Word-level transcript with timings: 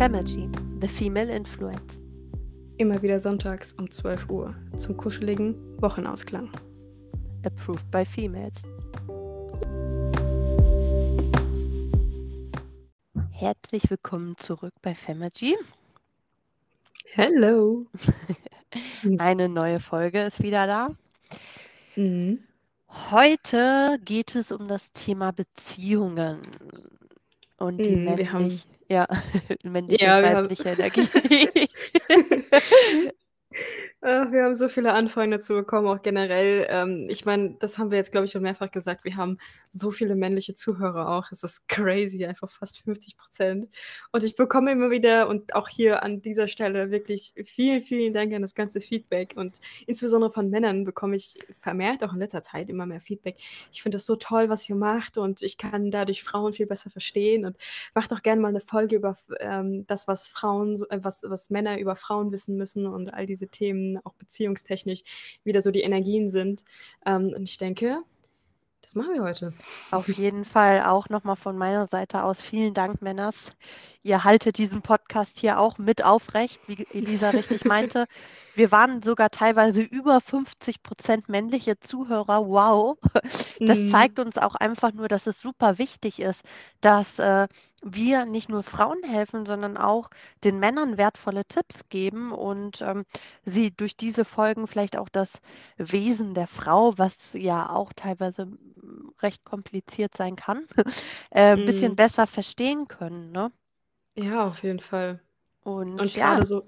Femergy, 0.00 0.48
The 0.80 0.88
Female 0.88 1.28
Influence. 1.28 2.00
Immer 2.78 3.02
wieder 3.02 3.20
sonntags 3.20 3.74
um 3.74 3.90
12 3.90 4.30
Uhr 4.30 4.54
zum 4.78 4.96
kuscheligen 4.96 5.54
Wochenausklang. 5.82 6.50
Approved 7.44 7.90
by 7.90 8.02
Females. 8.06 8.54
Herzlich 13.30 13.90
willkommen 13.90 14.38
zurück 14.38 14.72
bei 14.80 14.94
Femergy. 14.94 15.54
Hello. 17.12 17.84
Eine 19.18 19.50
neue 19.50 19.80
Folge 19.80 20.22
ist 20.22 20.42
wieder 20.42 20.66
da. 20.66 20.88
Mhm. 21.96 22.38
Heute 23.10 23.98
geht 24.02 24.34
es 24.34 24.50
um 24.50 24.66
das 24.66 24.92
Thema 24.92 25.30
Beziehungen 25.30 26.40
und 27.60 27.84
die 27.86 27.96
Mhm, 27.96 28.16
wir 28.18 28.32
haben, 28.32 28.48
männlich, 28.48 28.66
ja, 28.88 29.06
männliche 29.64 30.04
ja, 30.04 30.22
wir 30.22 30.30
haben, 30.34 30.50
weibliche 30.50 30.70
Energie. 30.70 31.08
Ach, 34.02 34.32
wir 34.32 34.44
haben 34.44 34.54
so 34.54 34.70
viele 34.70 34.94
Anfragen 34.94 35.30
dazu 35.30 35.52
bekommen, 35.52 35.86
auch 35.86 36.00
generell. 36.00 36.66
Ähm, 36.70 37.06
ich 37.10 37.26
meine, 37.26 37.56
das 37.58 37.76
haben 37.76 37.90
wir 37.90 37.98
jetzt, 37.98 38.10
glaube 38.12 38.24
ich, 38.24 38.32
schon 38.32 38.40
mehrfach 38.40 38.70
gesagt. 38.70 39.04
Wir 39.04 39.16
haben 39.16 39.36
so 39.72 39.90
viele 39.90 40.14
männliche 40.16 40.54
Zuhörer 40.54 41.06
auch. 41.10 41.30
Es 41.30 41.42
ist 41.42 41.68
crazy, 41.68 42.24
einfach 42.24 42.48
fast 42.48 42.82
50 42.82 43.18
Prozent. 43.18 43.68
Und 44.10 44.24
ich 44.24 44.36
bekomme 44.36 44.72
immer 44.72 44.88
wieder 44.90 45.28
und 45.28 45.54
auch 45.54 45.68
hier 45.68 46.02
an 46.02 46.22
dieser 46.22 46.48
Stelle 46.48 46.90
wirklich 46.90 47.34
vielen, 47.44 47.82
vielen 47.82 48.14
Dank 48.14 48.32
an 48.32 48.40
das 48.40 48.54
ganze 48.54 48.80
Feedback. 48.80 49.34
Und 49.36 49.60
insbesondere 49.86 50.30
von 50.30 50.48
Männern 50.48 50.84
bekomme 50.84 51.16
ich 51.16 51.36
vermehrt 51.58 52.02
auch 52.02 52.14
in 52.14 52.20
letzter 52.20 52.42
Zeit 52.42 52.70
immer 52.70 52.86
mehr 52.86 53.02
Feedback. 53.02 53.36
Ich 53.70 53.82
finde 53.82 53.96
das 53.96 54.06
so 54.06 54.16
toll, 54.16 54.48
was 54.48 54.66
ihr 54.66 54.76
macht 54.76 55.18
und 55.18 55.42
ich 55.42 55.58
kann 55.58 55.90
dadurch 55.90 56.22
Frauen 56.22 56.54
viel 56.54 56.66
besser 56.66 56.88
verstehen 56.88 57.44
und 57.44 57.58
macht 57.94 58.14
auch 58.14 58.22
gerne 58.22 58.40
mal 58.40 58.48
eine 58.48 58.62
Folge 58.62 58.96
über 58.96 59.18
ähm, 59.40 59.86
das, 59.86 60.08
was 60.08 60.26
Frauen, 60.26 60.76
äh, 60.88 61.00
was, 61.02 61.22
was 61.28 61.50
Männer 61.50 61.78
über 61.78 61.96
Frauen 61.96 62.32
wissen 62.32 62.56
müssen 62.56 62.86
und 62.86 63.12
all 63.12 63.26
diese 63.26 63.48
Themen, 63.48 63.89
auch 63.98 64.14
beziehungstechnisch, 64.14 65.02
wie 65.44 65.52
da 65.52 65.60
so 65.60 65.70
die 65.70 65.82
Energien 65.82 66.28
sind. 66.28 66.64
Ähm, 67.06 67.32
und 67.34 67.48
ich 67.48 67.58
denke, 67.58 68.02
das 68.90 68.96
machen 68.96 69.14
wir 69.14 69.22
heute. 69.22 69.52
Auf 69.92 70.08
jeden 70.08 70.44
Fall 70.44 70.82
auch 70.82 71.08
nochmal 71.08 71.36
von 71.36 71.56
meiner 71.56 71.86
Seite 71.86 72.24
aus 72.24 72.40
vielen 72.40 72.74
Dank, 72.74 73.02
Männers. 73.02 73.52
Ihr 74.02 74.24
haltet 74.24 74.58
diesen 74.58 74.82
Podcast 74.82 75.38
hier 75.38 75.60
auch 75.60 75.78
mit 75.78 76.04
aufrecht, 76.04 76.60
wie 76.66 76.86
Elisa 76.92 77.30
richtig 77.30 77.64
meinte. 77.64 78.06
Wir 78.60 78.72
waren 78.72 79.00
sogar 79.02 79.30
teilweise 79.30 79.80
über 79.82 80.20
50 80.20 80.82
Prozent 80.82 81.30
männliche 81.30 81.80
Zuhörer. 81.80 82.46
Wow. 82.46 82.98
Das 83.64 83.86
Mm, 83.86 83.86
zeigt 83.86 84.18
uns 84.18 84.36
auch 84.38 84.54
einfach 84.54 84.92
nur, 84.92 85.08
dass 85.08 85.26
es 85.26 85.40
super 85.40 85.78
wichtig 85.78 86.20
ist, 86.20 86.42
dass 86.82 87.18
äh, 87.18 87.48
wir 87.82 88.26
nicht 88.26 88.50
nur 88.50 88.62
Frauen 88.62 89.02
helfen, 89.02 89.46
sondern 89.46 89.78
auch 89.78 90.10
den 90.44 90.58
Männern 90.60 90.98
wertvolle 90.98 91.44
Tipps 91.46 91.88
geben 91.88 92.32
und 92.32 92.82
ähm, 92.82 93.04
sie 93.44 93.70
durch 93.70 93.96
diese 93.96 94.24
Folgen 94.26 94.66
vielleicht 94.66 94.98
auch 94.98 95.08
das 95.08 95.40
Wesen 95.78 96.34
der 96.34 96.46
Frau, 96.46 96.92
was 96.98 97.32
ja 97.34 97.70
auch 97.70 97.92
teilweise 97.94 98.46
mm, 98.46 99.12
recht 99.22 99.44
kompliziert 99.44 100.14
sein 100.16 100.36
kann, 100.36 100.66
äh, 101.30 101.52
ein 101.54 101.64
bisschen 101.64 101.94
mm. 101.94 101.96
besser 101.96 102.26
verstehen 102.26 102.88
können, 102.88 103.32
ne? 103.32 103.52
Ja, 104.16 104.46
auf 104.46 104.62
jeden 104.62 104.80
Fall. 104.80 105.20
Und 105.96 105.98
Und 105.98 106.16
ja, 106.16 106.38
gerade 106.38 106.44
so, 106.44 106.64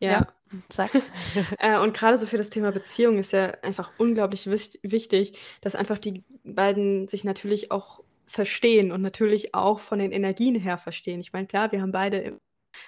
ja, 0.00 0.20
ja. 0.20 0.33
Sag. 0.72 0.90
Äh, 1.58 1.78
und 1.78 1.94
gerade 1.94 2.18
so 2.18 2.26
für 2.26 2.36
das 2.36 2.50
Thema 2.50 2.70
Beziehung 2.72 3.18
ist 3.18 3.32
ja 3.32 3.52
einfach 3.62 3.92
unglaublich 3.98 4.48
wichtig, 4.48 5.38
dass 5.60 5.74
einfach 5.74 5.98
die 5.98 6.24
beiden 6.44 7.08
sich 7.08 7.24
natürlich 7.24 7.70
auch 7.70 8.00
verstehen 8.26 8.92
und 8.92 9.02
natürlich 9.02 9.54
auch 9.54 9.78
von 9.78 9.98
den 9.98 10.12
Energien 10.12 10.54
her 10.54 10.78
verstehen. 10.78 11.20
Ich 11.20 11.32
meine, 11.32 11.46
klar, 11.46 11.72
wir 11.72 11.82
haben 11.82 11.92
beide, 11.92 12.40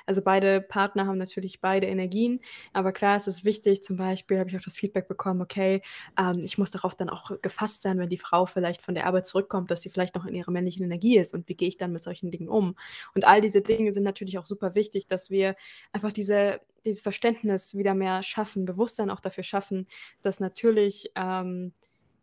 also 0.07 0.23
beide 0.23 0.61
Partner 0.61 1.07
haben 1.07 1.19
natürlich 1.19 1.61
beide 1.61 1.87
Energien, 1.87 2.41
aber 2.73 2.93
klar, 2.93 3.17
es 3.17 3.27
ist 3.27 3.44
wichtig, 3.44 3.83
zum 3.83 3.97
Beispiel 3.97 4.39
habe 4.39 4.49
ich 4.49 4.56
auch 4.56 4.62
das 4.62 4.77
Feedback 4.77 5.09
bekommen, 5.09 5.43
okay, 5.43 5.83
ähm, 6.19 6.41
ich 6.44 6.59
muss 6.59 6.71
darauf 6.71 6.97
dann 6.97 7.11
auch 7.11 7.31
gefasst 7.43 7.83
sein, 7.83 7.99
wenn 7.99 8.09
die 8.09 8.19
Frau 8.19 8.47
vielleicht 8.47 8.83
von 8.83 8.94
der 8.94 9.06
Arbeit 9.06 9.27
zurückkommt, 9.27 9.71
dass 9.71 9.83
sie 9.83 9.91
vielleicht 9.91 10.15
noch 10.15 10.27
in 10.27 10.34
ihrer 10.34 10.50
männlichen 10.50 10.84
Energie 10.84 11.19
ist 11.19 11.34
und 11.34 11.49
wie 11.49 11.56
gehe 11.56 11.69
ich 11.69 11.77
dann 11.77 11.93
mit 11.93 12.03
solchen 12.03 12.31
Dingen 12.31 12.49
um? 12.49 12.77
Und 13.15 13.27
all 13.27 13.41
diese 13.41 13.62
Dinge 13.62 13.93
sind 13.93 14.05
natürlich 14.05 14.39
auch 14.39 14.47
super 14.47 14.75
wichtig, 14.75 15.06
dass 15.06 15.31
wir 15.31 15.56
einfach 15.93 16.12
diese, 16.12 16.61
dieses 16.84 17.00
Verständnis 17.00 17.75
wieder 17.75 17.94
mehr 17.94 18.23
schaffen, 18.23 18.65
Bewusstsein 18.65 19.11
auch 19.11 19.21
dafür 19.21 19.44
schaffen, 19.44 19.87
dass 20.23 20.41
natürlich 20.41 21.11
ähm, 21.17 21.73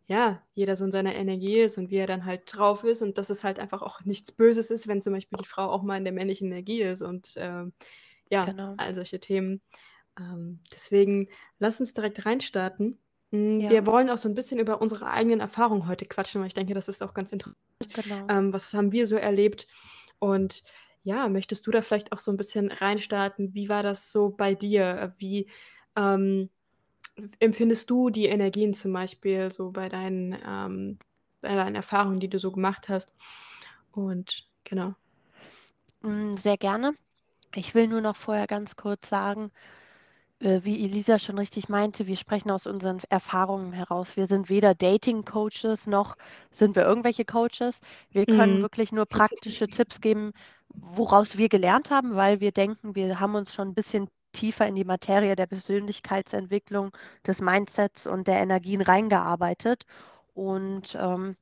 ja, 0.06 0.44
jeder 0.54 0.76
so 0.76 0.86
in 0.86 0.92
seiner 0.92 1.16
Energie 1.16 1.60
ist 1.60 1.78
und 1.78 1.90
wie 1.90 1.98
er 1.98 2.08
dann 2.08 2.26
halt 2.26 2.44
drauf 2.54 2.84
ist 2.84 3.02
und 3.02 3.18
dass 3.18 3.30
es 3.30 3.44
halt 3.44 3.60
einfach 3.60 3.82
auch 3.82 4.02
nichts 4.06 4.32
Böses 4.34 4.70
ist, 4.72 4.88
wenn 4.88 5.02
zum 5.02 5.14
Beispiel 5.14 5.38
die 5.38 5.46
Frau 5.46 5.70
auch 5.70 5.84
mal 5.84 5.98
in 5.98 6.04
der 6.04 6.14
männlichen 6.14 6.52
Energie 6.52 6.82
ist 6.82 7.02
und 7.02 7.34
ähm, 7.38 7.74
ja, 8.30 8.54
Genau. 8.54 8.78
all 8.78 8.94
solche 8.96 9.20
Themen. 9.20 9.62
Ähm, 10.20 10.62
deswegen 10.74 11.30
lass 11.60 11.80
uns 11.80 11.94
direkt 11.94 12.26
reinstarten. 12.26 13.00
Ja, 13.58 13.70
Wir 13.70 13.86
wollen 13.88 14.10
auch 14.10 14.18
so 14.18 14.30
ein 14.30 14.36
bisschen 14.36 14.60
über 14.60 14.82
unsere 14.82 15.10
eigenen 15.10 15.40
Erfahrungen 15.42 15.88
heute 15.88 16.06
quatschen, 16.06 16.42
weil 16.42 16.48
ich 16.48 16.54
denke, 16.54 16.74
das 16.74 16.88
ist 16.90 17.04
auch 17.04 17.14
ganz 17.14 17.32
interessant. 17.32 17.58
genau. 17.94 18.30
Ähm, 18.30 18.54
was 18.54 18.74
haben 18.74 18.92
wir 18.92 19.06
so 19.06 19.16
erlebt? 19.18 19.68
Und 20.20 20.64
ja, 21.04 21.28
möchtest 21.30 21.68
du 21.68 21.72
da 21.72 21.82
vielleicht 21.82 22.12
auch 22.12 22.20
so 22.20 22.32
ein 22.32 22.38
bisschen 22.38 22.72
reinstarten? 22.72 23.54
Wie 23.54 23.70
war 23.70 23.84
das 23.84 24.12
so 24.12 24.30
bei 24.30 24.56
dir? 24.56 25.14
Wie 25.18 25.50
ähm, 25.98 26.50
empfindest 27.40 27.90
du 27.90 28.10
die 28.10 28.26
Energien 28.26 28.74
zum 28.74 28.94
Beispiel 28.94 29.52
so 29.52 29.72
bei 29.72 29.90
deinen, 29.90 30.38
ähm, 30.46 31.00
bei 31.42 31.56
deinen 31.56 31.76
Erfahrungen, 31.76 32.20
die 32.20 32.30
du 32.30 32.40
so 32.40 32.52
gemacht 32.52 32.90
hast? 32.90 33.14
Und 33.92 34.50
genau. 34.64 34.96
Mm, 36.02 36.36
Sehr 36.38 36.58
gerne. 36.58 36.94
Ich 37.56 37.76
will 37.76 37.88
nur 37.90 38.02
noch 38.02 38.16
vorher 38.18 38.48
ganz 38.48 38.76
kurz 38.78 39.10
sagen, 39.10 39.52
äh, 40.40 40.62
wie 40.64 40.86
Elisa 40.86 41.20
schon 41.20 41.38
richtig 41.40 41.70
meinte, 41.70 42.08
wir 42.08 42.18
sprechen 42.18 42.52
aus 42.52 42.68
unseren 42.68 43.00
Erfahrungen 43.10 43.74
heraus. 43.74 44.18
Wir 44.18 44.28
sind 44.28 44.50
weder 44.50 44.76
Dating-Coaches 44.76 45.88
noch 45.88 46.18
sind 46.52 46.76
wir 46.76 46.84
irgendwelche 46.86 47.26
Coaches. 47.26 47.82
Wir 48.12 48.28
können 48.28 48.62
Mhm. 48.62 48.64
wirklich 48.64 48.92
nur 48.94 49.06
praktische 49.08 49.70
Tipps 49.70 50.02
geben, 50.02 50.34
woraus 50.70 51.38
wir 51.38 51.50
gelernt 51.50 51.92
haben, 51.92 52.16
weil 52.16 52.40
wir 52.42 52.52
denken, 52.54 52.96
wir 52.96 53.20
haben 53.20 53.36
uns 53.36 53.54
schon 53.54 53.70
ein 53.70 53.76
bisschen 53.76 54.10
tiefer 54.34 54.68
in 54.68 54.76
die 54.76 54.86
Materie 54.86 55.36
der 55.36 55.48
Persönlichkeitsentwicklung, 55.48 56.92
des 57.26 57.42
Mindsets 57.42 58.08
und 58.08 58.28
der 58.28 58.42
Energien 58.42 58.82
reingearbeitet. 58.82 59.86
Und 60.34 60.98
ähm, 61.00 61.38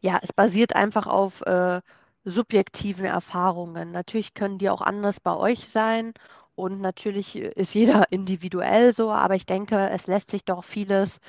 ja, 0.00 0.18
es 0.22 0.32
basiert 0.32 0.74
einfach 0.76 1.06
auf 1.06 1.42
äh, 1.42 1.80
subjektiven 2.24 3.04
Erfahrungen. 3.04 3.92
Natürlich 3.92 4.34
können 4.34 4.58
die 4.58 4.70
auch 4.70 4.82
anders 4.82 5.20
bei 5.20 5.34
euch 5.36 5.68
sein 5.68 6.12
und 6.56 6.80
natürlich 6.80 7.36
äh, 7.36 7.52
ist 7.54 7.74
jeder 7.74 8.06
individuell 8.12 8.92
so, 8.92 9.12
aber 9.12 9.36
ich 9.36 9.46
denke, 9.46 9.90
es 9.90 10.06
lässt 10.06 10.30
sich 10.30 10.44
doch 10.44 10.64
vieles 10.64 11.20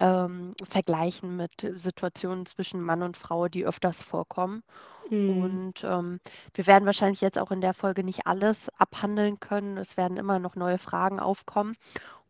ähm, 0.00 0.54
vergleichen 0.64 1.36
mit 1.36 1.52
Situationen 1.76 2.46
zwischen 2.46 2.80
Mann 2.80 3.02
und 3.02 3.16
Frau, 3.16 3.48
die 3.48 3.66
öfters 3.66 4.02
vorkommen. 4.02 4.62
Mhm. 5.10 5.42
Und 5.42 5.84
ähm, 5.84 6.20
wir 6.54 6.66
werden 6.66 6.86
wahrscheinlich 6.86 7.20
jetzt 7.20 7.38
auch 7.38 7.50
in 7.50 7.60
der 7.60 7.74
Folge 7.74 8.04
nicht 8.04 8.26
alles 8.26 8.70
abhandeln 8.78 9.40
können. 9.40 9.76
Es 9.76 9.96
werden 9.96 10.16
immer 10.16 10.38
noch 10.38 10.56
neue 10.56 10.78
Fragen 10.78 11.20
aufkommen. 11.20 11.76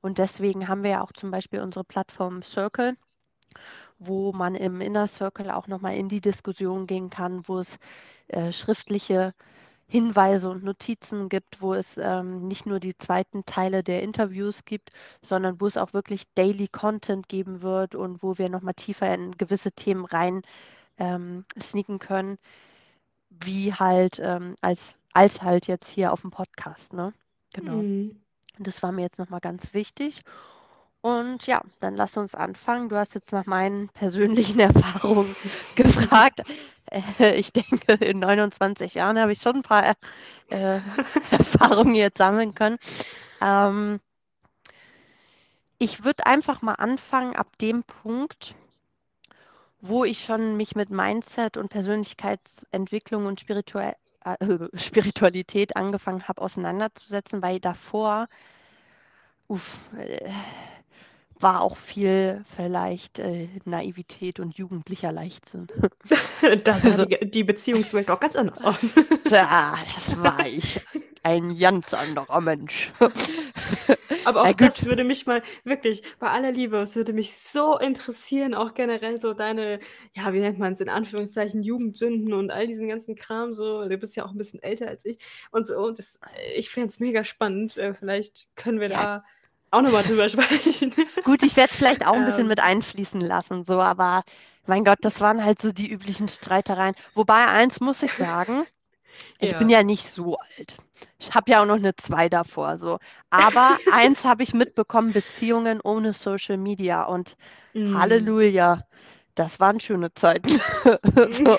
Und 0.01 0.19
deswegen 0.19 0.69
haben 0.69 0.83
wir 0.83 0.91
ja 0.91 1.03
auch 1.03 1.13
zum 1.13 1.31
Beispiel 1.31 1.61
unsere 1.61 1.85
Plattform 1.85 2.43
Circle 2.43 2.97
wo 3.99 4.33
man 4.33 4.55
im 4.55 4.81
Inner 4.81 5.07
Circle 5.07 5.51
auch 5.51 5.69
nochmal 5.69 5.97
in 5.97 6.09
die 6.09 6.21
Diskussion 6.21 6.87
gehen 6.87 7.11
kann, 7.11 7.47
wo 7.47 7.59
es 7.59 7.79
äh, 8.29 8.53
schriftliche 8.53 9.35
Hinweise 9.89 10.49
und 10.51 10.65
Notizen 10.65 11.29
gibt, 11.29 11.61
wo 11.61 11.75
es 11.75 11.99
ähm, 11.99 12.47
nicht 12.49 12.65
nur 12.67 12.81
die 12.81 12.97
zweiten 12.97 13.45
Teile 13.45 13.83
der 13.83 14.03
Interviews 14.03 14.65
gibt, 14.65 14.91
sondern 15.23 15.61
wo 15.61 15.67
es 15.67 15.77
auch 15.77 15.93
wirklich 15.93 16.25
Daily 16.35 16.69
Content 16.69 17.29
geben 17.29 17.63
wird 17.63 17.95
und 17.95 18.23
wo 18.23 18.39
wir 18.39 18.49
nochmal 18.51 18.75
tiefer 18.75 19.13
in 19.13 19.33
gewisse 19.37 19.73
Themen 19.73 20.05
rein 20.05 20.43
ähm, 20.99 21.45
sneaken 21.61 21.99
können, 21.99 22.39
wie 23.45 23.73
halt 23.75 24.21
ähm, 24.23 24.55
als, 24.61 24.95
als 25.13 25.43
halt 25.43 25.67
jetzt 25.67 25.89
hier 25.89 26.13
auf 26.13 26.23
dem 26.23 26.31
Podcast, 26.31 26.93
ne? 26.93 27.13
Genau. 27.53 27.77
Mhm. 27.77 28.21
Das 28.59 28.83
war 28.83 28.93
mir 28.93 29.03
jetzt 29.03 29.19
nochmal 29.19 29.41
ganz 29.41 29.75
wichtig. 29.75 30.23
Und 31.03 31.47
ja, 31.47 31.63
dann 31.81 31.97
lass 31.97 32.17
uns 32.17 32.35
anfangen. 32.35 32.89
Du 32.91 32.97
hast 32.97 33.15
jetzt 33.15 33.33
nach 33.33 33.47
meinen 33.47 33.89
persönlichen 33.95 34.61
Erfahrungen 34.61 35.35
gefragt. 35.77 36.43
Äh, 36.91 37.37
Ich 37.39 37.53
denke, 37.53 37.95
in 38.05 38.21
29 38.21 38.95
Jahren 38.95 39.19
habe 39.19 39.33
ich 39.33 39.41
schon 39.41 39.57
ein 39.57 39.63
paar 39.63 39.85
äh, 40.51 40.81
Erfahrungen 41.31 41.95
jetzt 41.95 42.19
sammeln 42.19 42.55
können. 42.55 42.79
Ähm, 43.41 44.01
ich 45.79 46.05
würde 46.05 46.27
einfach 46.27 46.63
mal 46.63 46.75
anfangen 46.75 47.35
ab 47.35 47.57
dem 47.59 47.83
Punkt, 47.85 48.55
wo 49.81 50.05
ich 50.05 50.23
schon 50.23 50.57
mich 50.57 50.75
mit 50.77 50.91
Mindset 50.91 51.57
und 51.57 51.69
Persönlichkeitsentwicklung 51.69 53.27
und 53.27 53.41
Spiritual 53.41 53.97
äh, 54.25 54.37
Spiritualität 54.75 55.77
angefangen 55.77 56.29
habe 56.29 56.43
auseinanderzusetzen, 56.43 57.43
weil 57.43 57.61
davor 57.61 58.29
uff, 59.49 59.91
äh, 59.97 60.31
war 61.43 61.61
auch 61.63 61.77
viel 61.77 62.45
vielleicht 62.57 63.19
äh, 63.19 63.49
Naivität 63.65 64.41
und 64.41 64.57
jugendlicher 64.57 65.13
Leichtsinn. 65.13 65.69
Da 66.65 66.79
sah 66.79 66.89
Also, 66.89 67.05
die, 67.05 67.19
die 67.31 67.45
Beziehungswelt 67.45 68.11
auch 68.11 68.19
ganz 68.21 68.35
anders 68.35 68.63
aus. 68.65 68.81
ja, 69.31 69.77
das 69.95 70.19
war 70.23 70.47
ich 70.47 70.81
ein 71.23 71.59
ganz 71.59 71.93
anderer 71.93 72.41
Mensch. 72.41 72.93
Aber 74.25 74.43
auch 74.45 74.55
das 74.55 74.85
würde 74.87 75.05
mich 75.05 75.27
mal 75.27 75.43
wirklich, 75.65 76.03
bei 76.19 76.31
aller 76.31 76.51
Liebe, 76.51 76.79
es 76.79 76.97
würde 76.97 77.13
mich 77.13 77.35
so 77.35 77.79
interessieren, 77.79 78.55
auch 78.55 78.75
generell 78.75 79.21
so 79.21 79.35
deine, 79.35 79.81
ja, 80.15 80.33
wie 80.33 80.41
nennt 80.41 80.59
man 80.59 80.73
es 80.73 80.81
in 80.81 80.89
Anführungszeichen, 80.89 81.63
Jugendsünden 81.63 82.33
und 82.33 82.51
all 82.51 82.67
diesen 82.67 82.89
ganzen 82.89 83.15
Kram 83.17 83.55
so. 83.55 83.87
Du 83.89 83.99
bist 83.99 84.17
ja 84.17 84.25
auch 84.25 84.31
ein 84.33 84.39
bisschen 84.39 84.63
älter 84.63 84.89
als 84.89 85.05
ich 85.05 85.19
und 85.51 85.67
so. 85.67 85.77
Und 85.79 85.99
das, 85.99 86.21
ich 86.57 86.71
fände 86.71 86.89
es 86.89 87.01
mega 87.01 87.23
spannend. 87.25 87.77
Äh, 87.77 87.95
vielleicht 87.95 88.49
können 88.57 88.81
wir 88.81 88.89
Ja. 88.91 89.03
da 89.21 89.25
auch 89.71 89.83
nochmal 89.83 90.03
drüber 90.05 90.29
sprechen. 90.29 90.95
Gut, 91.23 91.43
ich 91.43 91.57
werde 91.57 91.71
es 91.73 91.77
vielleicht 91.77 92.07
auch 92.07 92.15
ein 92.15 92.25
bisschen 92.25 92.47
Ähm. 92.47 92.49
mit 92.49 92.61
einfließen 92.61 93.21
lassen, 93.21 93.65
so, 93.65 93.81
aber 93.81 94.23
mein 94.67 94.85
Gott, 94.85 94.99
das 95.03 95.21
waren 95.21 95.45
halt 95.45 95.61
so 95.61 95.73
die 95.73 95.91
üblichen 95.91 96.29
Streitereien. 96.29 96.95
Wobei, 97.15 97.47
eins 97.47 97.81
muss 97.81 98.03
ich 98.03 98.15
sagen, 98.15 98.67
ich 99.41 99.57
bin 99.57 99.69
Ja. 99.69 99.71
ja 99.71 99.83
nicht 99.83 100.09
so 100.11 100.37
alt. 100.39 100.79
Ich 101.19 101.35
habe 101.35 101.51
ja 101.53 101.63
auch 101.63 101.67
noch 101.67 101.77
eine 101.77 101.97
zwei 101.97 102.29
davor, 102.31 102.79
so. 102.79 102.99
Aber 103.31 103.79
eins 103.87 104.25
habe 104.25 104.43
ich 104.45 104.55
mitbekommen, 104.55 105.13
Beziehungen 105.13 105.81
ohne 105.83 106.15
Social 106.15 106.59
Media 106.59 107.05
und 107.05 107.37
Mm. 107.75 108.31
Halleluja, 108.35 108.85
das 109.35 109.61
waren 109.61 109.81
schöne 109.81 110.13
Zeiten. 110.15 110.61
So. 111.31 111.59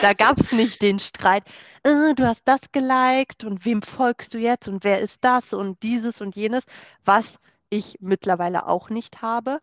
Da 0.00 0.12
gab 0.14 0.38
es 0.40 0.52
nicht 0.52 0.82
den 0.82 0.98
Streit, 0.98 1.44
äh, 1.82 2.14
du 2.14 2.26
hast 2.26 2.42
das 2.46 2.72
geliked 2.72 3.44
und 3.44 3.64
wem 3.64 3.82
folgst 3.82 4.34
du 4.34 4.38
jetzt 4.38 4.68
und 4.68 4.84
wer 4.84 5.00
ist 5.00 5.24
das 5.24 5.52
und 5.52 5.82
dieses 5.82 6.20
und 6.20 6.36
jenes, 6.36 6.64
was 7.04 7.38
ich 7.70 7.96
mittlerweile 8.00 8.66
auch 8.66 8.90
nicht 8.90 9.22
habe, 9.22 9.60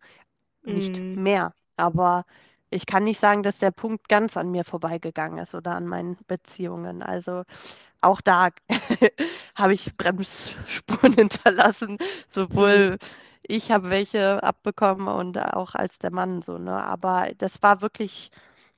nicht 0.64 1.02
Mm. 1.02 1.14
mehr. 1.14 1.54
Aber 1.76 2.24
ich 2.70 2.86
kann 2.86 3.04
nicht 3.04 3.20
sagen, 3.20 3.42
dass 3.42 3.58
der 3.58 3.70
Punkt 3.70 4.08
ganz 4.08 4.36
an 4.36 4.50
mir 4.50 4.64
vorbeigegangen 4.64 5.38
ist 5.38 5.54
oder 5.54 5.72
an 5.74 5.86
meinen 5.86 6.16
Beziehungen. 6.26 7.02
Also 7.02 7.44
auch 8.00 8.20
da 8.20 8.50
habe 9.54 9.74
ich 9.74 9.96
Bremsspuren 9.96 11.12
hinterlassen. 11.14 11.98
Sowohl 12.30 12.98
ich 13.48 13.70
habe 13.70 13.90
welche 13.90 14.42
abbekommen 14.42 15.08
und 15.08 15.38
auch 15.38 15.74
als 15.74 15.98
der 15.98 16.12
Mann 16.12 16.42
so, 16.42 16.58
ne? 16.58 16.82
Aber 16.84 17.28
das 17.38 17.62
war 17.62 17.80
wirklich, 17.82 18.30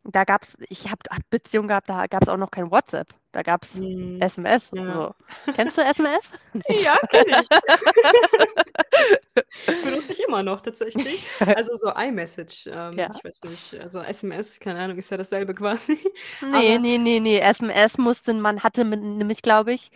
da 0.04 0.24
gab 0.24 0.42
es, 0.44 0.56
ich 0.68 0.86
habe 0.90 1.00
hab 1.10 1.28
Beziehungen 1.30 1.68
gehabt, 1.68 1.88
da 1.90 2.06
gab 2.06 2.22
es 2.22 2.28
auch 2.28 2.36
noch 2.36 2.50
kein 2.50 2.70
WhatsApp. 2.70 3.08
Da 3.32 3.42
gab 3.42 3.64
es 3.64 3.74
Mm. 3.76 4.18
SMS. 4.20 4.70
Ja. 4.74 4.90
So. 4.92 5.14
Kennst 5.54 5.76
du 5.78 5.82
SMS? 5.82 6.30
Ja, 6.68 6.96
kenne 7.10 7.40
ich. 7.42 7.48
Benutze 9.84 10.12
ich 10.12 10.20
immer 10.26 10.42
noch 10.42 10.60
tatsächlich. 10.60 11.22
Also 11.40 11.74
so 11.76 11.90
iMessage, 11.92 12.68
ähm, 12.72 12.98
Ja. 12.98 13.08
ich 13.14 13.24
weiß 13.24 13.42
nicht, 13.44 13.74
also 13.80 14.00
SMS, 14.00 14.60
keine 14.60 14.80
Ahnung, 14.80 14.98
ist 14.98 15.10
ja 15.10 15.16
dasselbe 15.16 15.54
quasi. 15.54 15.98
Nee, 16.40 16.70
Aber 16.70 16.78
nee, 16.78 16.98
nee, 16.98 17.20
nee. 17.20 17.38
SMS 17.40 17.98
musste, 17.98 18.32
man 18.34 18.62
hatte 18.62 18.84
mit, 18.84 19.02
nämlich, 19.02 19.42
glaube 19.42 19.72
ich, 19.72 19.90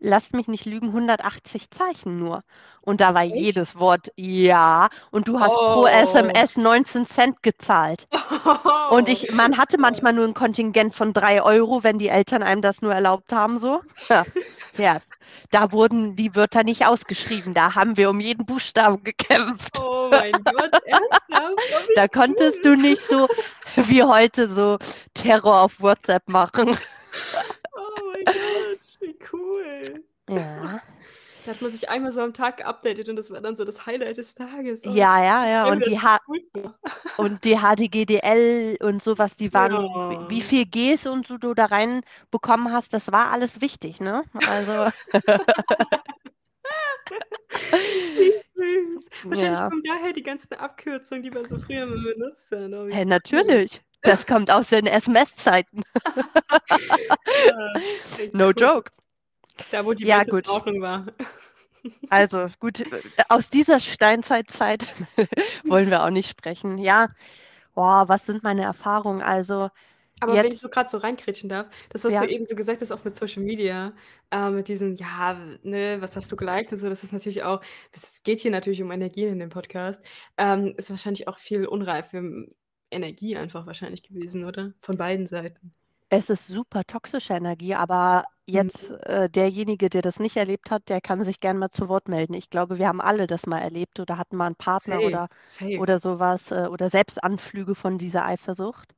lasst 0.00 0.34
mich 0.34 0.48
nicht 0.48 0.66
lügen, 0.66 0.88
180 0.88 1.70
Zeichen 1.70 2.18
nur. 2.18 2.42
Und 2.82 3.00
da 3.00 3.14
war 3.14 3.22
Echt? 3.22 3.34
jedes 3.36 3.78
Wort 3.78 4.08
ja. 4.16 4.88
Und 5.10 5.26
du 5.28 5.40
hast 5.40 5.54
pro 5.54 5.82
Oh. 5.84 5.86
SMS 5.86 6.56
19 6.58 7.06
Cent 7.06 7.42
gezahlt. 7.42 8.06
Und 8.90 9.08
ich, 9.08 9.30
man 9.32 9.56
hatte 9.58 9.78
manchmal 9.78 10.12
nur 10.12 10.26
ein 10.26 10.34
Kontingent 10.34 10.94
von 10.94 11.12
3 11.14 11.42
Euro, 11.42 11.82
wenn 11.82 11.98
die 11.98 12.08
Eltern 12.08 12.42
einem 12.42 12.60
das 12.62 12.82
nur 12.82 12.92
erlaubt 12.92 13.32
haben, 13.32 13.58
so. 13.58 13.80
Ja, 14.08 14.24
ja. 14.76 14.98
Da 15.50 15.72
wurden 15.72 16.14
die 16.16 16.36
Wörter 16.36 16.62
nicht 16.62 16.86
ausgeschrieben. 16.86 17.54
Da 17.54 17.74
haben 17.74 17.96
wir 17.96 18.10
um 18.10 18.20
jeden 18.20 18.44
Buchstaben 18.46 19.02
gekämpft. 19.02 19.78
Oh 19.80 20.08
mein 20.10 20.32
Gott, 20.44 20.70
ernsthaft? 20.84 21.22
Oh, 21.32 21.92
Da 21.96 22.06
konntest 22.08 22.64
du 22.64 22.76
nicht 22.76 23.00
so 23.04 23.26
wie 23.76 24.02
heute 24.02 24.48
so 24.50 24.78
Terror 25.14 25.62
auf 25.62 25.80
WhatsApp 25.80 26.28
machen. 26.28 26.76
Oh 27.72 28.12
mein 28.12 28.24
Gott, 28.24 28.34
wie 29.06 29.16
cool. 29.32 30.04
Ja. 30.28 30.80
Da 31.44 31.50
hat 31.50 31.60
man 31.60 31.70
sich 31.70 31.90
einmal 31.90 32.10
so 32.10 32.22
am 32.22 32.32
Tag 32.32 32.56
geupdatet 32.58 33.08
und 33.10 33.16
das 33.16 33.30
war 33.30 33.40
dann 33.42 33.54
so 33.54 33.64
das 33.64 33.84
Highlight 33.84 34.16
des 34.16 34.34
Tages. 34.34 34.82
Oh, 34.86 34.90
Ja, 34.90 35.22
ja, 35.22 35.46
ja. 35.46 35.66
Und 35.70 35.84
die, 35.84 36.00
H 36.00 36.18
und 37.18 37.44
die 37.44 37.56
HDGDL 37.58 38.78
und 38.80 39.02
sowas, 39.02 39.36
die 39.36 39.52
waren, 39.52 39.72
Ja. 39.72 40.30
wie 40.30 40.40
viel 40.40 40.64
Gs 40.64 41.06
und 41.06 41.26
so 41.26 41.36
du 41.36 41.52
da 41.52 41.66
reinbekommen 41.66 42.72
hast, 42.72 42.94
das 42.94 43.12
war 43.12 43.30
alles 43.30 43.60
wichtig, 43.60 44.00
ne? 44.00 44.24
Also. 44.48 44.90
Wahrscheinlich 49.24 49.58
ja. 49.58 49.68
kommen 49.68 49.82
daher 49.84 50.12
die 50.12 50.22
ganzen 50.22 50.54
Abkürzungen, 50.54 51.22
die 51.22 51.30
man 51.30 51.46
so 51.46 51.58
früher 51.58 51.86
mal 51.86 51.98
benutzt 52.02 52.50
hat. 52.50 52.70
Oh, 52.72 52.86
Hä, 52.88 53.00
cool. 53.00 53.04
natürlich. 53.04 53.82
Das 54.04 54.26
kommt 54.26 54.50
aus 54.50 54.68
den 54.68 54.86
SMS-Zeiten. 54.86 55.82
No 58.32 58.52
joke. 58.52 58.92
Da, 59.70 59.84
wo 59.84 59.94
die 59.94 60.04
Ja, 60.04 60.06
Welt 60.06 60.28
in 60.28 60.30
gut. 60.30 60.46
Ordnung 60.46 60.80
war. 60.80 61.06
Also, 62.10 62.46
gut, 62.60 62.84
aus 63.28 63.50
dieser 63.50 63.80
Steinzeitzeit 63.80 64.86
wollen 65.66 65.90
wir 65.90 66.04
auch 66.04 66.10
nicht 66.10 66.28
sprechen. 66.30 66.78
Ja, 66.78 67.08
boah, 67.74 68.08
was 68.08 68.26
sind 68.26 68.42
meine 68.42 68.62
Erfahrungen? 68.64 69.22
Also, 69.22 69.70
Aber 70.20 70.42
wenn 70.42 70.52
ich 70.52 70.54
jetzt, 70.54 70.60
so 70.60 70.68
gerade 70.70 70.88
so 70.88 70.98
reinkrätschen 70.98 71.48
darf, 71.48 71.66
das, 71.90 72.04
was 72.04 72.14
ja, 72.14 72.20
du 72.20 72.26
eben 72.26 72.46
so 72.46 72.54
gesagt 72.56 72.80
hast, 72.80 72.90
auch 72.92 73.04
mit 73.04 73.14
Social 73.14 73.42
Media, 73.42 73.92
äh, 74.30 74.48
mit 74.50 74.68
diesen, 74.68 74.96
ja, 74.96 75.34
ne, 75.62 75.96
was 76.00 76.16
hast 76.16 76.30
du 76.32 76.36
geliked 76.36 76.72
und 76.72 76.78
so, 76.78 76.88
das 76.88 77.04
ist 77.04 77.12
natürlich 77.12 77.42
auch, 77.42 77.60
es 77.92 78.22
geht 78.22 78.40
hier 78.40 78.50
natürlich 78.50 78.82
um 78.82 78.90
Energien 78.92 79.28
in 79.30 79.38
dem 79.40 79.50
Podcast, 79.50 80.02
ähm, 80.38 80.74
ist 80.78 80.88
wahrscheinlich 80.90 81.28
auch 81.28 81.36
viel 81.38 81.66
unreife 81.66 82.46
Energie 82.94 83.36
einfach 83.36 83.66
wahrscheinlich 83.66 84.02
gewesen, 84.02 84.44
oder? 84.44 84.74
Von 84.80 84.96
beiden 84.98 85.26
Seiten. 85.26 85.74
es 86.08 86.30
ist 86.30 86.46
super 86.46 86.84
toxische 86.84 87.34
Energie, 87.34 87.74
aber 87.74 88.24
Mhm. 88.52 88.68
jetzt 88.68 88.90
äh, 88.90 89.28
derjenige, 89.30 89.88
der 89.90 90.00
das 90.02 90.18
nicht 90.20 90.36
erlebt 90.36 90.70
hat, 90.70 90.88
der 90.88 91.00
kann 91.00 91.22
sich 91.22 91.40
gern 91.40 91.58
mal 91.58 91.70
zu 91.70 91.88
Wort 91.88 92.08
melden. 92.08 92.34
Ich 92.34 92.50
glaube, 92.50 92.78
wir 92.78 92.88
haben 92.88 93.00
alle 93.00 93.26
das 93.26 93.46
mal 93.46 93.58
erlebt 93.60 93.98
oder 94.00 94.16
hatten 94.18 94.36
mal 94.36 94.46
einen 94.46 94.56
Partner 94.56 95.02
Safe, 95.02 95.04
oder, 95.04 95.28
safe. 95.42 95.74
oder 95.74 95.98
sowas 96.00 96.50
äh, 96.50 96.68
oder 96.70 96.90
selbst 96.90 97.22
Anflüge 97.24 97.74
von 97.74 97.98
dieser 97.98 98.24
Eifersucht. 98.26 98.94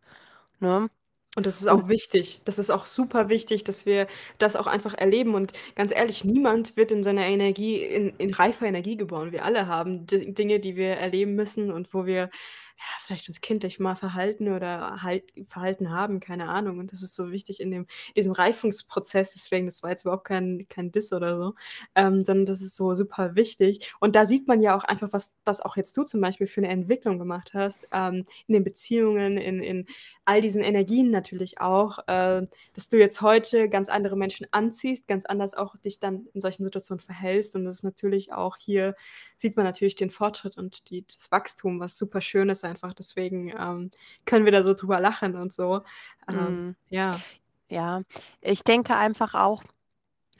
Ne? 0.60 0.88
Und 1.36 1.44
das 1.44 1.60
ist 1.60 1.66
auch 1.68 1.86
wichtig. 1.88 2.40
Das 2.46 2.58
ist 2.58 2.70
auch 2.70 2.86
super 2.86 3.28
wichtig, 3.28 3.62
dass 3.62 3.84
wir 3.84 4.06
das 4.38 4.56
auch 4.56 4.66
einfach 4.66 4.94
erleben. 4.94 5.34
Und 5.34 5.52
ganz 5.74 5.92
ehrlich, 5.92 6.24
niemand 6.24 6.76
wird 6.78 6.90
in 6.92 7.02
seiner 7.02 7.26
Energie, 7.26 7.76
in, 7.82 8.08
in 8.16 8.32
reifer 8.32 8.64
Energie 8.66 8.96
geboren. 8.96 9.32
Wir 9.32 9.44
alle 9.44 9.66
haben 9.66 10.06
D 10.06 10.32
Dinge, 10.32 10.60
die 10.60 10.76
wir 10.76 10.96
erleben 10.96 11.34
müssen 11.34 11.70
und 11.70 11.92
wo 11.92 12.06
wir 12.06 12.30
ja, 12.78 12.84
vielleicht 13.06 13.28
uns 13.28 13.40
kindlich 13.40 13.78
mal 13.80 13.96
verhalten 13.96 14.48
oder 14.52 15.02
halt 15.02 15.24
verhalten 15.48 15.90
haben, 15.90 16.20
keine 16.20 16.48
Ahnung. 16.48 16.78
Und 16.78 16.92
das 16.92 17.02
ist 17.02 17.14
so 17.14 17.30
wichtig 17.32 17.60
in 17.60 17.70
dem, 17.70 17.86
diesem 18.16 18.32
Reifungsprozess. 18.32 19.32
Deswegen, 19.32 19.66
das 19.66 19.82
war 19.82 19.90
jetzt 19.90 20.02
überhaupt 20.02 20.24
kein, 20.26 20.66
kein 20.68 20.92
Diss 20.92 21.12
oder 21.12 21.38
so, 21.38 21.54
ähm, 21.94 22.24
sondern 22.24 22.46
das 22.46 22.60
ist 22.60 22.76
so 22.76 22.94
super 22.94 23.34
wichtig. 23.34 23.92
Und 24.00 24.14
da 24.14 24.26
sieht 24.26 24.46
man 24.46 24.60
ja 24.60 24.76
auch 24.76 24.84
einfach, 24.84 25.12
was, 25.12 25.34
was 25.44 25.60
auch 25.60 25.76
jetzt 25.76 25.96
du 25.96 26.04
zum 26.04 26.20
Beispiel 26.20 26.46
für 26.46 26.60
eine 26.60 26.68
Entwicklung 26.68 27.18
gemacht 27.18 27.52
hast, 27.54 27.88
ähm, 27.92 28.24
in 28.46 28.54
den 28.54 28.64
Beziehungen, 28.64 29.38
in, 29.38 29.62
in 29.62 29.86
all 30.26 30.40
diesen 30.40 30.62
Energien 30.62 31.10
natürlich 31.10 31.60
auch, 31.60 31.98
äh, 32.08 32.46
dass 32.74 32.88
du 32.88 32.98
jetzt 32.98 33.20
heute 33.22 33.68
ganz 33.68 33.88
andere 33.88 34.16
Menschen 34.16 34.46
anziehst, 34.50 35.06
ganz 35.08 35.24
anders 35.24 35.54
auch 35.54 35.76
dich 35.76 36.00
dann 36.00 36.26
in 36.34 36.40
solchen 36.40 36.64
Situationen 36.64 37.00
verhältst. 37.00 37.54
Und 37.54 37.64
das 37.64 37.76
ist 37.76 37.82
natürlich 37.84 38.32
auch 38.32 38.56
hier, 38.58 38.96
sieht 39.36 39.56
man 39.56 39.64
natürlich 39.64 39.94
den 39.94 40.10
Fortschritt 40.10 40.58
und 40.58 40.90
die, 40.90 41.06
das 41.06 41.30
Wachstum, 41.30 41.80
was 41.80 41.96
super 41.96 42.20
schön 42.20 42.48
ist 42.48 42.64
einfach. 42.64 42.92
Deswegen 42.92 43.52
ähm, 43.58 43.90
können 44.24 44.44
wir 44.44 44.52
da 44.52 44.62
so 44.62 44.74
drüber 44.74 45.00
lachen 45.00 45.36
und 45.36 45.52
so. 45.52 45.82
Ähm, 46.28 46.68
mm, 46.68 46.76
ja. 46.90 47.20
ja, 47.68 48.02
ich 48.40 48.62
denke 48.64 48.96
einfach 48.96 49.34
auch, 49.34 49.62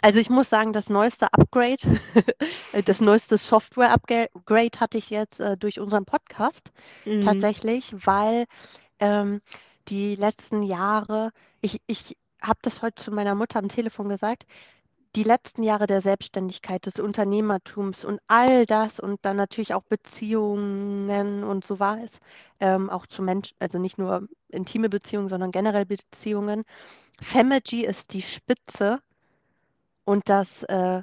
also 0.02 0.20
ich 0.20 0.30
muss 0.30 0.50
sagen, 0.50 0.72
das 0.72 0.90
neueste 0.90 1.32
Upgrade, 1.32 1.78
das 2.84 3.00
neueste 3.00 3.38
Software-Upgrade 3.38 4.80
hatte 4.80 4.98
ich 4.98 5.10
jetzt 5.10 5.40
äh, 5.40 5.56
durch 5.56 5.80
unseren 5.80 6.04
Podcast 6.04 6.70
Mhm. 7.04 7.22
tatsächlich, 7.22 7.94
weil 8.04 8.46
ähm, 8.98 9.40
die 9.88 10.16
letzten 10.16 10.62
Jahre, 10.62 11.32
ich, 11.60 11.80
ich 11.86 12.16
habe 12.42 12.58
das 12.62 12.82
heute 12.82 13.02
zu 13.02 13.10
meiner 13.10 13.34
Mutter 13.34 13.58
am 13.58 13.68
Telefon 13.68 14.08
gesagt, 14.08 14.46
die 15.16 15.22
letzten 15.22 15.62
Jahre 15.62 15.86
der 15.86 16.02
Selbstständigkeit, 16.02 16.84
des 16.84 16.98
Unternehmertums 16.98 18.04
und 18.04 18.20
all 18.26 18.66
das 18.66 19.00
und 19.00 19.18
dann 19.22 19.36
natürlich 19.36 19.72
auch 19.72 19.82
Beziehungen 19.84 21.42
und 21.42 21.64
so 21.64 21.80
war 21.80 22.02
es, 22.02 22.20
ähm, 22.60 22.90
auch 22.90 23.06
zu 23.06 23.22
Menschen, 23.22 23.56
also 23.58 23.78
nicht 23.78 23.96
nur 23.96 24.28
intime 24.50 24.90
Beziehungen, 24.90 25.30
sondern 25.30 25.52
generell 25.52 25.86
Beziehungen. 25.86 26.64
Femergy 27.20 27.86
ist 27.86 28.12
die 28.12 28.20
Spitze 28.20 29.00
und 30.04 30.28
das, 30.28 30.64
äh, 30.64 31.02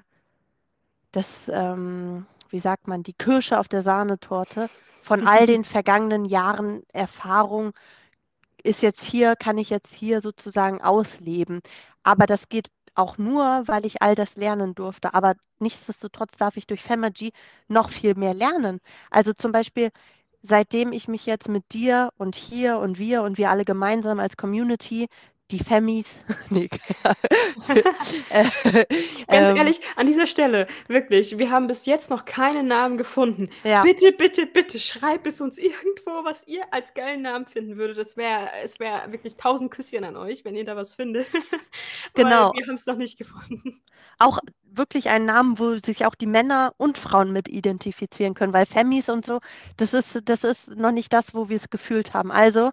das 1.12 1.50
ähm, 1.50 2.28
wie 2.50 2.60
sagt 2.60 2.88
man, 2.88 3.02
die 3.02 3.14
Kirsche 3.14 3.60
auf 3.60 3.68
der 3.68 3.82
Sahnetorte 3.82 4.70
von 5.02 5.28
all 5.28 5.48
den 5.48 5.66
vergangenen 5.66 6.26
Jahren 6.26 6.84
Erfahrung 6.94 7.74
ist 8.64 8.82
jetzt 8.82 9.04
hier, 9.04 9.36
kann 9.36 9.58
ich 9.58 9.70
jetzt 9.70 9.94
hier 9.94 10.22
sozusagen 10.22 10.82
ausleben. 10.82 11.62
Aber 12.04 12.26
das 12.26 12.50
geht 12.50 12.70
auch 12.96 13.18
nur, 13.18 13.64
weil 13.68 13.86
ich 13.86 14.02
all 14.02 14.16
das 14.16 14.36
lernen 14.36 14.76
durfte. 14.76 15.14
Aber 15.14 15.36
nichtsdestotrotz 15.60 16.38
darf 16.38 16.58
ich 16.58 16.68
durch 16.68 16.82
Femergy 16.84 17.34
noch 17.68 17.90
viel 17.90 18.16
mehr 18.16 18.34
lernen. 18.34 18.80
Also 19.10 19.34
zum 19.34 19.52
Beispiel, 19.52 19.90
seitdem 20.42 20.92
ich 20.92 21.08
mich 21.08 21.26
jetzt 21.26 21.50
mit 21.50 21.74
dir 21.74 22.12
und 22.18 22.36
hier 22.36 22.80
und 22.80 23.00
wir 23.00 23.24
und 23.24 23.38
wir 23.38 23.50
alle 23.50 23.66
gemeinsam 23.66 24.20
als 24.20 24.38
Community 24.38 25.08
die 25.54 25.64
Femmis. 25.64 26.16
nee. 26.50 26.68
Ganz 28.30 28.52
ehrlich, 29.58 29.80
an 29.96 30.08
dieser 30.08 30.28
Stelle, 30.28 30.68
wirklich, 30.88 31.38
wir 31.38 31.52
haben 31.52 31.68
bis 31.68 31.86
jetzt 31.86 32.10
noch 32.10 32.26
keinen 32.26 32.68
Namen 32.68 32.98
gefunden. 32.98 33.50
Ja. 33.64 33.84
Bitte, 33.84 34.12
bitte, 34.12 34.48
bitte, 34.48 34.80
schreibt 34.80 35.28
es 35.28 35.40
uns 35.40 35.58
irgendwo, 35.58 36.26
was 36.26 36.46
ihr 36.48 36.64
als 36.72 36.94
geilen 36.94 37.22
Namen 37.22 37.46
finden 37.46 37.78
würdet. 37.78 37.98
Das 37.98 38.18
wäre, 38.18 38.50
es 38.64 38.80
wäre 38.80 39.12
wirklich 39.12 39.36
tausend 39.38 39.72
Küsschen 39.72 40.04
an 40.04 40.18
euch, 40.18 40.44
wenn 40.44 40.56
ihr 40.56 40.66
da 40.66 40.76
was 40.76 40.96
findet. 40.96 41.28
genau. 42.14 42.52
wir 42.54 42.66
haben 42.66 42.74
es 42.74 42.86
noch 42.88 42.98
nicht 42.98 43.18
gefunden. 43.18 43.82
Auch 44.18 44.40
wirklich 44.64 45.10
einen 45.10 45.26
Namen, 45.26 45.60
wo 45.60 45.78
sich 45.78 46.06
auch 46.06 46.16
die 46.16 46.26
Männer 46.26 46.74
und 46.78 46.98
Frauen 46.98 47.32
mit 47.32 47.48
identifizieren 47.48 48.34
können, 48.34 48.54
weil 48.54 48.66
Femmis 48.66 49.08
und 49.08 49.26
so, 49.26 49.40
das 49.78 49.94
ist, 49.94 50.22
das 50.26 50.44
ist 50.44 50.76
noch 50.76 50.92
nicht 50.92 51.14
das, 51.14 51.36
wo 51.36 51.48
wir 51.50 51.58
es 51.58 51.70
gefühlt 51.70 52.14
haben. 52.14 52.32
Also 52.32 52.72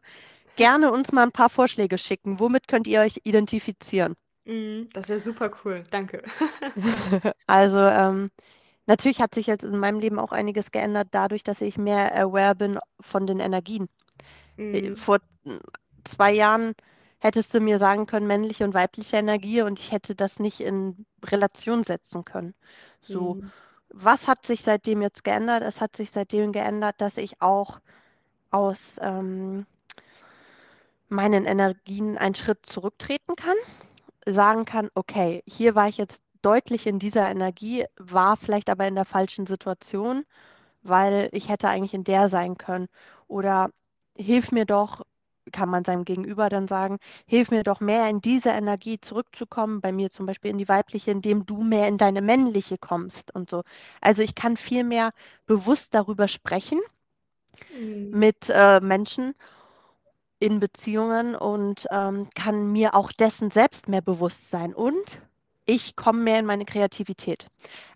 gerne 0.57 0.92
uns 0.92 1.12
mal 1.12 1.23
ein 1.23 1.33
paar 1.33 1.50
Vorschläge 1.50 1.99
schicken. 1.99 2.40
Womit 2.40 2.69
könnt 2.69 2.87
ihr 2.87 3.00
euch 3.00 3.21
identifizieren? 3.25 4.16
Mm, 4.45 4.83
das 4.92 5.09
wäre 5.09 5.21
super 5.21 5.50
cool. 5.64 5.85
Danke. 5.90 6.23
also 7.47 7.78
ähm, 7.78 8.30
natürlich 8.87 9.21
hat 9.21 9.35
sich 9.35 9.47
jetzt 9.47 9.64
in 9.64 9.78
meinem 9.78 10.00
Leben 10.00 10.19
auch 10.19 10.33
einiges 10.33 10.71
geändert, 10.71 11.09
dadurch, 11.11 11.42
dass 11.42 11.61
ich 11.61 11.78
mehr 11.78 12.14
aware 12.16 12.54
bin 12.54 12.78
von 13.00 13.26
den 13.26 13.40
Energien. 13.40 13.88
Mm. 14.57 14.95
Vor 14.95 15.19
zwei 16.04 16.33
Jahren 16.33 16.75
hättest 17.21 17.52
du 17.54 17.61
mir 17.61 17.78
sagen 17.78 18.07
können, 18.07 18.26
männliche 18.26 18.64
und 18.64 18.75
weibliche 18.75 19.19
Energie 19.19 19.62
und 19.62 19.78
ich 19.78 19.92
hätte 19.92 20.14
das 20.14 20.40
nicht 20.40 20.61
in 20.61 21.07
Relation 21.23 21.85
setzen 21.85 22.25
können. 22.25 22.54
So, 23.02 23.35
mhm. 23.35 23.52
was 23.90 24.26
hat 24.26 24.47
sich 24.47 24.62
seitdem 24.62 25.02
jetzt 25.02 25.23
geändert? 25.23 25.62
Es 25.62 25.80
hat 25.80 25.97
sich 25.97 26.11
seitdem 26.11 26.52
geändert, 26.52 26.97
dass 26.99 27.19
ich 27.19 27.40
auch 27.42 27.80
aus 28.50 28.97
ähm, 29.00 29.66
meinen 31.10 31.44
Energien 31.44 32.16
einen 32.18 32.34
Schritt 32.34 32.66
zurücktreten 32.66 33.36
kann, 33.36 33.56
sagen 34.26 34.64
kann, 34.64 34.90
okay, 34.94 35.42
hier 35.46 35.74
war 35.74 35.88
ich 35.88 35.98
jetzt 35.98 36.22
deutlich 36.42 36.86
in 36.86 36.98
dieser 36.98 37.28
Energie, 37.28 37.84
war 37.98 38.36
vielleicht 38.36 38.70
aber 38.70 38.86
in 38.86 38.94
der 38.94 39.04
falschen 39.04 39.46
Situation, 39.46 40.24
weil 40.82 41.28
ich 41.32 41.48
hätte 41.48 41.68
eigentlich 41.68 41.94
in 41.94 42.04
der 42.04 42.28
sein 42.28 42.56
können. 42.56 42.88
Oder 43.28 43.70
hilf 44.16 44.52
mir 44.52 44.64
doch, 44.64 45.02
kann 45.52 45.68
man 45.68 45.84
seinem 45.84 46.04
Gegenüber 46.04 46.48
dann 46.48 46.68
sagen, 46.68 46.98
hilf 47.26 47.50
mir 47.50 47.64
doch 47.64 47.80
mehr 47.80 48.08
in 48.08 48.20
diese 48.20 48.50
Energie 48.50 49.00
zurückzukommen, 49.00 49.80
bei 49.80 49.92
mir 49.92 50.10
zum 50.10 50.26
Beispiel 50.26 50.50
in 50.50 50.58
die 50.58 50.68
weibliche, 50.68 51.10
indem 51.10 51.44
du 51.46 51.62
mehr 51.62 51.88
in 51.88 51.98
deine 51.98 52.22
männliche 52.22 52.78
kommst 52.78 53.34
und 53.34 53.50
so. 53.50 53.62
Also 54.00 54.22
ich 54.22 54.34
kann 54.34 54.56
viel 54.56 54.84
mehr 54.84 55.10
bewusst 55.46 55.94
darüber 55.94 56.28
sprechen 56.28 56.80
mhm. 57.76 58.10
mit 58.10 58.50
äh, 58.50 58.80
Menschen 58.80 59.34
in 60.40 60.59
Beziehungen 60.61 61.37
und 61.37 61.87
ähm, 61.90 62.28
kann 62.35 62.73
mir 62.73 62.94
auch 62.94 63.12
dessen 63.12 63.50
selbst 63.50 63.88
mehr 63.88 64.02
bewusst 64.02 64.50
sein 64.50 64.75
und 64.75 65.20
ich 65.66 65.94
komme 65.94 66.20
mehr 66.20 66.40
in 66.40 66.47
meine 66.47 66.64
Kreativität. 66.64 67.47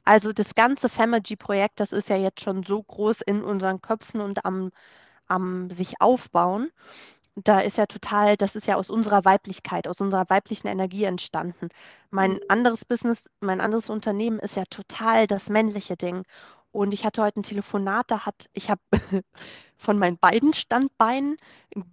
Also 0.04 0.32
das 0.32 0.54
ganze 0.54 0.88
Femergy-Projekt, 0.88 1.80
das 1.80 1.92
ist 1.92 2.08
ja 2.08 2.16
jetzt 2.16 2.40
schon 2.42 2.62
so 2.62 2.82
groß 2.82 3.22
in 3.22 3.42
unseren 3.42 3.80
Köpfen 3.80 4.20
und 4.20 4.44
am, 4.44 4.70
am 5.26 5.70
sich 5.70 6.00
aufbauen 6.00 6.70
da 7.36 7.60
ist 7.60 7.78
ja 7.78 7.86
total, 7.86 8.36
das 8.36 8.54
ist 8.54 8.66
ja 8.66 8.76
aus 8.76 8.90
unserer 8.90 9.24
Weiblichkeit, 9.24 9.88
aus 9.88 10.00
unserer 10.00 10.28
weiblichen 10.28 10.68
Energie 10.68 11.04
entstanden. 11.04 11.68
Mein 12.10 12.34
mhm. 12.34 12.40
anderes 12.48 12.84
Business, 12.84 13.28
mein 13.40 13.60
anderes 13.60 13.90
Unternehmen 13.90 14.38
ist 14.38 14.56
ja 14.56 14.64
total 14.70 15.26
das 15.26 15.48
männliche 15.48 15.96
Ding. 15.96 16.22
Und 16.74 16.92
ich 16.92 17.04
hatte 17.04 17.22
heute 17.22 17.38
ein 17.38 17.44
Telefonat, 17.44 18.10
da 18.10 18.26
hat, 18.26 18.50
ich 18.52 18.68
habe 18.68 18.80
von 19.76 19.96
meinen 19.96 20.18
beiden 20.18 20.52
Standbeinen 20.52 21.36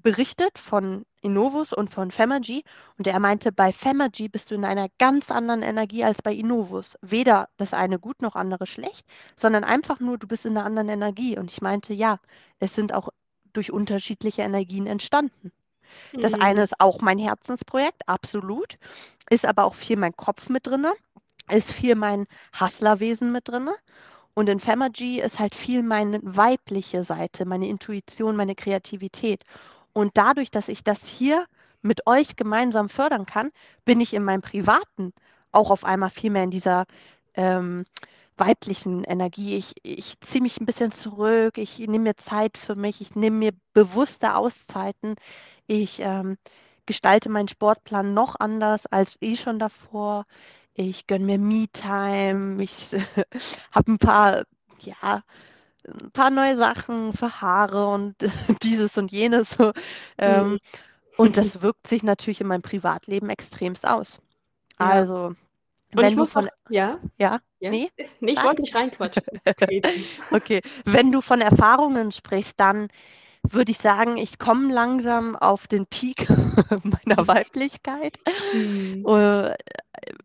berichtet, 0.01 0.57
von 0.57 1.05
Innovus 1.21 1.71
und 1.71 1.91
von 1.91 2.09
Femergy. 2.09 2.63
Und 2.97 3.05
er 3.05 3.19
meinte, 3.19 3.51
bei 3.51 3.71
Femergy 3.71 4.27
bist 4.27 4.49
du 4.49 4.55
in 4.55 4.65
einer 4.65 4.87
ganz 4.97 5.29
anderen 5.29 5.61
Energie 5.61 6.03
als 6.03 6.23
bei 6.23 6.33
Innovus. 6.33 6.97
Weder 7.03 7.47
das 7.57 7.75
eine 7.75 7.99
gut 7.99 8.23
noch 8.23 8.35
andere 8.35 8.65
schlecht, 8.65 9.05
sondern 9.35 9.63
einfach 9.63 9.99
nur, 9.99 10.17
du 10.17 10.25
bist 10.25 10.47
in 10.47 10.57
einer 10.57 10.65
anderen 10.65 10.89
Energie. 10.89 11.37
Und 11.37 11.51
ich 11.51 11.61
meinte, 11.61 11.93
ja, 11.93 12.17
es 12.57 12.73
sind 12.73 12.91
auch 12.91 13.09
durch 13.53 13.71
unterschiedliche 13.71 14.41
Energien 14.41 14.87
entstanden. 14.87 15.51
Das 16.13 16.31
mhm. 16.31 16.41
eine 16.41 16.63
ist 16.63 16.79
auch 16.79 17.01
mein 17.01 17.19
Herzensprojekt, 17.19 18.01
absolut, 18.07 18.79
ist 19.29 19.45
aber 19.45 19.65
auch 19.65 19.75
viel 19.75 19.97
mein 19.97 20.15
Kopf 20.15 20.49
mit 20.49 20.65
drin, 20.65 20.87
ist 21.51 21.71
viel 21.71 21.93
mein 21.93 22.25
Hustlerwesen 22.59 23.31
mit 23.31 23.47
drin. 23.47 23.69
Und 24.33 24.47
in 24.49 24.59
Femergy 24.59 25.19
ist 25.19 25.39
halt 25.39 25.55
viel 25.55 25.83
meine 25.83 26.19
weibliche 26.23 27.03
Seite, 27.03 27.45
meine 27.45 27.67
Intuition, 27.67 28.35
meine 28.35 28.55
Kreativität. 28.55 29.43
Und 29.93 30.11
dadurch, 30.15 30.51
dass 30.51 30.69
ich 30.69 30.83
das 30.83 31.05
hier 31.05 31.45
mit 31.81 32.07
euch 32.07 32.35
gemeinsam 32.35 32.89
fördern 32.89 33.25
kann, 33.25 33.51
bin 33.85 33.99
ich 33.99 34.13
in 34.13 34.23
meinem 34.23 34.41
Privaten 34.41 35.13
auch 35.51 35.69
auf 35.69 35.83
einmal 35.83 36.09
viel 36.09 36.31
mehr 36.31 36.43
in 36.43 36.51
dieser 36.51 36.85
ähm, 37.33 37.85
weiblichen 38.37 39.03
Energie. 39.03 39.57
Ich, 39.57 39.73
ich 39.83 40.19
ziehe 40.21 40.41
mich 40.41 40.59
ein 40.59 40.65
bisschen 40.65 40.91
zurück, 40.91 41.57
ich 41.57 41.79
nehme 41.79 41.99
mir 41.99 42.17
Zeit 42.17 42.57
für 42.57 42.75
mich, 42.75 43.01
ich 43.01 43.15
nehme 43.15 43.37
mir 43.37 43.51
bewusste 43.73 44.35
Auszeiten. 44.35 45.15
Ich 45.67 45.99
ähm, 45.99 46.37
gestalte 46.85 47.29
meinen 47.29 47.47
Sportplan 47.47 48.13
noch 48.13 48.35
anders 48.39 48.85
als 48.87 49.17
eh 49.21 49.35
schon 49.35 49.59
davor. 49.59 50.25
Ich 50.73 51.07
gönne 51.07 51.25
mir 51.25 51.37
Me-Time. 51.37 52.61
Ich 52.63 52.91
habe 53.71 53.91
ein 53.91 53.97
paar, 53.97 54.43
ja, 54.79 55.23
ein 55.87 56.11
paar 56.11 56.29
neue 56.29 56.57
Sachen 56.57 57.13
für 57.13 57.41
Haare 57.41 57.87
und 57.87 58.15
dieses 58.63 58.97
und 58.97 59.11
jenes. 59.11 59.51
So. 59.51 59.73
Ähm, 60.17 60.51
mhm. 60.51 60.59
Und 61.17 61.37
das 61.37 61.61
wirkt 61.61 61.87
sich 61.87 62.03
natürlich 62.03 62.41
in 62.41 62.47
meinem 62.47 62.61
Privatleben 62.61 63.29
extremst 63.29 63.87
aus. 63.87 64.19
Ja. 64.79 64.87
Also 64.87 65.35
und 65.93 66.03
wenn 66.03 66.15
muss 66.15 66.31
von, 66.31 66.45
noch, 66.45 66.51
ja? 66.69 66.99
Ja? 67.17 67.39
ja? 67.59 67.69
Nee? 67.69 67.89
nee 68.21 68.31
ich 68.31 68.43
wollte 68.43 68.61
nicht 68.61 68.73
reinquatschen. 68.73 69.23
okay, 70.31 70.61
wenn 70.85 71.11
du 71.11 71.21
von 71.21 71.41
Erfahrungen 71.41 72.11
sprichst, 72.11 72.59
dann 72.59 72.87
würde 73.43 73.71
ich 73.71 73.77
sagen, 73.77 74.17
ich 74.17 74.39
komme 74.39 74.73
langsam 74.73 75.35
auf 75.35 75.67
den 75.67 75.85
Peak 75.85 76.27
meiner 76.83 77.27
Weiblichkeit 77.27 78.17
mhm. 78.53 79.05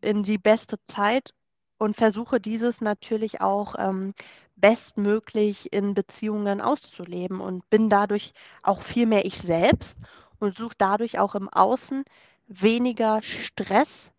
in 0.00 0.23
die 0.23 0.38
beste 0.38 0.76
Zeit 0.87 1.32
und 1.78 1.96
versuche 1.96 2.40
dieses 2.40 2.80
natürlich 2.80 3.40
auch 3.40 3.75
ähm, 3.78 4.14
bestmöglich 4.56 5.73
in 5.73 5.94
Beziehungen 5.94 6.61
auszuleben 6.61 7.40
und 7.40 7.68
bin 7.70 7.88
dadurch 7.88 8.32
auch 8.62 8.82
viel 8.82 9.06
mehr 9.06 9.25
ich 9.25 9.38
selbst 9.38 9.99
und 10.38 10.56
suche 10.56 10.75
dadurch 10.78 11.18
auch 11.18 11.35
im 11.35 11.49
Außen 11.49 12.04
weniger 12.46 13.23
Stress 13.23 14.12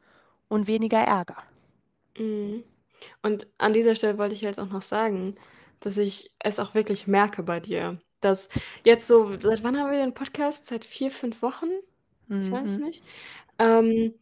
und 0.47 0.67
weniger 0.67 0.99
Ärger. 0.99 1.37
Mhm. 2.17 2.63
Und 3.21 3.47
an 3.57 3.73
dieser 3.73 3.95
Stelle 3.95 4.17
wollte 4.17 4.35
ich 4.35 4.41
jetzt 4.41 4.59
auch 4.59 4.69
noch 4.69 4.81
sagen, 4.81 5.35
dass 5.79 5.97
ich 5.97 6.31
es 6.39 6.59
auch 6.59 6.73
wirklich 6.73 7.07
merke 7.07 7.43
bei 7.43 7.59
dir. 7.59 7.99
Dass 8.21 8.49
jetzt 8.83 9.07
so, 9.07 9.39
seit 9.39 9.63
wann 9.63 9.77
haben 9.77 9.91
wir 9.91 9.99
den 9.99 10.13
Podcast? 10.13 10.67
Seit 10.67 10.85
vier, 10.85 11.11
fünf 11.11 11.41
Wochen? 11.41 11.69
Ich 12.29 12.51
weiß 12.51 12.69
es 12.71 12.79
mhm. 12.79 12.85
nicht. 12.85 13.03
Ähm, 13.59 14.13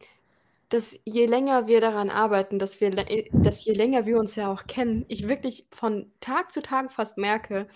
dass 0.68 0.98
je 1.04 1.26
länger 1.26 1.66
wir 1.66 1.80
daran 1.80 2.10
arbeiten, 2.10 2.58
dass 2.58 2.80
wir, 2.80 2.90
dass 2.90 3.64
je 3.64 3.72
länger 3.72 4.04
wir 4.04 4.18
uns 4.18 4.34
ja 4.34 4.50
auch 4.50 4.66
kennen, 4.66 5.04
ich 5.08 5.28
wirklich 5.28 5.66
von 5.70 6.10
Tag 6.20 6.52
zu 6.52 6.60
Tag 6.60 6.92
fast 6.92 7.18
merke, 7.18 7.68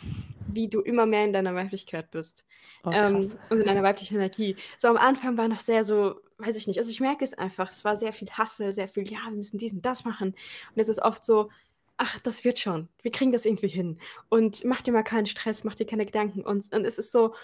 wie 0.49 0.69
du 0.69 0.81
immer 0.81 1.07
mehr 1.07 1.25
in 1.25 1.33
deiner 1.33 1.55
Weiblichkeit 1.55 2.11
bist. 2.11 2.45
Oh, 2.85 2.91
ähm, 2.91 3.33
und 3.49 3.61
in 3.61 3.67
deiner 3.67 3.83
weiblichen 3.83 4.17
Energie. 4.17 4.57
So 4.77 4.89
am 4.89 4.97
Anfang 4.97 5.37
war 5.37 5.47
noch 5.47 5.59
sehr 5.59 5.85
so, 5.85 6.17
weiß 6.39 6.57
ich 6.57 6.67
nicht, 6.67 6.79
also 6.79 6.91
ich 6.91 7.01
merke 7.01 7.25
es 7.25 7.35
einfach, 7.35 7.71
es 7.71 7.85
war 7.85 7.95
sehr 7.95 8.13
viel 8.13 8.31
Hassel, 8.31 8.73
sehr 8.73 8.89
viel, 8.89 9.09
ja, 9.09 9.21
wir 9.29 9.37
müssen 9.37 9.59
dies 9.59 9.73
und 9.73 9.85
das 9.87 10.05
machen. 10.05 10.31
Und 10.75 10.81
es 10.81 10.89
ist 10.89 11.03
oft 11.03 11.25
so, 11.25 11.51
ach, 12.01 12.19
das 12.19 12.45
wird 12.45 12.59
schon, 12.59 12.89
wir 13.03 13.11
kriegen 13.11 13.31
das 13.31 13.45
irgendwie 13.45 13.69
hin. 13.69 13.99
Und 14.31 14.65
mach 14.65 14.81
dir 14.81 14.93
mal 14.93 15.03
keinen 15.03 15.27
Stress, 15.27 15.65
mach 15.65 15.75
dir 15.75 15.85
keine 15.85 16.07
Gedanken. 16.07 16.41
Und, 16.43 16.73
und 16.75 16.85
es 16.87 16.99
ist 16.99 17.13
so 17.13 17.35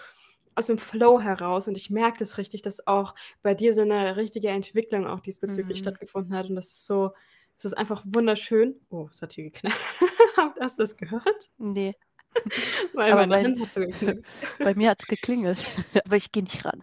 aus 0.54 0.68
dem 0.68 0.78
Flow 0.78 1.20
heraus 1.20 1.68
und 1.68 1.76
ich 1.76 1.90
merke 1.90 2.18
das 2.18 2.38
richtig, 2.38 2.62
dass 2.62 2.86
auch 2.86 3.14
bei 3.42 3.52
dir 3.52 3.74
so 3.74 3.82
eine 3.82 4.16
richtige 4.16 4.48
Entwicklung 4.48 5.06
auch 5.06 5.20
diesbezüglich 5.20 5.78
mhm. 5.78 5.82
stattgefunden 5.82 6.34
hat. 6.34 6.48
Und 6.48 6.56
das 6.56 6.68
ist 6.68 6.86
so, 6.86 7.12
es 7.58 7.66
ist 7.66 7.74
einfach 7.74 8.02
wunderschön. 8.06 8.80
Oh, 8.88 9.06
es 9.10 9.20
hat 9.20 9.34
hier 9.34 9.44
geknallt. 9.44 9.76
Hast 10.60 10.78
du 10.78 10.82
das 10.82 10.96
gehört? 10.96 11.50
Nee. 11.58 11.94
Weil 12.94 13.12
Aber 13.12 13.26
meine 13.26 13.48
Hand 13.48 13.60
hat 13.60 13.70
so 13.70 13.80
geknipst. 13.80 14.26
Bei 14.58 14.74
mir 14.74 14.90
hat 14.90 15.02
es 15.02 15.06
geklingelt, 15.06 15.58
aber 16.04 16.16
ich 16.16 16.32
gehe 16.32 16.42
nicht 16.42 16.64
ran. 16.64 16.80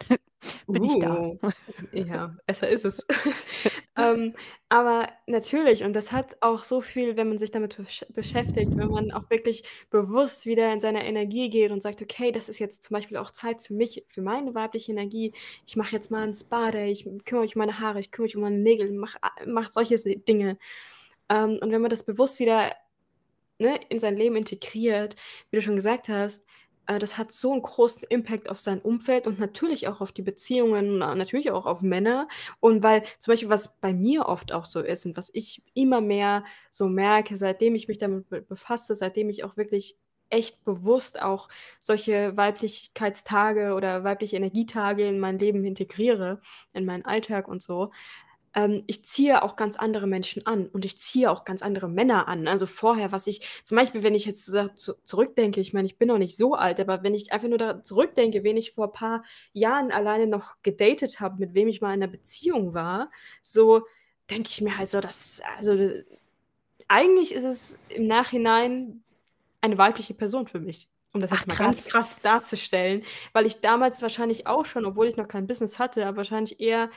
Bin 0.67 0.83
ich 0.83 0.99
da. 0.99 1.17
Uh, 1.19 1.51
ja, 1.91 2.35
besser 2.45 2.69
ist 2.69 2.85
es. 2.85 3.05
ähm, 3.97 4.33
aber 4.69 5.09
natürlich, 5.27 5.83
und 5.83 5.93
das 5.93 6.11
hat 6.11 6.37
auch 6.41 6.63
so 6.63 6.81
viel, 6.81 7.15
wenn 7.15 7.29
man 7.29 7.37
sich 7.37 7.51
damit 7.51 7.77
besch 7.77 8.05
beschäftigt, 8.13 8.75
wenn 8.75 8.89
man 8.89 9.11
auch 9.11 9.29
wirklich 9.29 9.63
bewusst 9.89 10.45
wieder 10.45 10.71
in 10.73 10.79
seine 10.79 11.05
Energie 11.05 11.49
geht 11.49 11.71
und 11.71 11.81
sagt, 11.81 12.01
okay, 12.01 12.31
das 12.31 12.49
ist 12.49 12.59
jetzt 12.59 12.83
zum 12.83 12.95
Beispiel 12.95 13.17
auch 13.17 13.31
Zeit 13.31 13.61
für 13.61 13.73
mich, 13.73 14.03
für 14.07 14.21
meine 14.21 14.55
weibliche 14.55 14.91
Energie. 14.91 15.33
Ich 15.65 15.75
mache 15.75 15.95
jetzt 15.95 16.11
mal 16.11 16.23
ein 16.23 16.33
Spa-Day, 16.33 16.91
ich 16.91 17.05
kümmere 17.25 17.43
mich 17.43 17.55
um 17.55 17.59
meine 17.59 17.79
Haare, 17.79 17.99
ich 17.99 18.11
kümmere 18.11 18.27
mich 18.27 18.35
um 18.35 18.41
meine 18.41 18.59
Nägel, 18.59 18.91
mache 18.91 19.17
mach 19.45 19.69
solche 19.69 19.95
Dinge. 19.97 20.57
Ähm, 21.29 21.59
und 21.61 21.71
wenn 21.71 21.81
man 21.81 21.89
das 21.89 22.05
bewusst 22.05 22.39
wieder 22.39 22.71
ne, 23.59 23.79
in 23.89 23.99
sein 23.99 24.17
Leben 24.17 24.35
integriert, 24.35 25.15
wie 25.49 25.57
du 25.57 25.61
schon 25.61 25.75
gesagt 25.75 26.09
hast, 26.09 26.45
das 26.85 27.17
hat 27.17 27.31
so 27.31 27.51
einen 27.53 27.61
großen 27.61 28.03
Impact 28.09 28.49
auf 28.49 28.59
sein 28.59 28.79
Umfeld 28.81 29.27
und 29.27 29.39
natürlich 29.39 29.87
auch 29.87 30.01
auf 30.01 30.11
die 30.11 30.21
Beziehungen, 30.21 30.97
natürlich 30.97 31.51
auch 31.51 31.65
auf 31.65 31.81
Männer. 31.81 32.27
Und 32.59 32.83
weil 32.83 33.03
zum 33.19 33.31
Beispiel, 33.31 33.49
was 33.49 33.77
bei 33.79 33.93
mir 33.93 34.25
oft 34.27 34.51
auch 34.51 34.65
so 34.65 34.81
ist 34.81 35.05
und 35.05 35.15
was 35.17 35.29
ich 35.33 35.63
immer 35.73 36.01
mehr 36.01 36.43
so 36.71 36.87
merke, 36.89 37.37
seitdem 37.37 37.75
ich 37.75 37.87
mich 37.87 37.97
damit 37.97 38.27
befasse, 38.47 38.95
seitdem 38.95 39.29
ich 39.29 39.43
auch 39.43 39.57
wirklich 39.57 39.97
echt 40.29 40.65
bewusst 40.65 41.21
auch 41.21 41.47
solche 41.79 42.35
Weiblichkeitstage 42.35 43.73
oder 43.75 44.03
weibliche 44.03 44.35
Energietage 44.35 45.07
in 45.07 45.19
mein 45.19 45.37
Leben 45.37 45.63
integriere, 45.63 46.41
in 46.73 46.85
meinen 46.85 47.05
Alltag 47.05 47.47
und 47.47 47.61
so, 47.61 47.91
ähm, 48.55 48.83
ich 48.87 49.03
ziehe 49.05 49.41
auch 49.43 49.55
ganz 49.55 49.77
andere 49.77 50.07
Menschen 50.07 50.45
an 50.45 50.67
und 50.67 50.85
ich 50.85 50.97
ziehe 50.97 51.29
auch 51.31 51.45
ganz 51.45 51.61
andere 51.61 51.87
Männer 51.89 52.27
an. 52.27 52.47
Also 52.47 52.65
vorher, 52.65 53.11
was 53.11 53.27
ich, 53.27 53.47
zum 53.63 53.77
Beispiel, 53.77 54.03
wenn 54.03 54.15
ich 54.15 54.25
jetzt 54.25 54.45
zu, 54.45 54.95
zurückdenke, 55.03 55.59
ich 55.61 55.73
meine, 55.73 55.87
ich 55.87 55.97
bin 55.97 56.07
noch 56.07 56.17
nicht 56.17 56.37
so 56.37 56.55
alt, 56.55 56.79
aber 56.79 57.03
wenn 57.03 57.15
ich 57.15 57.31
einfach 57.33 57.47
nur 57.47 57.57
da 57.57 57.83
zurückdenke, 57.83 58.43
wen 58.43 58.57
ich 58.57 58.71
vor 58.71 58.87
ein 58.87 58.93
paar 58.93 59.23
Jahren 59.53 59.91
alleine 59.91 60.27
noch 60.27 60.61
gedatet 60.63 61.19
habe, 61.19 61.39
mit 61.39 61.53
wem 61.53 61.67
ich 61.67 61.81
mal 61.81 61.93
in 61.93 62.03
einer 62.03 62.11
Beziehung 62.11 62.73
war, 62.73 63.09
so 63.41 63.83
denke 64.29 64.49
ich 64.49 64.61
mir 64.61 64.77
halt 64.77 64.89
so, 64.89 64.99
dass, 65.01 65.41
also 65.57 65.77
eigentlich 66.87 67.33
ist 67.33 67.43
es 67.43 67.79
im 67.89 68.07
Nachhinein 68.07 69.03
eine 69.61 69.77
weibliche 69.77 70.13
Person 70.13 70.47
für 70.47 70.59
mich. 70.59 70.87
Um 71.13 71.21
das 71.21 71.31
Ach, 71.31 71.37
jetzt 71.37 71.47
mal 71.47 71.55
krass. 71.55 71.65
ganz 71.65 71.85
krass 71.85 72.21
darzustellen, 72.21 73.03
weil 73.33 73.45
ich 73.45 73.61
damals 73.61 74.01
wahrscheinlich 74.01 74.47
auch 74.47 74.65
schon, 74.65 74.85
obwohl 74.85 75.07
ich 75.07 75.15
noch 75.15 75.27
kein 75.27 75.47
Business 75.47 75.79
hatte, 75.79 76.05
aber 76.05 76.17
wahrscheinlich 76.17 76.59
eher 76.59 76.89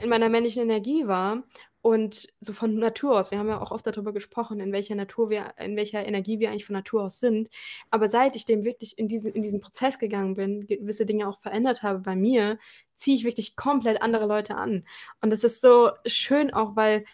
in 0.00 0.08
meiner 0.10 0.28
männlichen 0.28 0.62
Energie 0.62 1.06
war 1.06 1.44
und 1.84 2.28
so 2.40 2.54
von 2.54 2.76
Natur 2.76 3.18
aus. 3.18 3.30
Wir 3.30 3.38
haben 3.38 3.48
ja 3.48 3.60
auch 3.60 3.70
oft 3.70 3.86
darüber 3.86 4.14
gesprochen, 4.14 4.58
in 4.58 4.72
welcher 4.72 4.94
Natur 4.94 5.28
wir, 5.28 5.52
in 5.58 5.76
welcher 5.76 6.04
Energie 6.06 6.40
wir 6.40 6.50
eigentlich 6.50 6.64
von 6.64 6.72
Natur 6.72 7.04
aus 7.04 7.20
sind. 7.20 7.50
Aber 7.90 8.08
seit 8.08 8.36
ich 8.36 8.46
dem 8.46 8.64
wirklich 8.64 8.98
in 8.98 9.06
diesen, 9.06 9.34
in 9.34 9.42
diesen 9.42 9.60
Prozess 9.60 9.98
gegangen 9.98 10.34
bin, 10.34 10.66
gewisse 10.66 11.04
Dinge 11.04 11.28
auch 11.28 11.38
verändert 11.40 11.82
habe 11.82 11.98
bei 11.98 12.16
mir, 12.16 12.58
ziehe 12.94 13.16
ich 13.16 13.24
wirklich 13.24 13.54
komplett 13.54 14.00
andere 14.00 14.26
Leute 14.26 14.56
an. 14.56 14.86
Und 15.20 15.28
das 15.28 15.44
ist 15.44 15.60
so 15.60 15.90
schön 16.06 16.54
auch, 16.54 16.74
weil 16.74 17.04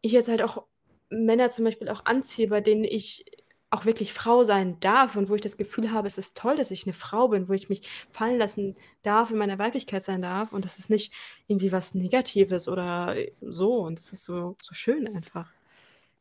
ich 0.00 0.12
jetzt 0.12 0.30
halt 0.30 0.42
auch 0.42 0.64
Männer 1.10 1.50
zum 1.50 1.66
Beispiel 1.66 1.90
auch 1.90 2.06
anziehe, 2.06 2.48
bei 2.48 2.62
denen 2.62 2.84
ich 2.84 3.26
auch 3.70 3.84
wirklich 3.84 4.12
Frau 4.14 4.44
sein 4.44 4.80
darf 4.80 5.16
und 5.16 5.28
wo 5.28 5.34
ich 5.34 5.40
das 5.42 5.56
Gefühl 5.56 5.92
habe, 5.92 6.08
es 6.08 6.18
ist 6.18 6.36
toll, 6.36 6.56
dass 6.56 6.70
ich 6.70 6.86
eine 6.86 6.94
Frau 6.94 7.28
bin, 7.28 7.48
wo 7.48 7.52
ich 7.52 7.68
mich 7.68 7.82
fallen 8.10 8.38
lassen 8.38 8.76
darf, 9.02 9.30
in 9.30 9.38
meiner 9.38 9.58
Weiblichkeit 9.58 10.04
sein 10.04 10.22
darf 10.22 10.52
und 10.52 10.64
das 10.64 10.78
ist 10.78 10.90
nicht 10.90 11.12
irgendwie 11.48 11.72
was 11.72 11.94
Negatives 11.94 12.68
oder 12.68 13.14
so 13.40 13.74
und 13.80 13.98
das 13.98 14.12
ist 14.12 14.24
so, 14.24 14.56
so 14.62 14.74
schön 14.74 15.06
einfach. 15.14 15.52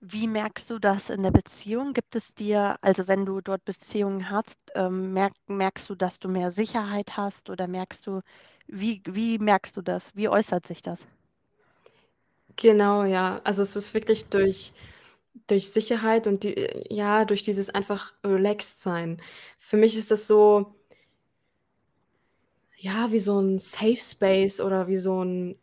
Wie 0.01 0.27
merkst 0.27 0.69
du 0.69 0.79
das 0.79 1.09
in 1.09 1.23
der 1.23 1.31
Beziehung? 1.31 1.93
Gibt 1.93 2.15
es 2.15 2.33
dir, 2.35 2.77
also 2.81 3.07
wenn 3.07 3.25
du 3.25 3.41
dort 3.41 3.63
Beziehungen 3.65 4.29
hast, 4.29 4.71
ähm, 4.75 5.13
merk, 5.13 5.33
merkst 5.47 5.89
du, 5.89 5.95
dass 5.95 6.19
du 6.19 6.29
mehr 6.29 6.51
Sicherheit 6.51 7.17
hast 7.17 7.49
oder 7.49 7.67
merkst 7.67 8.05
du, 8.07 8.21
wie, 8.67 9.01
wie 9.05 9.39
merkst 9.39 9.75
du 9.77 9.81
das? 9.81 10.15
Wie 10.15 10.29
äußert 10.29 10.65
sich 10.67 10.81
das? 10.81 11.07
Genau, 12.55 13.03
ja. 13.03 13.39
Also 13.43 13.61
es 13.63 13.75
ist 13.75 13.93
wirklich 13.93 14.29
durch 14.29 14.73
durch 15.47 15.71
Sicherheit 15.71 16.27
und 16.27 16.43
die 16.43 16.55
ja, 16.89 17.25
durch 17.25 17.41
dieses 17.43 17.69
einfach 17.69 18.13
relaxed 18.23 18.79
sein. 18.79 19.21
Für 19.57 19.77
mich 19.77 19.97
ist 19.97 20.11
das 20.11 20.27
so 20.27 20.75
ja, 22.79 23.11
wie 23.11 23.19
so 23.19 23.39
ein 23.39 23.59
Safe 23.59 23.97
Space 23.97 24.61
oder 24.61 24.87
wie 24.87 24.97
so 24.97 25.23
ein 25.23 25.55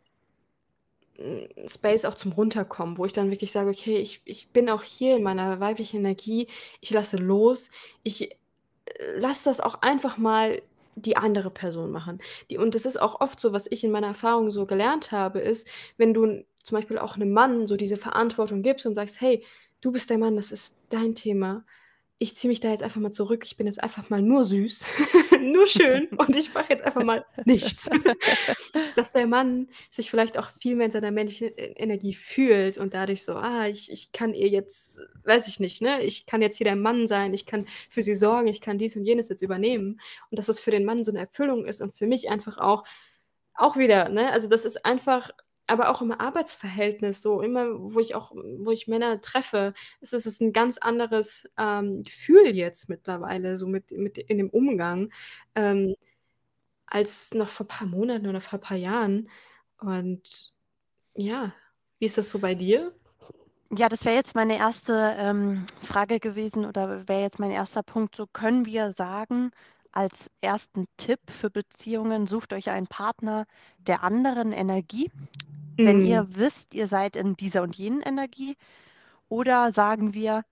hm, 1.17 1.47
Space 1.67 2.05
auch 2.05 2.15
zum 2.15 2.31
Runterkommen, 2.33 2.97
wo 2.97 3.05
ich 3.05 3.13
dann 3.13 3.31
wirklich 3.31 3.51
sage: 3.51 3.69
„Okay, 3.69 3.97
ich 3.97 4.21
ich 4.25 4.49
bin 4.51 4.69
auch 4.69 4.83
hier 4.83 5.15
in 5.17 5.23
meiner 5.23 5.59
weiblichen 5.59 5.97
Energie. 5.99 6.47
Ich 6.81 6.91
lasse 6.91 7.17
los. 7.17 7.69
Ich, 8.03 8.31
äh, 8.31 8.37
lasse 9.17 9.45
das 9.49 9.59
auch 9.61 9.81
einfach 9.81 10.17
mal 10.17 10.61
die 10.95 11.17
andere 11.17 11.51
Person 11.51 11.91
machen.“ 11.91 12.19
Die 12.49 12.57
und 12.57 12.75
das 12.75 12.85
ist 12.85 12.97
auch 13.01 13.21
oft 13.21 13.39
so, 13.39 13.53
was 13.53 13.67
ich 13.71 13.83
in 13.83 13.91
meiner 13.91 14.07
Erfahrung 14.07 14.51
so 14.51 14.65
gelernt 14.65 15.11
habe, 15.11 15.39
ist, 15.39 15.67
wenn 15.97 16.13
du 16.13 16.43
zum 16.63 16.77
Beispiel 16.77 16.97
auch 16.99 17.15
einem 17.15 17.31
Mann 17.31 17.67
so 17.67 17.75
diese 17.77 17.97
Verantwortung 17.97 18.61
gibst 18.61 18.85
und 18.85 18.95
sagst: 18.95 19.21
„Hey, 19.21 19.43
du 19.85 19.91
bist 19.91 20.09
der 20.09 20.17
Mann, 20.17 20.35
das 20.35 20.51
ist 20.51 20.79
dein 20.89 21.13
Thema. 21.13 21.63
Ich 22.17 22.33
ziehe 22.33 22.49
mich 22.49 22.59
da 22.59 22.69
jetzt 22.71 22.81
einfach 22.81 23.01
mal 23.01 23.11
zurück. 23.11 23.43
Ich 23.45 23.55
bin 23.55 23.67
jetzt 23.67 23.83
einfach 23.83 24.09
mal 24.09 24.21
nur 24.21 24.43
süß, 24.43 24.87
nur 25.41 25.67
schön 25.67 26.07
und 26.17 26.35
ich 26.35 26.53
mache 26.55 26.69
jetzt 26.69 26.83
einfach 26.83 27.03
mal 27.03 27.23
nichts. 27.45 27.87
Dass 28.95 29.11
der 29.11 29.27
Mann 29.27 29.67
sich 29.89 30.09
vielleicht 30.09 30.39
auch 30.39 30.49
viel 30.49 30.75
mehr 30.75 30.87
in 30.87 30.91
seiner 30.91 31.11
männlichen 31.11 31.49
e 31.55 31.73
Energie 31.75 32.15
fühlt 32.15 32.79
und 32.79 32.95
dadurch 32.95 33.23
so, 33.23 33.35
ah, 33.35 33.67
ich, 33.67 33.91
ich 33.91 34.11
kann 34.11 34.33
ihr 34.33 34.47
jetzt, 34.47 35.01
weiß 35.23 35.47
ich 35.47 35.59
nicht, 35.59 35.83
ne, 35.83 36.01
ich 36.01 36.25
kann 36.25 36.41
jetzt 36.41 36.57
hier 36.57 36.65
der 36.65 36.75
Mann 36.75 37.05
sein, 37.05 37.33
ich 37.35 37.45
kann 37.45 37.67
für 37.87 38.01
sie 38.01 38.15
sorgen, 38.15 38.47
ich 38.47 38.61
kann 38.61 38.79
dies 38.79 38.95
und 38.95 39.03
jenes 39.03 39.29
jetzt 39.29 39.43
übernehmen 39.43 39.99
und 40.31 40.39
dass 40.39 40.49
es 40.49 40.59
für 40.59 40.71
den 40.71 40.85
Mann 40.85 41.03
so 41.03 41.11
eine 41.11 41.19
Erfüllung 41.19 41.65
ist 41.65 41.81
und 41.81 41.93
für 41.93 42.07
mich 42.07 42.29
einfach 42.29 42.57
auch, 42.57 42.85
auch 43.53 43.77
wieder, 43.77 44.09
ne, 44.09 44.31
also 44.31 44.47
das 44.47 44.65
ist 44.65 44.83
einfach 44.83 45.29
aber 45.67 45.89
auch 45.89 46.01
im 46.01 46.11
Arbeitsverhältnis 46.11 47.21
so, 47.21 47.41
immer, 47.41 47.67
wo 47.93 47.99
ich 47.99 48.15
auch 48.15 48.31
wo 48.35 48.71
ich 48.71 48.87
Männer 48.87 49.21
treffe, 49.21 49.73
ist 50.01 50.13
es 50.13 50.39
'n 50.41 50.53
ganz 50.53 50.77
anderes, 50.77 51.49
ähm, 51.57 52.03
Gefühl 52.03 52.55
jetzt 52.55 52.89
mittlerweile, 52.89 53.57
so 53.57 53.67
mit 53.67 53.91
mit 53.91 54.17
in 54.17 54.37
dem 54.39 54.49
Umgang, 54.49 55.11
ähm, 55.55 55.95
als 56.87 57.33
noch 57.33 57.49
vor 57.49 57.65
ein 57.65 57.69
paar 57.69 57.87
Monaten 57.87 58.27
oder 58.27 58.41
vor 58.41 58.59
ein 58.59 58.63
paar 58.63 58.77
Jahren. 58.77 59.29
Und 59.79 60.53
ja, 61.15 61.53
wie 61.99 62.05
ist 62.07 62.17
das 62.17 62.29
so 62.31 62.39
bei 62.39 62.55
dir? 62.55 62.93
Ja, 63.71 63.89
das 63.89 64.05
wäre 64.05 64.15
jetzt 64.15 64.35
meine 64.35 64.57
erste, 64.57 65.15
ähm, 65.17 65.65
Frage 65.81 66.19
gewesen 66.19 66.65
oder 66.65 67.07
wäre 67.07 67.21
jetzt 67.21 67.39
mein 67.39 67.51
erster 67.51 67.81
Punkt. 67.83 68.15
So 68.15 68.27
können 68.27 68.65
wir 68.65 68.93
sagen, 68.93 69.51
als 69.95 70.29
ersten 70.41 70.85
Tipp 70.97 71.19
für 71.29 71.49
Beziehungen, 71.49 72.27
sucht 72.27 72.53
euch 72.53 72.69
einen 72.69 72.87
Partner 72.87 73.45
der 73.79 74.03
anderen 74.03 74.51
Energie 74.51 75.09
wenn 75.77 75.99
mhm. 75.99 76.05
ihr 76.05 76.27
wisst, 76.35 76.73
ihr 76.73 76.87
seid 76.87 77.15
in 77.15 77.35
dieser 77.35 77.61
und 77.61 77.75
jenen 77.75 78.01
Energie? 78.01 78.55
Oder 79.27 79.71
sagen 79.73 80.13
wir, 80.13 80.45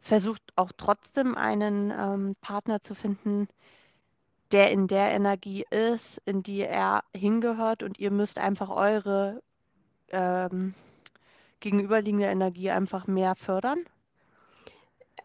versucht 0.00 0.42
auch 0.54 0.72
trotzdem 0.76 1.34
einen 1.34 1.90
ähm, 1.90 2.36
Partner 2.40 2.80
zu 2.80 2.94
finden, 2.94 3.48
der 4.52 4.70
in 4.70 4.86
der 4.86 5.12
Energie 5.12 5.64
ist, 5.70 6.22
in 6.24 6.42
die 6.42 6.60
er 6.60 7.02
hingehört 7.14 7.82
und 7.82 7.98
ihr 7.98 8.12
müsst 8.12 8.38
einfach 8.38 8.68
eure 8.68 9.42
ähm, 10.10 10.74
gegenüberliegende 11.58 12.26
Energie 12.26 12.70
einfach 12.70 13.08
mehr 13.08 13.34
fördern? 13.34 13.78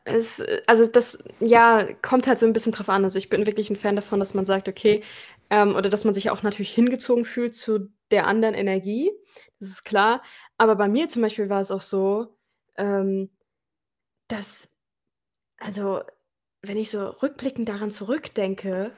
Es, 0.03 0.43
also 0.65 0.87
das, 0.87 1.23
ja, 1.39 1.87
kommt 2.01 2.27
halt 2.27 2.39
so 2.39 2.45
ein 2.45 2.53
bisschen 2.53 2.71
drauf 2.71 2.89
an. 2.89 3.03
Also 3.03 3.19
ich 3.19 3.29
bin 3.29 3.45
wirklich 3.45 3.69
ein 3.69 3.75
Fan 3.75 3.95
davon, 3.95 4.19
dass 4.19 4.33
man 4.33 4.45
sagt, 4.45 4.67
okay, 4.67 5.03
ähm, 5.49 5.75
oder 5.75 5.89
dass 5.89 6.05
man 6.05 6.13
sich 6.15 6.29
auch 6.31 6.43
natürlich 6.43 6.71
hingezogen 6.73 7.25
fühlt 7.25 7.55
zu 7.55 7.91
der 8.09 8.27
anderen 8.27 8.55
Energie. 8.55 9.11
Das 9.59 9.69
ist 9.69 9.83
klar. 9.83 10.23
Aber 10.57 10.75
bei 10.75 10.87
mir 10.87 11.07
zum 11.07 11.21
Beispiel 11.21 11.49
war 11.49 11.61
es 11.61 11.71
auch 11.71 11.81
so, 11.81 12.35
ähm, 12.77 13.29
dass, 14.27 14.71
also 15.57 16.01
wenn 16.61 16.77
ich 16.77 16.89
so 16.89 17.07
rückblickend 17.09 17.69
daran 17.69 17.91
zurückdenke, 17.91 18.91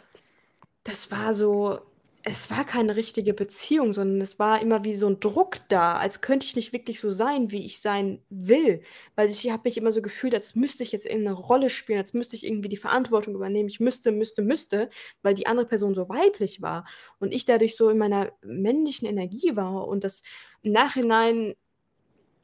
das 0.83 1.11
war 1.11 1.33
so, 1.33 1.81
es 2.25 2.49
war 2.49 2.65
keine 2.65 2.95
richtige 2.95 3.33
Beziehung, 3.33 3.91
sondern 3.91 4.21
es 4.21 4.39
war 4.39 4.61
immer 4.61 4.85
wie 4.85 4.95
so 4.95 5.07
ein 5.07 5.19
Druck 5.19 5.57
da, 5.67 5.97
als 5.97 6.21
könnte 6.21 6.45
ich 6.45 6.55
nicht 6.55 6.71
wirklich 6.71 7.01
so 7.01 7.09
sein, 7.09 7.51
wie 7.51 7.65
ich 7.65 7.81
sein 7.81 8.23
will. 8.29 8.81
Weil 9.15 9.29
ich 9.29 9.49
habe 9.51 9.63
mich 9.65 9.77
immer 9.77 9.91
so 9.91 10.01
gefühlt, 10.01 10.33
als 10.33 10.55
müsste 10.55 10.83
ich 10.83 10.93
jetzt 10.93 11.05
irgendeine 11.05 11.35
Rolle 11.35 11.69
spielen, 11.69 11.99
als 11.99 12.13
müsste 12.13 12.37
ich 12.37 12.45
irgendwie 12.45 12.69
die 12.69 12.77
Verantwortung 12.77 13.35
übernehmen. 13.35 13.67
Ich 13.67 13.81
müsste, 13.81 14.13
müsste, 14.13 14.41
müsste, 14.41 14.89
weil 15.21 15.33
die 15.33 15.47
andere 15.47 15.65
Person 15.67 15.93
so 15.93 16.07
weiblich 16.07 16.61
war 16.61 16.85
und 17.19 17.33
ich 17.33 17.43
dadurch 17.43 17.75
so 17.75 17.89
in 17.89 17.97
meiner 17.97 18.31
männlichen 18.41 19.05
Energie 19.07 19.57
war. 19.57 19.85
Und 19.87 20.05
das 20.05 20.23
im 20.61 20.71
Nachhinein 20.71 21.55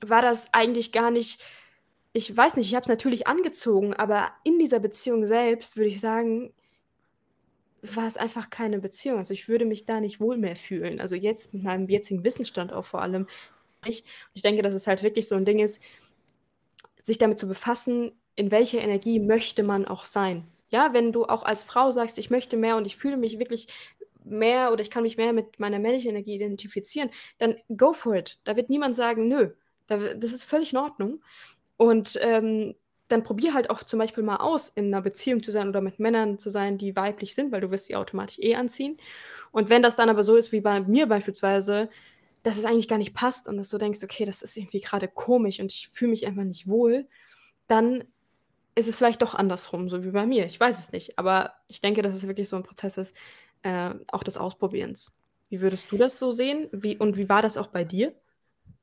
war 0.02 0.22
das 0.22 0.54
eigentlich 0.54 0.92
gar 0.92 1.10
nicht 1.10 1.42
ich 2.12 2.36
weiß 2.36 2.56
nicht, 2.56 2.68
ich 2.68 2.74
habe 2.74 2.82
es 2.82 2.90
natürlich 2.90 3.28
angezogen, 3.28 3.94
aber 3.94 4.32
in 4.44 4.58
dieser 4.58 4.80
Beziehung 4.80 5.26
selbst 5.26 5.78
würde 5.78 5.90
ich 5.90 6.00
sagen 6.02 6.52
war 7.82 8.08
es 8.08 8.18
einfach 8.18 8.50
keine 8.50 8.80
Beziehung. 8.80 9.18
Also, 9.20 9.34
ich 9.34 9.48
würde 9.50 9.66
mich 9.66 9.86
da 9.86 10.00
nicht 10.02 10.20
wohl 10.20 10.38
mehr 10.38 10.56
fühlen. 10.56 11.00
Also, 11.02 11.16
jetzt 11.16 11.54
mit 11.54 11.64
meinem 11.64 11.88
jetzigen 11.90 12.26
Wissensstand 12.26 12.74
auch 12.74 12.86
vor 12.86 13.02
allem 13.02 13.28
nicht. 13.86 14.06
Ich 14.34 14.42
denke, 14.44 14.62
dass 14.64 14.76
es 14.76 14.88
halt 14.88 15.04
wirklich 15.04 15.28
so 15.28 15.36
ein 15.36 15.46
Ding 15.46 15.60
ist, 15.60 15.82
sich 17.04 17.18
damit 17.18 17.38
zu 17.40 17.48
befassen, 17.48 18.12
in 18.36 18.52
welcher 18.52 18.80
Energie 18.82 19.20
möchte 19.20 19.64
man 19.64 19.86
auch 19.86 20.04
sein. 20.06 20.48
Ja, 20.70 20.94
wenn 20.94 21.12
du 21.12 21.26
auch 21.26 21.44
als 21.44 21.64
Frau 21.64 21.92
sagst: 21.92 22.18
„Ich 22.20 22.30
möchte 22.30 22.58
mehr 22.58 22.78
und 22.78 22.86
ich 22.88 22.96
fühle 22.98 23.18
mich 23.18 23.40
wirklich 23.40 23.68
mehr 24.24 24.72
oder 24.72 24.82
ich 24.82 24.92
kann 24.92 25.04
mich 25.04 25.18
mehr 25.18 25.34
mit 25.34 25.60
meiner 25.60 25.80
männlichen 25.80 26.12
Energie 26.12 26.36
identifizieren“, 26.36 27.10
dann 27.40 27.56
go 27.76 27.94
for 27.94 28.16
it. 28.16 28.40
Da 28.44 28.56
wird 28.56 28.70
niemand 28.70 28.96
sagen: 28.96 29.28
„Nö“. 29.28 29.52
Da 29.88 30.14
das 30.14 30.32
ist 30.34 30.46
völlig 30.46 30.74
in 30.74 30.80
Ordnung. 30.80 31.22
Und, 31.78 32.20
ähm 32.22 32.76
dann 33.10 33.24
probier 33.24 33.54
halt 33.54 33.70
auch 33.70 33.84
zum 33.84 34.00
Beispiel 34.00 34.24
mal 34.24 34.38
aus, 34.38 34.70
in 34.70 34.86
einer 34.86 35.02
Beziehung 35.02 35.44
zu 35.44 35.52
sein 35.52 35.68
oder 35.68 35.82
mit 35.82 36.00
Männern 36.00 36.38
zu 36.38 36.50
sein, 36.50 36.78
die 36.78 36.96
weiblich 36.96 37.36
sind, 37.36 37.52
weil 37.52 37.62
du 37.62 37.72
wirst 37.72 37.86
sie 37.86 37.96
automatisch 37.96 38.40
eh 38.40 38.56
anziehen. 38.56 38.98
Und 39.52 39.70
wenn 39.70 39.82
das 39.82 39.96
dann 39.96 40.10
aber 40.10 40.24
so 40.24 40.36
ist 40.36 40.52
wie 40.52 40.62
bei 40.62 40.80
mir 40.80 41.08
beispielsweise, 41.08 41.90
dass 42.44 42.58
es 42.58 42.66
eigentlich 42.66 42.88
gar 42.88 42.98
nicht 42.98 43.14
passt 43.14 43.48
und 43.48 43.58
dass 43.58 43.70
du 43.70 43.78
denkst, 43.78 44.00
okay, 44.04 44.26
das 44.26 44.42
ist 44.42 44.56
irgendwie 44.56 44.80
gerade 44.80 45.08
komisch 45.08 45.60
und 45.60 45.72
ich 45.72 45.90
fühle 45.92 46.12
mich 46.12 46.26
einfach 46.26 46.44
nicht 46.44 46.68
wohl, 46.68 47.08
dann 47.68 48.06
ist 48.76 48.88
es 48.88 48.96
vielleicht 48.96 49.22
doch 49.22 49.36
andersrum, 49.36 49.90
so 49.90 50.04
wie 50.04 50.12
bei 50.12 50.26
mir. 50.26 50.46
Ich 50.46 50.60
weiß 50.60 50.80
es 50.80 50.92
nicht. 50.92 51.20
Aber 51.20 51.54
ich 51.68 51.82
denke, 51.82 52.02
dass 52.02 52.16
es 52.16 52.28
wirklich 52.28 52.48
so 52.48 52.56
ein 52.56 52.64
Prozess 52.64 52.98
ist, 52.98 53.16
äh, 53.64 53.94
auch 54.08 54.24
des 54.24 54.38
Ausprobierens. 54.38 55.16
Wie 55.50 55.62
würdest 55.62 55.92
du 55.92 55.98
das 55.98 56.18
so 56.20 56.32
sehen? 56.32 56.70
Wie, 56.72 56.98
und 56.98 57.18
wie 57.18 57.28
war 57.28 57.42
das 57.42 57.58
auch 57.58 57.68
bei 57.68 57.84
dir? 57.84 58.14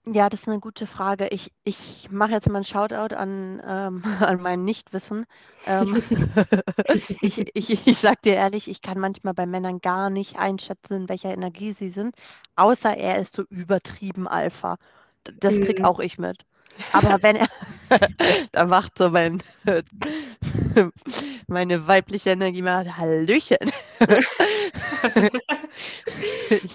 Ja, 0.09 0.29
das 0.29 0.43
ist 0.43 0.49
eine 0.49 0.61
gute 0.61 0.87
Frage. 0.87 1.29
Ich, 1.29 1.53
ich 1.65 2.09
mache 2.11 2.31
jetzt 2.33 2.49
mal 2.49 2.57
einen 2.57 2.65
Shoutout 2.65 3.15
an, 3.17 3.61
ähm, 3.67 4.03
an 4.21 4.41
mein 4.41 4.65
Nichtwissen. 4.65 5.27
Ähm, 5.65 5.99
ich, 7.21 7.39
ich, 7.57 7.87
ich 7.87 7.99
sage 7.99 8.19
dir 8.25 8.35
ehrlich, 8.35 8.69
ich 8.69 8.83
kann 8.83 8.99
manchmal 9.01 9.35
bei 9.35 9.47
Männern 9.47 9.81
gar 9.81 10.11
nicht 10.11 10.37
einschätzen, 10.39 10.95
in 11.03 11.09
welcher 11.09 11.33
Energie 11.33 11.73
sie 11.73 11.89
sind, 11.89 12.17
außer 12.57 12.97
er 12.97 13.19
ist 13.19 13.35
so 13.37 13.43
übertrieben 13.51 14.29
Alpha. 14.29 14.79
Das 15.25 15.61
krieg 15.61 15.83
Mhm. 15.83 15.85
auch 15.85 16.01
ich 16.01 16.19
mit. 16.19 16.47
Aber 16.93 17.23
wenn 17.23 17.37
er, 17.37 17.47
da 18.53 18.65
macht 18.67 18.99
so 18.99 19.11
mein, 19.11 19.43
meine 21.47 21.87
weibliche 21.87 22.31
Energie 22.31 22.63
mal 22.63 22.97
Hallöchen. 22.97 23.59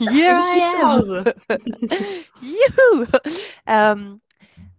Da 0.03 0.11
fühle 0.13 0.41
ich 0.41 0.67
zu. 0.67 0.77
Hause. 0.81 1.25
Juhu. 2.39 3.05
Ähm, 3.65 4.21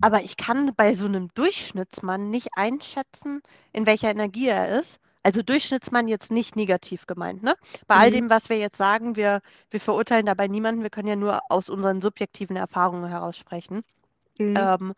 aber 0.00 0.22
ich 0.22 0.36
kann 0.36 0.72
bei 0.76 0.94
so 0.94 1.06
einem 1.06 1.28
Durchschnittsmann 1.34 2.30
nicht 2.30 2.48
einschätzen, 2.56 3.42
in 3.72 3.86
welcher 3.86 4.10
Energie 4.10 4.48
er 4.48 4.80
ist. 4.80 4.98
Also 5.22 5.42
Durchschnittsmann 5.42 6.08
jetzt 6.08 6.30
nicht 6.32 6.56
negativ 6.56 7.06
gemeint, 7.06 7.42
ne? 7.42 7.56
Bei 7.86 7.96
all 7.96 8.10
Mhm. 8.10 8.12
dem, 8.12 8.30
was 8.30 8.48
wir 8.48 8.58
jetzt 8.58 8.78
sagen, 8.78 9.16
wir, 9.16 9.40
wir 9.70 9.80
verurteilen 9.80 10.26
dabei 10.26 10.48
niemanden, 10.48 10.82
wir 10.82 10.90
können 10.90 11.08
ja 11.08 11.16
nur 11.16 11.40
aus 11.50 11.68
unseren 11.70 12.00
subjektiven 12.00 12.56
Erfahrungen 12.56 13.08
heraus 13.08 13.36
sprechen. 13.38 13.82
Mhm. 14.38 14.56
Ähm, 14.56 14.94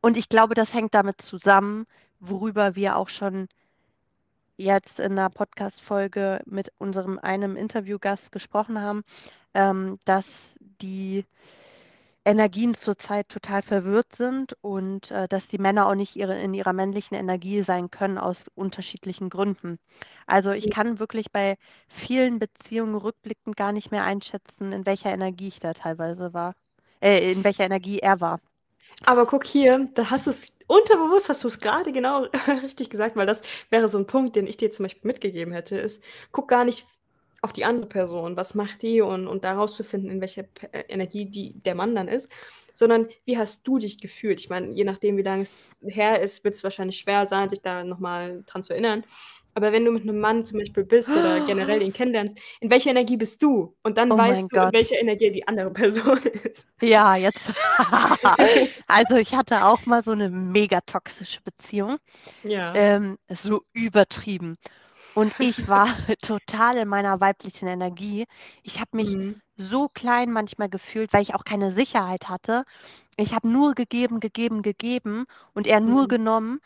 und 0.00 0.16
ich 0.16 0.28
glaube, 0.28 0.54
das 0.54 0.74
hängt 0.74 0.94
damit 0.94 1.20
zusammen, 1.20 1.86
worüber 2.20 2.76
wir 2.76 2.96
auch 2.96 3.08
schon 3.08 3.48
jetzt 4.56 5.00
in 5.00 5.12
einer 5.12 5.30
Podcast-Folge 5.30 6.40
mit 6.46 6.72
unserem 6.78 7.18
einem 7.18 7.56
Interviewgast 7.56 8.32
gesprochen 8.32 8.80
haben, 8.80 9.02
ähm, 9.54 9.98
dass 10.04 10.58
die 10.82 11.24
Energien 12.24 12.74
zurzeit 12.74 13.28
total 13.30 13.62
verwirrt 13.62 14.14
sind 14.14 14.54
und 14.60 15.10
äh, 15.10 15.26
dass 15.28 15.48
die 15.48 15.58
Männer 15.58 15.86
auch 15.86 15.94
nicht 15.94 16.16
ihre, 16.16 16.38
in 16.38 16.52
ihrer 16.52 16.74
männlichen 16.74 17.16
Energie 17.16 17.62
sein 17.62 17.90
können 17.90 18.18
aus 18.18 18.44
unterschiedlichen 18.54 19.30
Gründen. 19.30 19.78
Also 20.26 20.50
ich 20.52 20.68
kann 20.68 20.98
wirklich 20.98 21.32
bei 21.32 21.56
vielen 21.88 22.38
Beziehungen 22.38 22.94
rückblickend 22.94 23.56
gar 23.56 23.72
nicht 23.72 23.90
mehr 23.90 24.04
einschätzen, 24.04 24.72
in 24.72 24.84
welcher 24.84 25.12
Energie 25.12 25.48
ich 25.48 25.60
da 25.60 25.72
teilweise 25.72 26.34
war, 26.34 26.54
äh, 27.00 27.32
in 27.32 27.44
welcher 27.44 27.64
Energie 27.64 27.98
er 28.00 28.20
war. 28.20 28.40
Aber 29.04 29.26
guck 29.26 29.46
hier, 29.46 29.88
da 29.94 30.10
hast 30.10 30.26
du 30.26 30.30
es 30.30 30.46
unterbewusst, 30.66 31.28
hast 31.28 31.42
du 31.44 31.48
es 31.48 31.58
gerade 31.58 31.92
genau 31.92 32.24
richtig 32.62 32.90
gesagt, 32.90 33.16
weil 33.16 33.26
das 33.26 33.42
wäre 33.70 33.88
so 33.88 33.98
ein 33.98 34.06
Punkt, 34.06 34.36
den 34.36 34.46
ich 34.46 34.56
dir 34.56 34.70
zum 34.70 34.84
Beispiel 34.84 35.06
mitgegeben 35.06 35.52
hätte, 35.54 35.76
ist, 35.78 36.02
guck 36.32 36.48
gar 36.48 36.64
nicht 36.64 36.84
auf 37.42 37.52
die 37.54 37.64
andere 37.64 37.86
Person, 37.88 38.36
was 38.36 38.54
macht 38.54 38.82
die 38.82 39.00
und, 39.00 39.26
und 39.26 39.44
daraus 39.44 39.74
zu 39.74 39.82
finden, 39.82 40.10
in 40.10 40.20
welcher 40.20 40.42
P- 40.42 40.66
äh, 40.72 40.84
Energie 40.88 41.24
die, 41.24 41.54
der 41.62 41.74
Mann 41.74 41.94
dann 41.94 42.06
ist, 42.06 42.30
sondern 42.74 43.08
wie 43.24 43.38
hast 43.38 43.66
du 43.66 43.78
dich 43.78 43.98
gefühlt? 44.00 44.40
Ich 44.40 44.50
meine, 44.50 44.72
je 44.74 44.84
nachdem, 44.84 45.16
wie 45.16 45.22
lange 45.22 45.42
es 45.44 45.70
her 45.82 46.20
ist, 46.20 46.44
wird 46.44 46.54
es 46.54 46.62
wahrscheinlich 46.64 46.98
schwer 46.98 47.24
sein, 47.26 47.48
sich 47.48 47.62
da 47.62 47.82
nochmal 47.82 48.42
dran 48.46 48.62
zu 48.62 48.74
erinnern. 48.74 49.04
Aber 49.54 49.72
wenn 49.72 49.84
du 49.84 49.90
mit 49.92 50.02
einem 50.04 50.20
Mann 50.20 50.44
zum 50.44 50.58
Beispiel 50.58 50.84
bist 50.84 51.16
oder 51.16 51.40
generell 51.40 51.82
ihn 51.82 51.92
kennenlernst, 51.92 52.38
in 52.60 52.70
welcher 52.70 52.90
Energie 52.90 53.16
bist 53.16 53.42
du? 53.42 53.76
Und 53.82 53.98
dann 53.98 54.16
Oh 54.16 54.16
weißt 54.16 54.52
du, 54.52 54.56
in 54.58 54.72
Gott. 54.72 54.74
welcher 54.74 54.98
Energie 55.00 55.30
die 55.30 55.46
andere 55.48 55.70
Person 55.72 56.18
ist. 56.44 56.68
Ja, 56.82 57.14
jetzt. 57.16 57.52
Also 58.86 59.16
ich 59.16 59.34
hatte 59.34 59.64
auch 59.64 59.84
mal 59.86 60.02
so 60.02 60.12
eine 60.12 60.30
mega 60.30 60.80
toxische 60.80 61.40
Beziehung, 61.42 61.98
Ja. 62.42 62.74
ähm, 62.74 63.18
so 63.28 63.62
übertrieben. 63.74 64.56
Und 65.14 65.34
ich 65.38 65.68
war 65.68 65.86
total 66.22 66.78
in 66.78 66.88
meiner 66.88 67.20
weiblichen 67.20 67.68
Energie. 67.68 68.26
Ich 68.64 68.80
habe 68.80 68.90
mich 68.96 69.16
Mhm. 69.16 69.40
so 69.56 69.88
klein 69.88 70.32
manchmal 70.32 70.68
gefühlt, 70.70 71.12
weil 71.12 71.22
ich 71.22 71.34
auch 71.34 71.44
keine 71.44 71.72
Sicherheit 71.72 72.28
hatte. 72.28 72.64
Ich 73.16 73.34
habe 73.34 73.48
nur 73.48 73.74
gegeben, 73.74 74.20
gegeben, 74.20 74.62
gegeben 74.62 75.26
und 75.54 75.66
er 75.68 75.80
nur 75.80 76.08
Mhm. 76.08 76.08
genommen. 76.08 76.60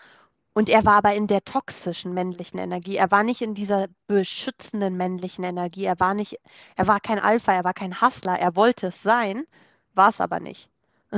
Und 0.54 0.68
er 0.68 0.84
war 0.84 0.94
aber 0.94 1.14
in 1.14 1.26
der 1.26 1.44
toxischen 1.44 2.14
männlichen 2.14 2.58
Energie. 2.60 2.96
Er 2.96 3.10
war 3.10 3.24
nicht 3.24 3.42
in 3.42 3.54
dieser 3.54 3.88
beschützenden 4.06 4.96
männlichen 4.96 5.44
Energie. 5.44 5.84
Er 5.84 5.98
war 6.00 6.14
nicht, 6.14 6.38
er 6.76 6.86
war 6.86 7.00
kein 7.00 7.18
Alpha, 7.18 7.52
er 7.52 7.64
war 7.64 7.74
kein 7.74 8.00
Hustler. 8.00 8.38
Er 8.38 8.54
wollte 8.56 8.88
es 8.88 9.02
sein, 9.02 9.46
war 9.94 10.10
es 10.10 10.20
aber 10.20 10.40
nicht. 10.40 10.70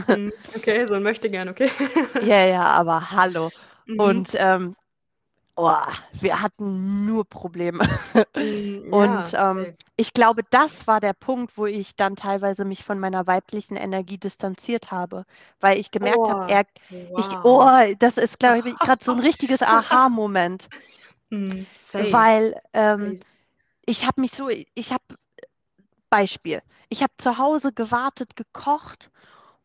Mhm. 0.07 0.33
Okay, 0.57 0.87
so 0.87 0.95
ein 0.95 1.03
möchte 1.03 1.29
gern, 1.29 1.49
okay. 1.49 1.71
Ja, 2.23 2.45
ja, 2.47 2.63
aber 2.63 3.11
hallo. 3.11 3.51
Mhm. 3.87 4.01
Und 4.01 4.31
ähm, 4.39 4.77
oh, 5.57 5.73
wir 6.13 6.43
hatten 6.43 7.07
nur 7.07 7.25
Probleme. 7.25 7.89
Und 8.91 9.33
ja, 9.33 9.51
ähm, 9.51 9.59
okay. 9.61 9.77
ich 9.97 10.13
glaube, 10.13 10.43
das 10.51 10.87
war 10.87 11.01
der 11.01 11.15
Punkt, 11.15 11.57
wo 11.59 11.67
ich 11.67 11.97
dann 11.97 12.17
teilweise 12.17 12.65
mich 12.65 12.85
von 12.85 12.99
meiner 12.99 13.27
weiblichen 13.27 13.77
Energie 13.77 14.19
distanziert 14.19 14.91
habe, 14.91 15.25
weil 15.61 15.79
ich 15.79 15.91
gemerkt 15.91 16.29
habe, 16.29 16.45
Oh, 16.45 16.47
er, 16.47 16.67
ich, 17.17 17.31
wow. 17.43 17.43
oh, 17.43 17.95
das 17.99 18.19
ist, 18.19 18.39
glaube 18.39 18.69
ich, 18.69 18.79
gerade 18.79 19.05
so 19.05 19.13
ein 19.13 19.21
richtiges 19.21 19.63
Aha-Moment, 19.63 20.69
safe. 21.75 22.13
weil 22.13 22.61
ähm, 22.73 23.17
ich 23.87 24.07
habe 24.07 24.21
mich 24.21 24.33
so, 24.33 24.49
ich 24.49 24.93
habe, 24.93 25.05
Beispiel, 26.11 26.63
ich 26.89 27.03
habe 27.03 27.13
zu 27.19 27.39
Hause 27.39 27.73
gewartet, 27.73 28.37
gekocht 28.37 29.11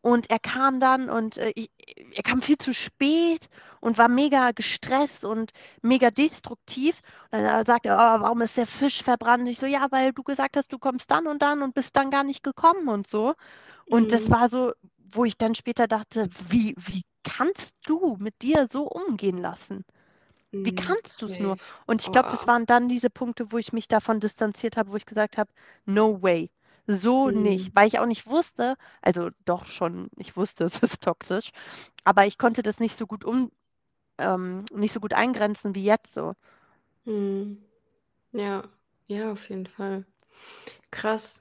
und 0.02 0.30
er 0.30 0.38
kam 0.40 0.80
dann 0.80 1.10
und 1.10 1.38
äh, 1.38 1.52
ich, 1.56 1.70
er 2.14 2.22
kam 2.24 2.42
viel 2.42 2.58
zu 2.58 2.74
spät 2.74 3.48
und 3.80 3.98
war 3.98 4.08
mega 4.08 4.52
gestresst 4.52 5.24
und 5.24 5.52
mega 5.82 6.10
destruktiv. 6.10 7.00
Und 7.30 7.42
dann 7.42 7.66
sagt 7.66 7.86
er, 7.86 7.96
oh, 7.96 8.22
warum 8.22 8.42
ist 8.42 8.56
der 8.58 8.66
Fisch 8.66 9.02
verbrannt? 9.02 9.48
Ich 9.48 9.58
so, 9.58 9.66
ja, 9.66 9.86
weil 9.90 10.12
du 10.12 10.22
gesagt 10.24 10.56
hast, 10.56 10.72
du 10.72 10.78
kommst 10.78 11.10
dann 11.10 11.26
und 11.28 11.42
dann 11.42 11.62
und 11.62 11.74
bist 11.74 11.96
dann 11.96 12.10
gar 12.10 12.24
nicht 12.24 12.42
gekommen 12.44 12.88
und 12.88 13.06
so. 13.06 13.34
Und 13.88 14.12
das 14.12 14.30
Mhm. 14.30 14.32
war 14.32 14.48
so, 14.50 14.72
wo 15.12 15.24
ich 15.24 15.38
dann 15.38 15.54
später 15.56 15.88
dachte, 15.88 16.28
wie, 16.48 16.74
wie 16.78 17.02
kannst 17.24 17.76
du 17.86 18.16
mit 18.20 18.42
dir 18.42 18.68
so 18.68 18.84
umgehen 18.88 19.38
lassen? 19.38 19.84
Wie 20.64 20.72
Mhm, 20.72 20.72
kannst 20.72 21.22
du 21.22 21.26
es 21.26 21.38
nur? 21.40 21.56
safe. 21.56 21.74
Und 21.86 22.02
ich 22.02 22.10
glaube, 22.12 22.28
das 22.30 22.46
Oh. 22.46 22.48
waren 22.48 22.66
dann 22.66 22.88
diese 22.88 23.10
Punkte, 23.10 23.52
wo 23.52 23.58
ich 23.58 23.72
mich 23.72 23.88
davon 23.88 24.20
distanziert 24.20 24.76
habe, 24.76 24.90
wo 24.90 24.96
ich 24.96 25.06
gesagt 25.06 25.38
habe, 25.38 25.50
no 25.86 26.22
way. 26.22 26.50
So 26.86 27.30
nicht, 27.30 27.70
Mhm. 27.70 27.74
weil 27.74 27.88
ich 27.88 27.98
auch 27.98 28.06
nicht 28.06 28.26
wusste, 28.26 28.74
also 29.02 29.30
doch 29.44 29.66
schon, 29.66 30.08
ich 30.16 30.36
wusste, 30.36 30.64
es 30.66 30.80
ist 30.82 31.02
toxisch, 31.02 31.50
aber 32.04 32.26
ich 32.26 32.38
konnte 32.38 32.62
das 32.62 32.80
nicht 32.80 32.96
so 32.98 33.06
gut 33.06 33.24
um, 33.24 33.52
ähm, 34.18 34.66
nicht 34.74 34.92
so 34.92 35.00
gut 35.00 35.14
eingrenzen 35.14 35.74
wie 35.76 35.84
jetzt 35.84 36.14
so. 36.14 36.34
Mhm. 37.04 37.58
Ja, 38.32 38.64
ja, 39.08 39.32
auf 39.32 39.48
jeden 39.50 39.66
Fall. 39.66 40.06
Krass. 40.92 41.40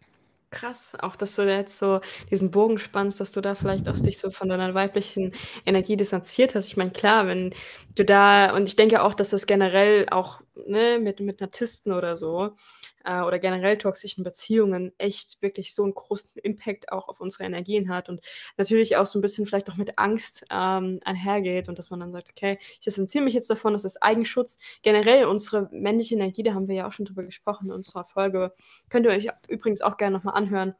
Krass, 0.52 0.96
auch 1.02 1.16
dass 1.18 1.36
du 1.36 1.46
da 1.46 1.52
jetzt 1.58 1.80
so 1.80 2.02
diesen 2.32 2.52
Bogen 2.52 2.80
spannst, 2.80 3.20
dass 3.22 3.32
du 3.34 3.42
da 3.42 3.56
vielleicht 3.56 3.90
auch 3.90 3.98
dich 4.00 4.20
so 4.20 4.32
von 4.32 4.50
deiner 4.50 4.74
weiblichen 4.76 5.34
Energie 5.66 5.98
distanziert 5.98 6.56
hast. 6.56 6.68
Ich 6.68 6.78
meine, 6.78 6.92
klar, 6.92 7.28
wenn 7.28 7.54
du 7.98 8.06
da, 8.06 8.56
und 8.56 8.70
ich 8.70 8.76
denke 8.78 9.04
auch, 9.04 9.14
dass 9.16 9.32
das 9.32 9.48
generell 9.48 10.08
auch 10.12 10.41
ne, 10.68 11.00
mit, 11.00 11.20
mit 11.20 11.40
Narzissten 11.42 11.92
oder 11.94 12.16
so 12.16 12.56
äh, 13.04 13.22
oder 13.22 13.40
generell 13.40 13.78
toxischen 13.78 14.24
Beziehungen 14.24 14.94
echt 14.98 15.42
wirklich 15.42 15.74
so 15.74 15.84
einen 15.84 15.94
großen 15.94 16.30
Impact 16.36 16.92
auch 16.92 17.08
auf 17.08 17.22
unsere 17.22 17.44
Energien 17.44 17.90
hat 17.90 18.10
und 18.10 18.22
natürlich 18.58 18.98
auch 18.98 19.06
so 19.06 19.20
ein 19.20 19.22
bisschen 19.22 19.46
vielleicht 19.46 19.70
auch 19.70 19.78
mit 19.78 19.98
Angst 19.98 20.44
ähm, 20.50 21.00
einhergeht 21.06 21.70
und 21.70 21.78
dass 21.78 21.90
man 21.90 22.00
dann 22.00 22.12
sagt, 22.12 22.30
okay, 22.30 22.58
ich 22.74 22.80
distanziere 22.82 23.24
mich 23.24 23.34
jetzt 23.34 23.50
davon, 23.50 23.74
das 23.74 23.86
ist 23.86 24.02
Eigenschutz. 24.02 24.58
Generell 24.82 25.26
unsere 25.26 25.70
männliche 25.72 26.16
Energie, 26.16 26.44
da 26.44 26.54
haben 26.54 26.68
wir 26.68 26.76
ja 26.76 26.88
auch 26.88 26.92
schon 26.94 27.06
drüber 27.06 27.24
gesprochen 27.24 27.68
in 27.68 27.74
unserer 27.74 28.06
Folge, 28.06 28.54
könnt 28.90 29.06
ihr 29.06 29.12
euch 29.12 29.28
übrigens 29.48 29.82
auch 29.82 29.98
gerne 29.98 30.18
nochmal 30.18 30.36
anhören. 30.36 30.76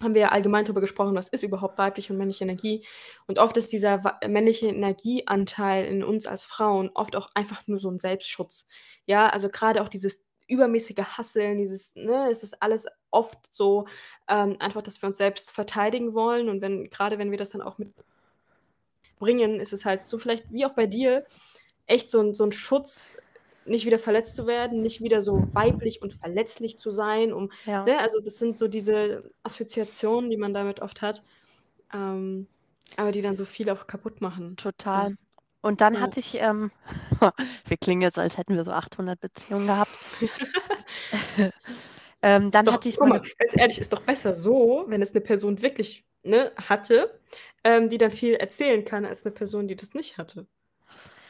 Haben 0.00 0.14
wir 0.14 0.22
ja 0.22 0.28
allgemein 0.28 0.64
darüber 0.64 0.80
gesprochen, 0.80 1.14
was 1.14 1.28
ist 1.28 1.42
überhaupt 1.42 1.76
weibliche 1.78 2.12
und 2.12 2.18
männliche 2.18 2.44
Energie. 2.44 2.86
Und 3.26 3.38
oft 3.38 3.56
ist 3.56 3.72
dieser 3.72 4.18
männliche 4.26 4.66
Energieanteil 4.68 5.86
in 5.86 6.04
uns 6.04 6.26
als 6.26 6.44
Frauen 6.44 6.90
oft 6.94 7.16
auch 7.16 7.30
einfach 7.34 7.66
nur 7.66 7.80
so 7.80 7.90
ein 7.90 7.98
Selbstschutz. 7.98 8.68
Ja, 9.06 9.28
also 9.28 9.48
gerade 9.48 9.82
auch 9.82 9.88
dieses 9.88 10.22
übermäßige 10.46 11.04
Hasseln, 11.16 11.58
dieses, 11.58 11.94
ne, 11.94 12.28
es 12.30 12.42
ist 12.42 12.62
alles 12.62 12.86
oft 13.10 13.38
so 13.50 13.86
ähm, 14.28 14.56
einfach, 14.60 14.82
dass 14.82 15.00
wir 15.02 15.08
uns 15.08 15.18
selbst 15.18 15.50
verteidigen 15.50 16.14
wollen. 16.14 16.48
Und 16.48 16.60
wenn, 16.62 16.88
gerade 16.88 17.18
wenn 17.18 17.30
wir 17.30 17.38
das 17.38 17.50
dann 17.50 17.62
auch 17.62 17.78
mitbringen, 17.78 19.60
ist 19.60 19.72
es 19.72 19.84
halt 19.84 20.06
so 20.06 20.18
vielleicht 20.18 20.50
wie 20.50 20.64
auch 20.64 20.74
bei 20.74 20.86
dir, 20.86 21.26
echt 21.86 22.10
so 22.10 22.20
ein, 22.20 22.34
so 22.34 22.44
ein 22.44 22.52
Schutz, 22.52 23.16
nicht 23.68 23.86
wieder 23.86 23.98
verletzt 23.98 24.34
zu 24.36 24.46
werden, 24.46 24.82
nicht 24.82 25.02
wieder 25.02 25.20
so 25.20 25.42
weiblich 25.54 26.02
und 26.02 26.12
verletzlich 26.12 26.78
zu 26.78 26.90
sein, 26.90 27.32
um, 27.32 27.50
Ja, 27.64 27.84
ne, 27.84 27.98
also 27.98 28.20
das 28.20 28.38
sind 28.38 28.58
so 28.58 28.68
diese 28.68 29.30
Assoziationen, 29.42 30.30
die 30.30 30.36
man 30.36 30.54
damit 30.54 30.80
oft 30.80 31.02
hat, 31.02 31.22
ähm, 31.92 32.46
aber 32.96 33.12
die 33.12 33.22
dann 33.22 33.36
so 33.36 33.44
viel 33.44 33.70
auch 33.70 33.86
kaputt 33.86 34.20
machen. 34.20 34.56
total. 34.56 35.16
Und 35.60 35.80
dann 35.80 35.94
ja. 35.94 36.00
hatte 36.00 36.20
ich, 36.20 36.40
ähm, 36.40 36.70
wir 37.66 37.76
klingen 37.76 38.02
jetzt, 38.02 38.18
als 38.18 38.38
hätten 38.38 38.54
wir 38.54 38.64
so 38.64 38.72
800 38.72 39.20
Beziehungen 39.20 39.66
gehabt. 39.66 39.90
Ähm, 42.22 42.50
dann 42.50 42.64
doch, 42.64 42.74
hatte 42.74 42.88
ich 42.88 42.96
guck 42.96 43.08
mal 43.08 43.20
mal, 43.20 43.20
ganz 43.38 43.56
ehrlich, 43.56 43.78
ist 43.78 43.92
doch 43.92 44.02
besser 44.02 44.34
so, 44.34 44.84
wenn 44.88 45.02
es 45.02 45.12
eine 45.12 45.20
Person 45.20 45.62
wirklich 45.62 46.04
ne, 46.24 46.52
hatte, 46.56 47.20
ähm, 47.62 47.88
die 47.88 47.98
dann 47.98 48.10
viel 48.10 48.34
erzählen 48.34 48.84
kann, 48.84 49.04
als 49.04 49.24
eine 49.24 49.32
Person, 49.32 49.68
die 49.68 49.76
das 49.76 49.94
nicht 49.94 50.18
hatte. 50.18 50.46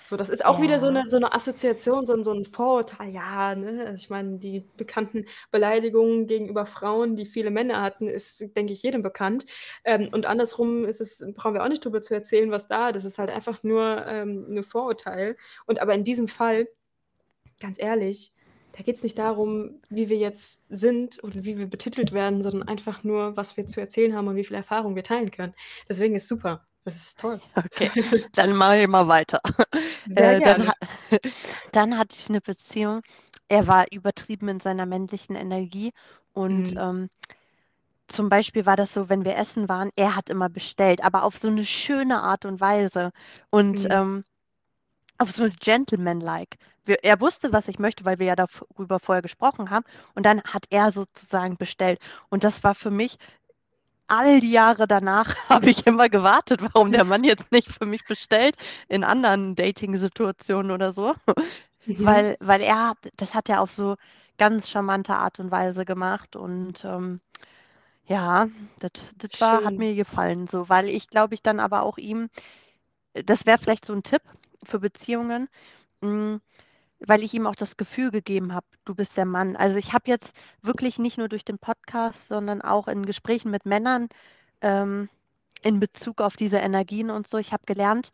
So, 0.08 0.16
das 0.16 0.30
ist 0.30 0.42
auch 0.42 0.58
wieder 0.58 0.78
so 0.78 0.88
Ja. 0.88 0.90
'ne 0.90 1.02
so 1.06 1.18
'ne 1.18 1.34
Assoziation, 1.34 2.06
so 2.06 2.14
'n 2.14 2.24
so 2.24 2.32
'n 2.32 2.46
Vorurteil. 2.46 3.10
Ja, 3.12 3.54
ne? 3.54 3.80
Also, 3.88 3.94
ich 3.96 4.08
meine, 4.08 4.38
die 4.38 4.60
bekannten 4.78 5.26
Beleidigungen 5.50 6.26
gegenüber 6.26 6.64
Frauen, 6.64 7.14
die 7.14 7.26
viele 7.26 7.50
Männer 7.50 7.82
hatten, 7.82 8.08
ist, 8.08 8.40
denke 8.56 8.72
ich, 8.72 8.82
jedem 8.82 9.02
bekannt. 9.02 9.44
Ähm, 9.84 10.08
und 10.10 10.24
andersrum 10.24 10.86
ist 10.86 11.02
es 11.02 11.22
brauchen 11.36 11.52
wir 11.52 11.62
auch 11.62 11.68
nicht 11.68 11.84
drüber 11.84 12.00
zu 12.00 12.14
erzählen, 12.14 12.50
was 12.50 12.68
da 12.68 12.90
das 12.90 13.04
ist 13.04 13.18
halt 13.18 13.28
einfach 13.28 13.62
nur, 13.62 14.06
ähm, 14.06 14.46
'ne 14.48 14.62
Vorurteil. 14.62 15.36
Und 15.66 15.78
aber 15.82 15.92
in 15.94 16.04
diesem 16.04 16.26
Fall, 16.26 16.68
ganz 17.60 17.78
ehrlich, 17.80 18.32
da 18.76 18.84
geht's 18.84 19.02
nicht 19.04 19.18
darum, 19.18 19.80
wie 19.90 20.08
wir 20.10 20.18
jetzt 20.18 20.66
sind 20.70 21.24
oder 21.24 21.44
wie 21.44 21.58
wir 21.58 21.66
betitelt 21.68 22.12
werden, 22.12 22.42
sondern 22.42 22.68
einfach 22.68 23.04
nur, 23.04 23.36
was 23.36 23.56
wir 23.58 23.66
zu 23.68 23.80
erzählen 23.80 24.16
haben 24.16 24.28
und 24.28 24.36
wie 24.36 24.44
viel 24.44 24.56
Erfahrung 24.56 24.96
wir 24.96 25.04
teilen 25.04 25.32
können. 25.32 25.54
Deswegen 25.88 26.14
ist 26.16 26.28
super. 26.28 26.66
Das 26.88 26.96
ist 26.96 27.20
toll. 27.20 27.38
Okay, 27.56 27.90
dann 28.34 28.54
mache 28.56 28.78
ich 28.82 28.88
mal 28.88 29.08
weiter. 29.08 29.40
Sehr 30.06 30.34
Äh, 30.34 30.40
dann 30.42 30.70
dann 31.72 31.98
hatte 31.98 32.16
ich 32.18 32.28
'ne 32.30 32.40
Beziehung. 32.40 33.02
Er 33.48 33.66
war 33.68 33.86
übertrieben 33.92 34.48
in 34.48 34.60
seiner 34.60 34.86
männlichen 34.86 35.36
Energie 35.36 35.92
und, 36.32 36.72
Mhm. 36.72 36.78
ähm, 36.78 37.08
zum 38.08 38.28
Beispiel 38.30 38.66
war 38.66 38.76
das 38.76 38.94
so, 38.94 39.08
wenn 39.10 39.24
wir 39.24 39.36
essen 39.36 39.68
waren, 39.68 39.90
er 39.96 40.16
hat 40.16 40.30
immer 40.30 40.48
bestellt, 40.50 41.04
aber 41.04 41.24
auf 41.24 41.38
so 41.38 41.50
'ne 41.50 41.64
schöne 41.66 42.22
Art 42.22 42.44
und 42.46 42.60
Weise 42.60 43.10
und, 43.50 43.86
Mhm. 43.86 43.90
ähm, 43.90 44.24
auf 45.18 45.32
so 45.32 45.48
gentlemanlike. 45.60 46.58
Wir 46.86 46.98
er 47.04 47.20
wusste, 47.20 47.52
was 47.52 47.68
ich 47.68 47.78
möchte, 47.80 48.04
weil 48.06 48.18
wir 48.20 48.26
ja 48.28 48.36
darf 48.36 48.64
rüber 48.78 49.00
vorher 49.00 49.22
gesprochen 49.22 49.70
haben 49.70 49.84
und 50.16 50.26
dann 50.26 50.42
hat 50.44 50.66
er 50.70 50.92
sozusagen 50.92 51.56
bestellt. 51.58 52.00
Und 52.30 52.44
das 52.44 52.64
war 52.64 52.74
für 52.74 52.90
mich 52.92 53.18
all 54.08 54.40
die 54.40 54.50
Jahre 54.52 54.86
danach 54.88 55.34
habe 55.50 55.70
ich 55.70 55.86
immer 55.86 56.08
gewartet, 56.08 56.60
warum 56.62 56.92
der 56.92 57.04
Mann 57.04 57.24
jetzt 57.24 57.52
nicht 57.52 57.70
für 57.70 57.86
mich 57.86 58.04
bestellt 58.06 58.56
in 58.88 59.04
anderen 59.04 59.54
Dating-Situationen 59.56 60.72
oder 60.72 60.92
so, 60.92 61.14
Mhm. 61.86 62.04
weil 62.04 62.36
weil 62.40 62.62
er 62.62 62.88
hat 62.90 62.98
das 63.16 63.34
hat 63.34 63.48
er 63.48 63.60
auf 63.62 63.72
so 63.72 63.96
ganz 64.38 64.68
charmante 64.70 65.14
Art 65.16 65.40
und 65.40 65.50
Weise 65.50 65.84
gemacht 65.84 66.36
und, 66.36 66.84
ähm, 66.84 67.20
ja, 68.06 68.48
das 68.80 68.92
das 69.18 69.30
war 69.40 69.64
hat 69.64 69.78
mir 69.78 69.94
gefallen 69.96 70.46
so, 70.48 70.68
weil 70.68 70.88
ich 70.90 71.08
glaube 71.10 71.34
ich 71.34 71.42
dann 71.42 71.60
aber 71.60 71.82
auch 71.82 71.98
ihm 71.98 72.28
das 73.14 73.46
wäre 73.46 73.58
vielleicht 73.58 73.84
so 73.86 73.92
'n 73.94 74.02
Tipp 74.04 74.22
für 74.64 74.80
Beziehungen, 74.80 75.48
hm, 76.02 76.40
weil 77.00 77.22
ich 77.22 77.34
ihm 77.34 77.46
auch 77.46 77.54
das 77.56 77.76
Gefühl 77.76 78.10
gegeben 78.10 78.54
habe: 78.54 78.66
„Du 78.84 78.94
bist 78.94 79.16
der 79.16 79.26
Mann.“ 79.26 79.56
Also, 79.56 79.76
ich 79.76 79.92
habe 79.92 80.04
jetzt 80.10 80.36
wirklich 80.62 80.98
nicht 80.98 81.18
nur 81.18 81.28
durch 81.28 81.44
den 81.44 81.58
Podcast, 81.58 82.28
sondern 82.28 82.62
auch 82.62 82.88
in 82.88 83.06
Gesprächen 83.06 83.50
mit 83.50 83.66
Männern, 83.66 84.08
ähm, 84.62 85.08
in 85.62 85.80
Bezug 85.80 86.20
auf 86.22 86.36
diese 86.36 86.58
Energien 86.58 87.10
und 87.10 87.26
so 87.28 87.38
ich 87.38 87.52
habe 87.52 87.64
gelernt 87.66 88.10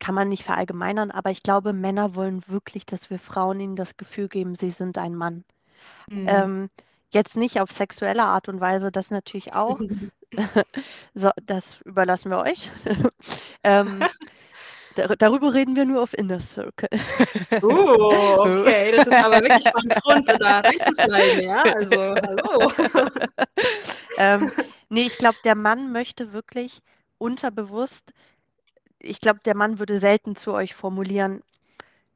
kann 0.00 0.14
man 0.14 0.28
nicht 0.28 0.44
verallgemeinern, 0.44 1.10
aber 1.10 1.30
ich 1.30 1.42
glaube, 1.42 1.72
Männer 1.72 2.14
wollen 2.14 2.42
wirklich, 2.48 2.86
dass 2.86 3.10
wir 3.10 3.18
Frauen 3.18 3.60
ihnen 3.60 3.76
das 3.76 3.96
Gefühl 3.96 4.28
geben, 4.28 4.54
sie 4.54 4.70
sind 4.70 4.98
ein 4.98 5.14
Mann. 5.14 5.44
Mhm. 6.10 6.26
Ähm, 6.26 6.70
jetzt 7.10 7.36
nicht 7.36 7.60
auf 7.60 7.70
sexuelle 7.72 8.24
Art 8.24 8.48
und 8.48 8.60
Weise, 8.60 8.92
das 8.92 9.10
natürlich 9.10 9.54
auch. 9.54 9.80
So, 11.14 11.30
das 11.44 11.80
überlassen 11.82 12.30
wir 12.30 12.38
euch. 12.40 12.70
Ähm, 13.64 14.06
dar 14.98 15.16
darüber 15.16 15.54
reden 15.54 15.76
wir 15.76 15.84
nur 15.86 16.02
auf 16.02 16.16
Inner 16.16 16.40
Circle. 16.40 16.88
Oh, 17.62 18.38
okay, 18.44 18.92
das 18.92 19.06
ist 19.06 19.22
aber 19.22 19.42
wirklich 19.42 19.72
mal 19.72 19.82
'n 19.84 19.92
Grund, 19.94 20.28
da 20.40 20.60
reinzusliden, 20.60 21.40
ja? 21.40 21.62
Also, 21.74 22.14
hallo. 22.22 22.72
Ähm, 24.16 24.52
ne, 24.90 25.00
ich 25.02 25.16
glaube, 25.18 25.38
der 25.44 25.54
Mann 25.54 25.92
möchte 25.92 26.32
wirklich 26.32 26.82
unterbewusst 27.18 28.12
ich 29.00 29.20
glaube, 29.20 29.40
der 29.44 29.56
Mann 29.56 29.78
würde 29.78 29.98
selten 29.98 30.36
zu 30.36 30.52
euch 30.52 30.74
formulieren: 30.74 31.42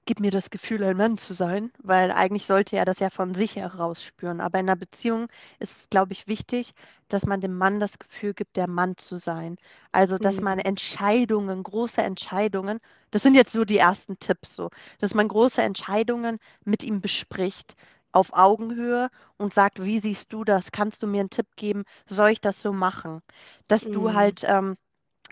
„Gib 0.09 0.19
mir 0.19 0.33
das 0.33 0.51
Gefühl, 0.51 0.83
ein 0.83 0.97
Mann 0.97 1.17
zu 1.17 1.33
sein“, 1.33 1.71
weil 1.81 2.11
eigentlich 2.11 2.45
sollte 2.45 2.75
er 2.77 2.85
das 2.85 2.99
ja 2.99 3.09
von 3.09 3.35
sich 3.35 3.55
heraus 3.55 4.03
spüren. 4.03 4.41
Aber 4.41 4.59
in 4.59 4.67
'ner 4.67 4.75
Beziehung 4.75 5.29
ist 5.61 5.77
es, 5.77 5.91
glaube 5.91 6.13
ich, 6.13 6.27
wichtig, 6.27 6.73
dass 7.09 7.25
man 7.25 7.41
dem 7.41 7.57
Mann 7.57 7.79
das 7.79 8.01
Gefühl 8.01 8.35
gibt, 8.35 8.57
der 8.57 8.69
Mann 8.69 8.97
zu 8.97 9.17
sein. 9.19 9.59
Also, 9.93 10.19
dass 10.19 10.41
man 10.41 10.59
Mhm. 10.59 10.59
Entscheidungen 10.59 11.63
große 11.63 12.03
Entscheidungen 12.03 12.81
das 13.13 13.23
sind 13.23 13.35
jetzt 13.37 13.53
so 13.53 13.65
die 13.65 13.79
ersten 13.79 14.19
Tipps 14.19 14.57
so, 14.57 14.71
dass 14.99 15.15
man 15.15 15.29
große 15.29 15.63
Entscheidungen 15.63 16.39
mit 16.65 16.83
ihm 16.83 17.01
bespricht 17.01 17.75
auf 18.11 18.33
Augenhöhe 18.33 19.09
und 19.37 19.55
sagt: 19.55 19.85
„Wie 19.85 20.01
siehst 20.01 20.33
du 20.33 20.43
das? 20.43 20.73
Kannst 20.73 21.03
du 21.05 21.07
mir 21.07 21.21
'n 21.23 21.31
Tipp 21.31 21.47
geben? 21.55 21.85
Soll 22.09 22.31
ich 22.31 22.41
das 22.41 22.61
so 22.61 22.73
machen?“ 22.73 23.21
Dass 23.69 23.89
du 23.89 24.13
Mhm. 24.13 24.15
halt, 24.15 24.43
ähm, 24.45 24.77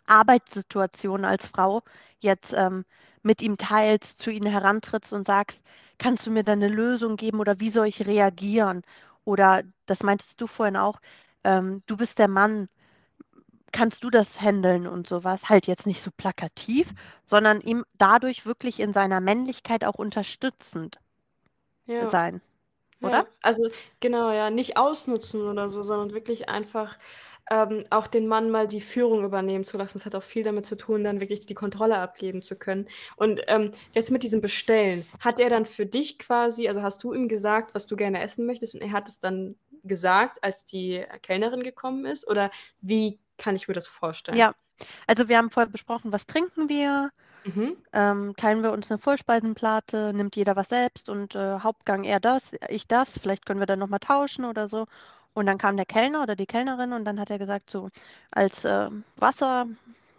Arbeitssituationen 0.06 1.24
als 1.26 1.46
Frau 1.48 1.82
jetzt, 2.20 2.52
ähm, 2.54 2.84
mit 3.22 3.42
ihm 3.42 3.56
teilst, 3.58 4.20
zu 4.20 4.30
ihm 4.30 4.46
herantrittst 4.46 5.12
und 5.12 5.26
sagst: 5.26 5.64
„Kannst 5.98 6.26
du 6.26 6.30
mir 6.30 6.44
da 6.44 6.56
'ne 6.56 6.68
Lösung 6.68 7.16
geben 7.16 7.40
oder 7.40 7.60
wie 7.60 7.68
soll 7.70 7.86
ich 7.88 8.06
reagieren?“ 8.06 8.82
Oder 9.24 9.62
das 9.86 10.02
meintest 10.02 10.40
du 10.40 10.46
vorhin 10.46 10.76
auch, 10.76 11.00
ähm: 11.44 11.82
„Du 11.86 11.96
bist 11.96 12.18
der 12.18 12.28
Mann. 12.28 12.68
Kannst 13.72 14.02
du 14.04 14.10
das 14.10 14.40
händeln?“ 14.40 14.86
und 14.88 15.06
so 15.08 15.22
was. 15.24 15.48
Halt 15.48 15.66
jetzt 15.68 15.86
nicht 15.86 16.02
so 16.02 16.10
plakativ, 16.16 16.92
sondern 17.24 17.60
ihm 17.60 17.84
dadurch 17.98 18.44
wirklich 18.46 18.80
in 18.80 18.92
seiner 18.92 19.20
Männlichkeit 19.20 19.84
auch 19.84 19.94
unterstützend 19.94 21.00
Ja. 21.88 22.12
sein, 22.12 22.42
oder? 23.02 23.22
Ja, 23.22 23.28
also 23.42 23.70
genau, 24.00 24.32
ja, 24.32 24.50
nicht 24.50 24.76
ausnutzen 24.78 25.42
oder 25.42 25.70
so, 25.70 25.82
sondern 25.84 26.12
wirklich 26.14 26.48
einfach, 26.48 26.98
ähm, 27.50 27.84
auch 27.90 28.06
den 28.06 28.26
Mann 28.28 28.50
mal 28.50 28.66
die 28.68 28.80
Führung 28.80 29.24
übernehmen 29.24 29.64
zu 29.64 29.76
lassen. 29.78 29.94
Das 29.98 30.06
hat 30.06 30.14
auch 30.14 30.22
viel 30.22 30.44
damit 30.44 30.66
zu 30.66 30.76
tun, 30.76 31.04
dann 31.04 31.20
wirklich 31.20 31.46
die 31.46 31.54
Kontrolle 31.54 31.98
abgeben 31.98 32.42
zu 32.42 32.56
können. 32.56 32.88
Und, 33.16 33.42
ähm, 33.48 33.72
jetzt 33.92 34.10
mit 34.10 34.22
diesem 34.22 34.40
Bestellen, 34.40 35.06
hat 35.20 35.40
er 35.40 35.50
dann 35.50 35.66
für 35.66 35.86
dich 35.86 36.18
quasi 36.18 36.68
also, 36.68 36.82
hast 36.82 37.02
du 37.02 37.12
ihm 37.14 37.28
gesagt, 37.28 37.74
was 37.74 37.86
du 37.86 37.96
gerne 37.96 38.22
essen 38.22 38.46
möchtest 38.46 38.74
und 38.74 38.80
er 38.82 38.92
hat 38.92 39.08
es 39.08 39.18
dann 39.20 39.56
gesagt, 39.84 40.42
als 40.44 40.64
die 40.64 41.04
Kellnerin 41.22 41.62
gekommen 41.62 42.04
ist? 42.06 42.26
Oder 42.28 42.50
wie 42.80 43.18
kann 43.38 43.56
ich 43.56 43.68
mir 43.68 43.74
das 43.74 43.86
vorstellen? 43.88 44.46
Ja, 44.48 44.54
also, 45.08 45.28
wir 45.28 45.38
haben 45.38 45.50
vorher 45.50 45.70
besprochen, 45.70 46.12
was 46.12 46.26
trinken 46.26 46.68
wir? 46.68 47.10
Mhm. 47.46 47.80
Ähm, 47.92 48.34
teilen 48.36 48.62
wir 48.62 48.72
uns 48.72 48.90
'ne 48.90 48.98
Vorspeisenplate? 48.98 50.12
Nimmt 50.14 50.36
jeder 50.36 50.56
was 50.56 50.70
selbst 50.70 51.08
und, 51.10 51.34
äh, 51.36 51.60
Hauptgang 51.60 52.04
er 52.04 52.20
das, 52.20 52.56
ich 52.68 52.88
das? 52.88 53.18
Vielleicht 53.18 53.46
können 53.46 53.60
wir 53.60 53.66
dann 53.66 53.80
noch 53.80 53.88
mal 53.88 53.98
tauschen 54.00 54.44
oder 54.46 54.68
so. 54.68 54.86
Und 55.36 55.46
dann 55.46 55.58
kam 55.58 55.76
der 55.76 55.86
Kellner 55.86 56.22
oder 56.22 56.34
die 56.36 56.46
Kellnerin 56.46 56.92
und 56.92 57.04
dann 57.04 57.20
hat 57.20 57.30
er 57.30 57.38
gesagt: 57.38 57.70
„So, 57.70 57.88
als, 58.30 58.64
ähm, 58.64 59.04
Wasser 59.16 59.66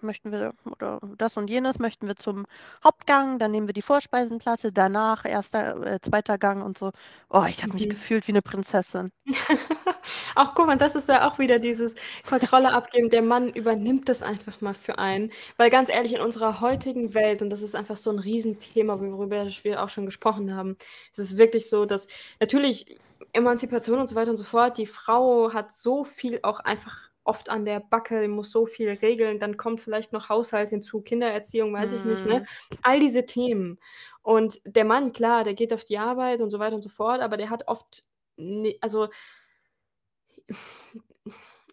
möchten 0.02 0.32
wir 0.32 0.54
oder 0.65 1.00
das 1.17 1.38
und 1.38 1.50
jenes 1.50 1.78
möchten 1.80 2.08
wir 2.08 2.15
zum 2.15 2.45
Hauptgang, 2.84 3.38
dann 3.39 3.52
nehmen 3.52 3.67
wir 3.67 3.74
die 3.74 3.82
Vorspeisenplatte, 3.84 4.71
danach 4.71 5.26
1., 5.26 5.84
äh, 5.84 6.00
2. 6.02 6.38
Gang“ 6.39 6.63
und 6.63 6.78
so. 6.78 6.91
Oh, 7.30 7.43
ich 7.47 7.62
habe 7.63 7.74
mich 7.74 7.88
Mhm. 7.88 7.89
gefühlt 7.89 8.28
wie 8.28 8.32
'ne 8.34 8.41
Prinzessin. 8.41 9.12
Ach, 10.36 10.54
guck 10.56 10.65
mal, 10.67 10.78
das 10.78 10.95
ist 10.95 11.08
ja 11.08 11.28
auch 11.30 11.38
wieder 11.39 11.58
dieses 11.60 11.95
Kontrolle 12.26 12.74
abgeben. 12.74 13.10
Der 13.10 13.21
Mann 13.21 13.50
übernimmt 13.50 14.10
das 14.10 14.24
einfach 14.24 14.62
mal 14.62 14.74
für 14.74 14.97
einen. 14.97 15.32
Weil 15.58 15.69
ganz 15.69 15.89
ehrlich, 15.89 16.13
in 16.13 16.21
unserer 16.21 16.60
heutigen 16.62 17.13
Welt 17.13 17.41
und 17.41 17.50
das 17.52 17.62
ist 17.62 17.76
einfach 17.76 17.95
so 17.97 18.10
'n 18.10 18.19
Riesenthema, 18.19 19.00
worüber 19.00 19.45
wir 19.63 19.84
auch 19.84 19.89
schon 19.89 20.06
gesprochen 20.06 20.56
haben. 20.56 20.76
Es 21.13 21.19
ist 21.19 21.38
wirklich 21.38 21.69
so, 21.69 21.86
dass 21.86 22.08
natürlich 22.39 23.00
Emanzipation 23.34 24.00
und 24.00 24.08
so 24.08 24.15
weiter 24.15 24.32
und 24.32 24.38
so 24.38 24.44
fort, 24.44 24.78
die 24.78 24.86
Frau 24.86 25.54
hat 25.54 25.74
so 25.74 26.04
viel 26.04 26.39
auch 26.44 26.60
einfach 26.60 27.10
oft 27.24 27.50
an 27.50 27.65
der 27.65 27.80
Backe, 27.80 28.28
muss 28.28 28.52
so 28.52 28.65
viel 28.65 28.89
regeln, 28.89 29.39
dann 29.39 29.56
kommt 29.58 29.80
vielleicht 29.82 30.12
noch 30.12 30.30
Haushalt 30.30 30.70
hinzu, 30.70 31.02
Kindererziehung, 31.02 31.74
weiß 31.74 31.94
ich 31.94 32.04
nicht, 32.04 32.26
ne? 32.26 32.39
Mhm. 32.41 32.78
All 32.82 33.00
diese 33.00 33.26
Themen. 33.26 33.80
Und 34.24 34.60
der 34.65 34.86
Mann, 34.86 35.13
klar, 35.13 35.44
der 35.44 35.54
geht 35.54 35.72
auf 35.74 35.84
die 35.84 36.00
Arbeit 36.00 36.41
und 36.41 36.50
so 36.50 36.60
weiter 36.60 36.76
und 36.76 36.82
so 36.82 36.89
fort, 36.89 37.22
aber 37.22 37.38
der 37.38 37.50
hat 37.50 37.67
oft 37.67 38.04
ne 38.38 38.76
also 38.82 39.08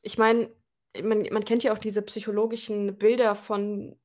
ich 0.02 0.18
meine, 0.18 0.50
man 1.02 1.26
man 1.32 1.44
kennt 1.44 1.62
ja 1.64 1.72
auch 1.72 1.78
diese 1.78 2.02
psychologischen 2.02 2.96
Bilder 2.98 3.34
von, 3.34 3.96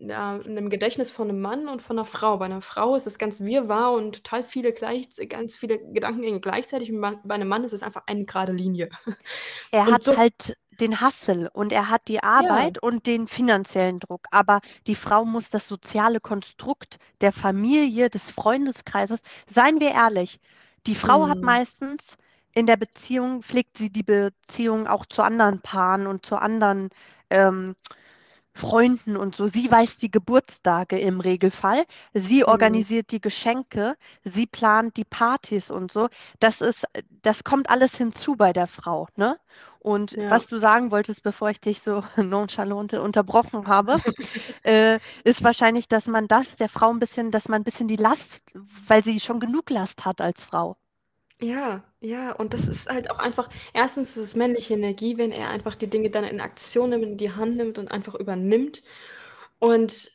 ja, 0.00 0.38
'nem 0.38 0.70
Gedächtnis 0.70 1.10
von 1.12 1.28
'nem 1.28 1.40
Mann 1.42 1.68
und 1.68 1.82
von 1.82 1.96
'ner 1.96 2.06
Frau. 2.06 2.38
Bei 2.38 2.48
'ner 2.48 2.62
Frau 2.62 2.96
ist 2.96 3.06
es 3.06 3.18
ganz 3.18 3.40
wirrwarr 3.42 3.92
und 3.94 4.16
total 4.16 4.44
viele 4.44 4.72
gleichz 4.72 5.20
ganz 5.28 5.56
viele 5.56 5.78
Gedankengänge 5.78 6.40
gleichzeitig 6.40 6.92
und 6.92 7.00
bei 7.02 7.16
bei 7.24 7.38
'nem 7.38 7.48
Mann 7.48 7.64
ist 7.64 7.74
es 7.74 7.82
einfach 7.84 8.04
eine 8.08 8.24
gerade 8.26 8.52
Linie. 8.52 8.90
Er 9.72 9.88
Und 9.88 10.02
hat 10.02 10.04
so 10.04 10.16
halt 10.16 10.56
den 10.80 11.00
Hustle 11.00 11.48
und 11.52 11.72
er 11.72 11.88
hat 11.90 12.08
die 12.08 12.22
Ja. 12.36 12.70
Arbeit 12.72 12.82
und 12.82 13.06
den 13.06 13.28
finanziellen 13.28 14.00
Druck, 14.00 14.22
aber 14.32 14.60
die 14.88 14.94
Frau 14.96 15.24
muss 15.24 15.50
das 15.50 15.68
soziale 15.68 16.20
Konstrukt 16.20 16.96
der 17.20 17.32
Familie, 17.32 18.10
des 18.10 18.30
Freundeskreises 18.32 19.20
seien 19.46 19.78
wir 19.78 19.92
ehrlich, 19.92 20.40
die 20.86 20.94
Frau 20.96 21.28
hat 21.28 21.42
Mhm. 21.42 21.42
meistens 21.42 22.16
in 22.52 22.66
der 22.66 22.76
Beziehung 22.78 23.42
pflegt 23.42 23.78
sie 23.78 23.90
die 23.92 24.02
Beziehung 24.02 24.88
auch 24.88 25.06
zu 25.06 25.22
anderen 25.22 25.60
Paaren 25.60 26.06
und 26.08 26.26
zu 26.26 26.34
anderen, 26.36 26.88
ähm, 27.30 27.76
Freunden 28.54 29.16
und 29.16 29.36
so. 29.36 29.46
Sie 29.46 29.70
weiß 29.70 29.96
die 29.98 30.10
Geburtstage 30.10 30.98
im 30.98 31.20
Regelfall. 31.20 31.84
Sie 32.14 32.44
Mhm. 32.46 32.48
organisiert 32.48 33.12
die 33.12 33.20
Geschenke. 33.20 33.96
Sie 34.24 34.46
plant 34.46 34.96
die 34.96 35.04
Partys 35.04 35.70
und 35.70 35.92
so. 35.92 36.08
Das 36.40 36.60
ist 36.60 36.84
das 37.22 37.44
kommt 37.44 37.70
alles 37.70 37.96
hinzu 37.96 38.36
bei 38.36 38.52
der 38.52 38.66
Frau, 38.66 39.08
ne? 39.16 39.38
Und 39.78 40.16
Ja. 40.16 40.28
was 40.28 40.46
du 40.46 40.58
sagen 40.58 40.90
wolltest, 40.90 41.22
bevor 41.22 41.50
ich 41.50 41.60
dich 41.60 41.80
so 41.80 42.02
nonchalant 42.16 42.92
unterbrochen 42.94 43.66
habe, 43.66 43.96
äh, 44.64 44.98
ist 45.24 45.42
wahrscheinlich, 45.44 45.88
dass 45.88 46.06
man 46.06 46.28
das 46.28 46.56
der 46.56 46.68
Frau 46.68 46.90
ein 46.90 46.98
bisschen, 47.00 47.30
dass 47.30 47.48
man 47.48 47.60
ein 47.62 47.64
bisschen 47.64 47.88
die 47.88 47.96
Last, 47.96 48.42
weil 48.88 49.02
sie 49.04 49.20
schon 49.20 49.40
genug 49.40 49.70
Last 49.70 50.04
hat 50.04 50.20
als 50.20 50.42
Frau. 50.42 50.76
Ja, 51.42 51.84
ja, 52.00 52.32
und 52.32 52.52
das 52.52 52.68
ist 52.68 52.90
halt 52.90 53.10
auch 53.10 53.18
einfach, 53.18 53.48
erstens 53.72 54.10
ist 54.16 54.22
es 54.22 54.36
männliche 54.36 54.74
Energie, 54.74 55.16
wenn 55.16 55.32
er 55.32 55.48
einfach 55.48 55.74
die 55.74 55.88
Dinge 55.88 56.10
dann 56.10 56.24
in 56.24 56.40
Aktion 56.40 56.90
nimmt, 56.90 57.04
in 57.04 57.16
die 57.16 57.32
Hand 57.32 57.56
nimmt 57.56 57.78
und 57.78 57.90
einfach 57.90 58.14
übernimmt. 58.14 58.82
Und 59.58 60.12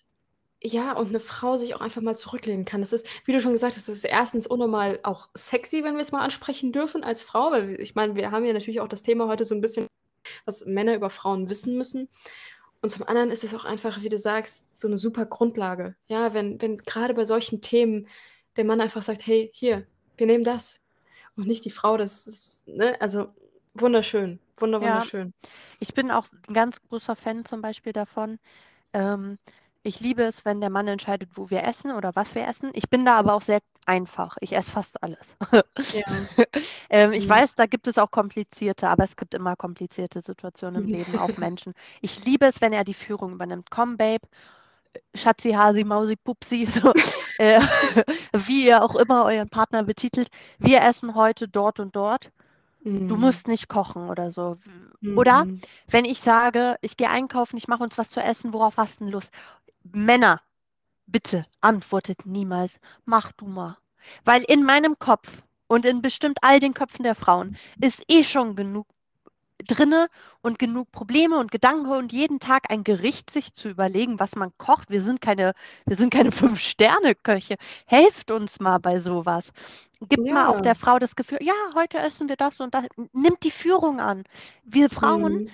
ja, 0.62 0.94
und 0.94 1.10
eine 1.10 1.20
Frau 1.20 1.58
sich 1.58 1.76
auch 1.76 1.82
einfach 1.82 2.02
mal 2.02 2.18
zurücklehnen 2.18 2.66
kann. 2.66 2.82
Das 2.82 2.94
ist, 2.94 3.08
wie 3.26 3.34
du 3.34 3.40
schon 3.40 3.54
gesagt 3.54 3.76
hast, 3.76 3.88
das 3.88 3.98
ist 3.98 4.06
erstens 4.06 4.48
unnormal 4.48 5.00
auch 5.04 5.30
sexy, 5.36 5.84
wenn 5.84 5.96
wir 5.96 6.02
es 6.02 6.12
mal 6.12 6.24
ansprechen 6.24 6.72
dürfen 6.72 7.04
als 7.04 7.24
Frau, 7.24 7.52
weil 7.52 7.80
ich 7.82 7.96
meine, 7.96 8.16
wir 8.16 8.32
haben 8.32 8.46
ja 8.46 8.54
natürlich 8.54 8.82
auch 8.82 8.88
das 8.88 9.04
Thema 9.04 9.28
heute 9.28 9.46
so 9.46 9.56
ein 9.56 9.62
bisschen, 9.62 9.88
was 10.46 10.66
Männer 10.66 10.96
über 10.96 11.10
Frauen 11.10 11.50
wissen 11.50 11.78
müssen. 11.78 12.10
Und 12.82 12.92
zum 12.92 13.04
anderen 13.08 13.32
ist 13.32 13.44
es 13.44 13.56
auch 13.56 13.66
einfach, 13.66 14.02
wie 14.04 14.10
du 14.10 14.18
sagst, 14.20 14.64
so 14.74 14.88
eine 14.88 14.98
super 15.00 15.26
Grundlage. 15.26 15.96
Ja, 16.08 16.34
wenn, 16.34 16.62
wenn 16.62 16.78
gerade 16.80 17.14
bei 17.16 17.26
solchen 17.26 17.62
Themen 17.62 18.08
der 18.58 18.66
Mann 18.66 18.82
einfach 18.82 19.02
sagt, 19.02 19.26
hey, 19.28 19.50
hier, 19.54 19.88
wir 20.18 20.28
nehmen 20.28 20.44
das. 20.44 20.85
Und 21.38 21.48
nicht 21.48 21.66
die 21.66 21.70
Frau, 21.72 21.98
das 21.98 22.28
ist, 22.28 22.68
ne, 22.68 23.00
also 23.02 23.28
wunderschön, 23.74 24.40
wunder, 24.58 24.80
Ja. 24.80 24.82
wunderschön. 24.82 25.34
Ich 25.80 25.94
bin 25.94 26.12
auch 26.12 26.28
ein 26.50 26.54
ganz 26.54 26.82
großer 26.90 27.16
Fan 27.16 27.46
zum 27.46 27.62
Beispiel 27.62 27.94
davon. 27.94 28.40
Ähm, 28.94 29.40
ich 29.84 30.00
liebe 30.02 30.24
es, 30.24 30.46
wenn 30.46 30.62
der 30.62 30.70
Mann 30.72 30.88
entscheidet, 30.88 31.32
wo 31.36 31.50
wir 31.52 31.64
essen 31.66 31.92
oder 31.94 32.16
was 32.16 32.36
wir 32.36 32.48
essen. 32.48 32.72
Ich 32.76 32.90
bin 32.90 33.06
da 33.06 33.18
aber 33.20 33.34
auch 33.36 33.42
sehr 33.44 33.62
einfach. 33.86 34.38
Ich 34.42 34.54
esse 34.54 34.72
fast 34.72 35.04
alles. 35.04 35.36
Ja. 35.92 36.28
Ähm, 36.90 37.14
ich 37.14 37.28
Mhm. 37.28 37.30
weiß, 37.30 37.56
da 37.56 37.66
gibt 37.68 37.88
es 37.88 37.98
auch 37.98 38.12
komplizierte, 38.12 38.90
aber 38.90 39.04
es 39.06 39.16
gibt 39.18 39.34
immer 39.34 39.56
komplizierte 39.56 40.22
Situationen 40.22 40.86
im 40.86 40.90
Leben, 40.90 41.18
auch 41.18 41.38
Menschen. 41.38 41.74
Ich 42.02 42.24
liebe 42.26 42.46
es, 42.48 42.62
wenn 42.62 42.74
er 42.74 42.84
die 42.84 42.94
Führung 42.94 43.34
übernimmt. 43.34 43.72
Komm, 43.72 43.98
Babe, 43.98 44.28
Schatzi, 45.16 45.52
Hasi, 45.54 45.84
Mausi, 45.84 46.16
Pupsi, 46.16 46.66
so, 46.70 46.94
äh, 47.38 47.62
wie 48.34 48.68
ihr 48.68 48.84
auch 48.84 48.96
immer 48.96 49.26
euren 49.26 49.50
Partner 49.50 49.84
betitelt. 49.84 50.30
Wir 50.60 50.82
essen 50.84 51.16
heute 51.16 51.48
dort 51.48 51.80
und 51.80 51.96
dort. 51.96 52.32
Du 53.08 53.16
Mhm. 53.16 53.22
musst 53.22 53.48
nicht 53.48 53.68
kochen 53.70 54.10
oder 54.10 54.32
so. 54.32 54.58
Oder 55.16 55.46
Mhm. 55.46 55.62
wenn 55.88 56.06
ich 56.06 56.22
sage, 56.22 56.78
ich 56.82 56.98
gehe 56.98 57.10
einkaufen, 57.10 57.58
ich 57.58 57.68
mache 57.68 57.84
uns 57.84 57.98
was 57.98 58.10
zu 58.10 58.22
essen, 58.22 58.54
worauf 58.54 58.78
hast 58.78 59.02
du 59.02 59.06
Lust? 59.06 59.32
Männer, 59.84 60.42
bitte 61.08 61.46
antwortet 61.62 62.26
niemals, 62.26 62.80
mach 63.06 63.32
du 63.34 63.48
mal. 63.48 63.78
Weil 64.24 64.44
in 64.44 64.64
meinem 64.64 65.00
Kopf 65.00 65.44
und 65.68 65.86
in 65.86 66.02
bestimmt 66.02 66.40
all 66.44 66.60
den 66.60 66.74
Köpfen 66.76 67.04
der 67.04 67.16
Frauen 67.16 67.52
ist 67.82 68.04
eh 68.10 68.24
schon 68.24 68.56
genug 68.56 68.88
drinne 69.68 70.08
und 70.42 70.60
genug 70.60 70.92
Probleme 70.92 71.38
und 71.40 71.52
Gedanken 71.52 71.92
und 71.92 72.12
jeden 72.12 72.40
Tag 72.40 72.70
ein 72.72 72.84
Gericht 72.84 73.30
sich 73.32 73.54
zu 73.54 73.70
überlegen, 73.70 74.20
was 74.20 74.36
man 74.36 74.52
kocht. 74.58 74.90
Wir 74.90 75.02
sind 75.02 75.22
keine, 75.22 75.54
wir 75.86 75.96
sind 75.98 76.12
keine 76.14 76.32
Fünf-Sterne-Köche. 76.60 77.56
Helft 77.86 78.32
uns 78.32 78.60
mal 78.60 78.80
bei 78.80 79.00
sowas. 79.00 79.52
Gibt 80.02 80.30
mal 80.30 80.48
auch 80.48 80.58
Ja. 80.58 80.62
der 80.62 80.76
Frau 80.76 81.00
das 81.00 81.16
Gefühl, 81.16 81.40
ja, 81.42 81.54
heute 81.76 82.00
essen 82.00 82.30
wir 82.30 82.36
das 82.38 82.60
und 82.60 82.74
das. 82.76 82.86
Nimmt 83.14 83.44
die 83.44 83.52
Führung 83.52 84.00
an. 84.02 84.24
Wir 84.64 84.90
Frauen, 84.90 85.44
Mhm. 85.44 85.50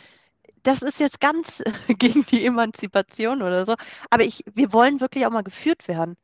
das 0.64 0.82
ist 0.82 1.00
jetzt 1.00 1.20
ganz 1.22 1.64
gegen 2.00 2.26
die 2.26 2.46
Emanzipation 2.46 3.42
oder 3.42 3.66
so, 3.66 3.76
aber 4.10 4.24
ich, 4.24 4.44
wir 4.54 4.74
wollen 4.74 5.00
wirklich 5.02 5.26
auch 5.26 5.32
mal 5.32 5.44
geführt 5.44 5.88
werden. 5.88 6.18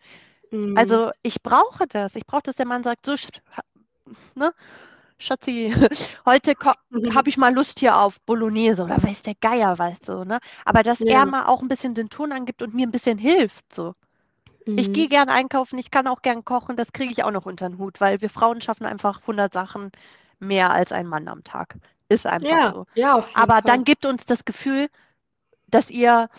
Mhm. 0.52 0.78
Also 0.78 1.12
ich 1.24 1.42
brauche 1.44 1.88
das. 1.88 2.16
Ich 2.16 2.26
brauche, 2.28 2.44
dass 2.44 2.56
der 2.58 2.68
Mann 2.68 2.84
sagt, 2.84 3.06
so, 3.06 3.16
ne, 4.36 4.54
Schatzi, 5.20 5.74
heute 6.26 6.54
habe 7.12 7.30
ich 7.30 7.38
mal 7.38 7.54
Lust 7.54 7.80
hier 7.80 7.98
auf 7.98 8.20
Bolognese 8.22 8.84
oder 8.84 9.02
weiß 9.02 9.24
der 9.24 9.36
Geier, 9.36 9.78
weißt 9.78 10.10
du, 10.10 10.24
ne? 10.26 10.40
Aber 10.66 10.84
dass 10.84 11.02
Ja. 11.02 11.08
er 11.08 11.26
mal 11.26 11.46
auch 11.48 11.62
ein 11.62 11.68
bisschen 11.68 11.94
den 11.96 12.10
Ton 12.10 12.32
angibt 12.32 12.62
und 12.62 12.74
mir 12.74 12.86
ein 12.88 12.92
bisschen 12.92 13.18
hilft, 13.18 13.72
so. 13.74 13.94
Ich 14.76 14.92
Mhm. 14.92 14.94
gehe 14.94 15.10
gern 15.10 15.30
einkaufen, 15.30 15.80
ich 15.80 15.92
kann 15.92 16.08
auch 16.08 16.22
gern 16.24 16.46
kochen, 16.46 16.78
das 16.78 16.94
kriege 16.94 17.12
ich 17.12 17.24
auch 17.24 17.32
noch 17.32 17.46
unter 17.48 17.70
den 17.70 17.80
Hut, 17.80 18.02
weil 18.02 18.22
wir 18.22 18.30
Frauen 18.30 18.62
schaffen 18.62 18.86
einfach 18.88 19.26
100 19.28 19.54
Sachen 19.54 19.92
mehr 20.40 20.72
als 20.72 20.92
ein 20.94 21.08
Mann 21.08 21.28
am 21.30 21.44
Tag. 21.44 21.78
Ist 22.10 22.28
einfach 22.28 22.62
Ja, 22.62 22.74
so. 22.74 22.86
ja, 22.96 23.14
auf 23.16 23.30
jeden 23.36 23.54
Aber 23.54 23.62
Fall. 23.62 23.64
dann 23.64 23.84
gibt 23.86 24.06
uns 24.06 24.26
das 24.26 24.46
Gefühl, 24.46 24.88
dass 25.68 25.92
ihr 25.92 26.30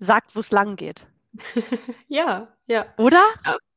sagt, 0.00 0.36
wo 0.36 0.40
es 0.40 0.52
lang 0.52 0.76
geht. 0.76 1.06
Ja, 2.08 2.48
ja. 2.66 2.86
Oder? 2.98 3.22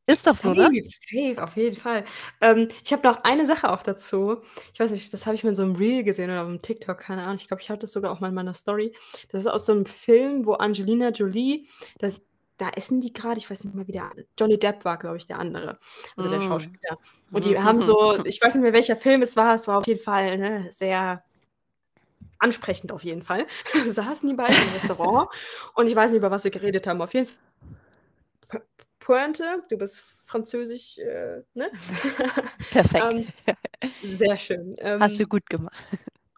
Ist 0.08 0.28
doch 0.28 0.34
so, 0.34 0.54
ne? 0.54 0.70
Safe, 0.88 1.42
auf 1.42 1.56
jeden 1.56 1.76
Fall. 1.76 2.06
Ähm, 2.40 2.68
ich 2.84 2.94
habe 2.94 3.08
noch 3.08 3.24
eine 3.24 3.46
Sache 3.46 3.72
auch 3.72 3.82
dazu. 3.82 4.38
Ich 4.74 4.80
weiß 4.80 4.92
nicht, 4.92 5.12
das 5.12 5.26
habe 5.26 5.36
ich 5.36 5.44
mal 5.44 5.50
in 5.50 5.56
so 5.56 5.64
einem 5.64 5.76
Reel 5.76 6.04
gesehen 6.04 6.30
oder 6.30 6.44
auf 6.44 6.48
dem 6.48 6.62
TikTok, 6.62 6.98
keine 7.00 7.24
Ahnung. 7.24 7.38
Ich 7.38 7.48
glaube, 7.48 7.62
ich 7.64 7.70
hatte 7.70 7.82
das 7.82 7.92
sogar 7.92 8.12
auch 8.12 8.20
mal 8.20 8.30
in 8.30 8.36
meiner 8.36 8.54
Story. 8.54 8.96
Das 9.30 9.42
ist 9.42 9.48
aus 9.48 9.66
so 9.66 9.74
einem 9.74 9.86
Film, 9.86 10.46
wo 10.46 10.54
Angelina 10.54 11.10
Jolie, 11.10 11.68
das, 11.98 12.24
da 12.58 12.70
essen 12.70 13.02
die 13.02 13.14
gerade, 13.14 13.40
ich 13.40 13.50
weiß 13.50 13.64
nicht 13.64 13.76
mehr, 13.76 13.88
wie 13.88 13.94
der 13.94 14.12
Johnny 14.40 14.60
Depp 14.60 14.86
war, 14.86 14.98
glaube 15.00 15.18
ich, 15.18 15.26
der 15.26 15.40
andere, 15.40 15.80
also 16.16 16.30
der 16.30 16.40
Mm. 16.40 16.44
Schauspieler. 16.44 16.98
Und 17.32 17.46
die 17.46 17.60
haben 17.60 17.82
so, 17.82 18.16
ich 18.26 18.40
weiß 18.42 18.54
nicht 18.54 18.64
mehr, 18.64 18.74
welcher 18.74 18.96
Film 18.96 19.24
es 19.24 19.36
war, 19.36 19.56
es 19.56 19.68
war 19.68 19.80
auf 19.80 19.88
jeden 19.88 20.02
Fall 20.02 20.38
ne, 20.38 20.68
sehr 20.72 21.24
ansprechend 22.38 22.92
auf 22.92 23.04
jeden 23.04 23.24
Fall. 23.24 23.48
Saßen 23.88 24.30
die 24.30 24.36
beiden 24.36 24.56
im 24.56 24.74
Restaurant 24.74 25.30
und 25.74 25.88
ich 25.88 25.96
weiß 25.96 26.12
nicht, 26.12 26.20
über 26.20 26.30
was 26.30 26.44
sie 26.44 26.52
geredet 26.52 26.86
haben. 26.86 27.02
Auf 27.02 27.14
jeden 27.16 27.26
Fall 27.26 28.62
Pointe, 29.06 29.64
du 29.70 29.78
bist 29.78 30.04
französisch, 30.24 30.98
äh, 30.98 31.44
ne? 31.54 31.70
Perfekt. 32.72 33.06
ähm, 33.06 33.28
sehr 34.04 34.36
schön. 34.40 34.74
Ähm, 34.80 35.00
Hast 35.00 35.20
du 35.20 35.28
gut 35.28 35.48
gemacht. 35.48 35.78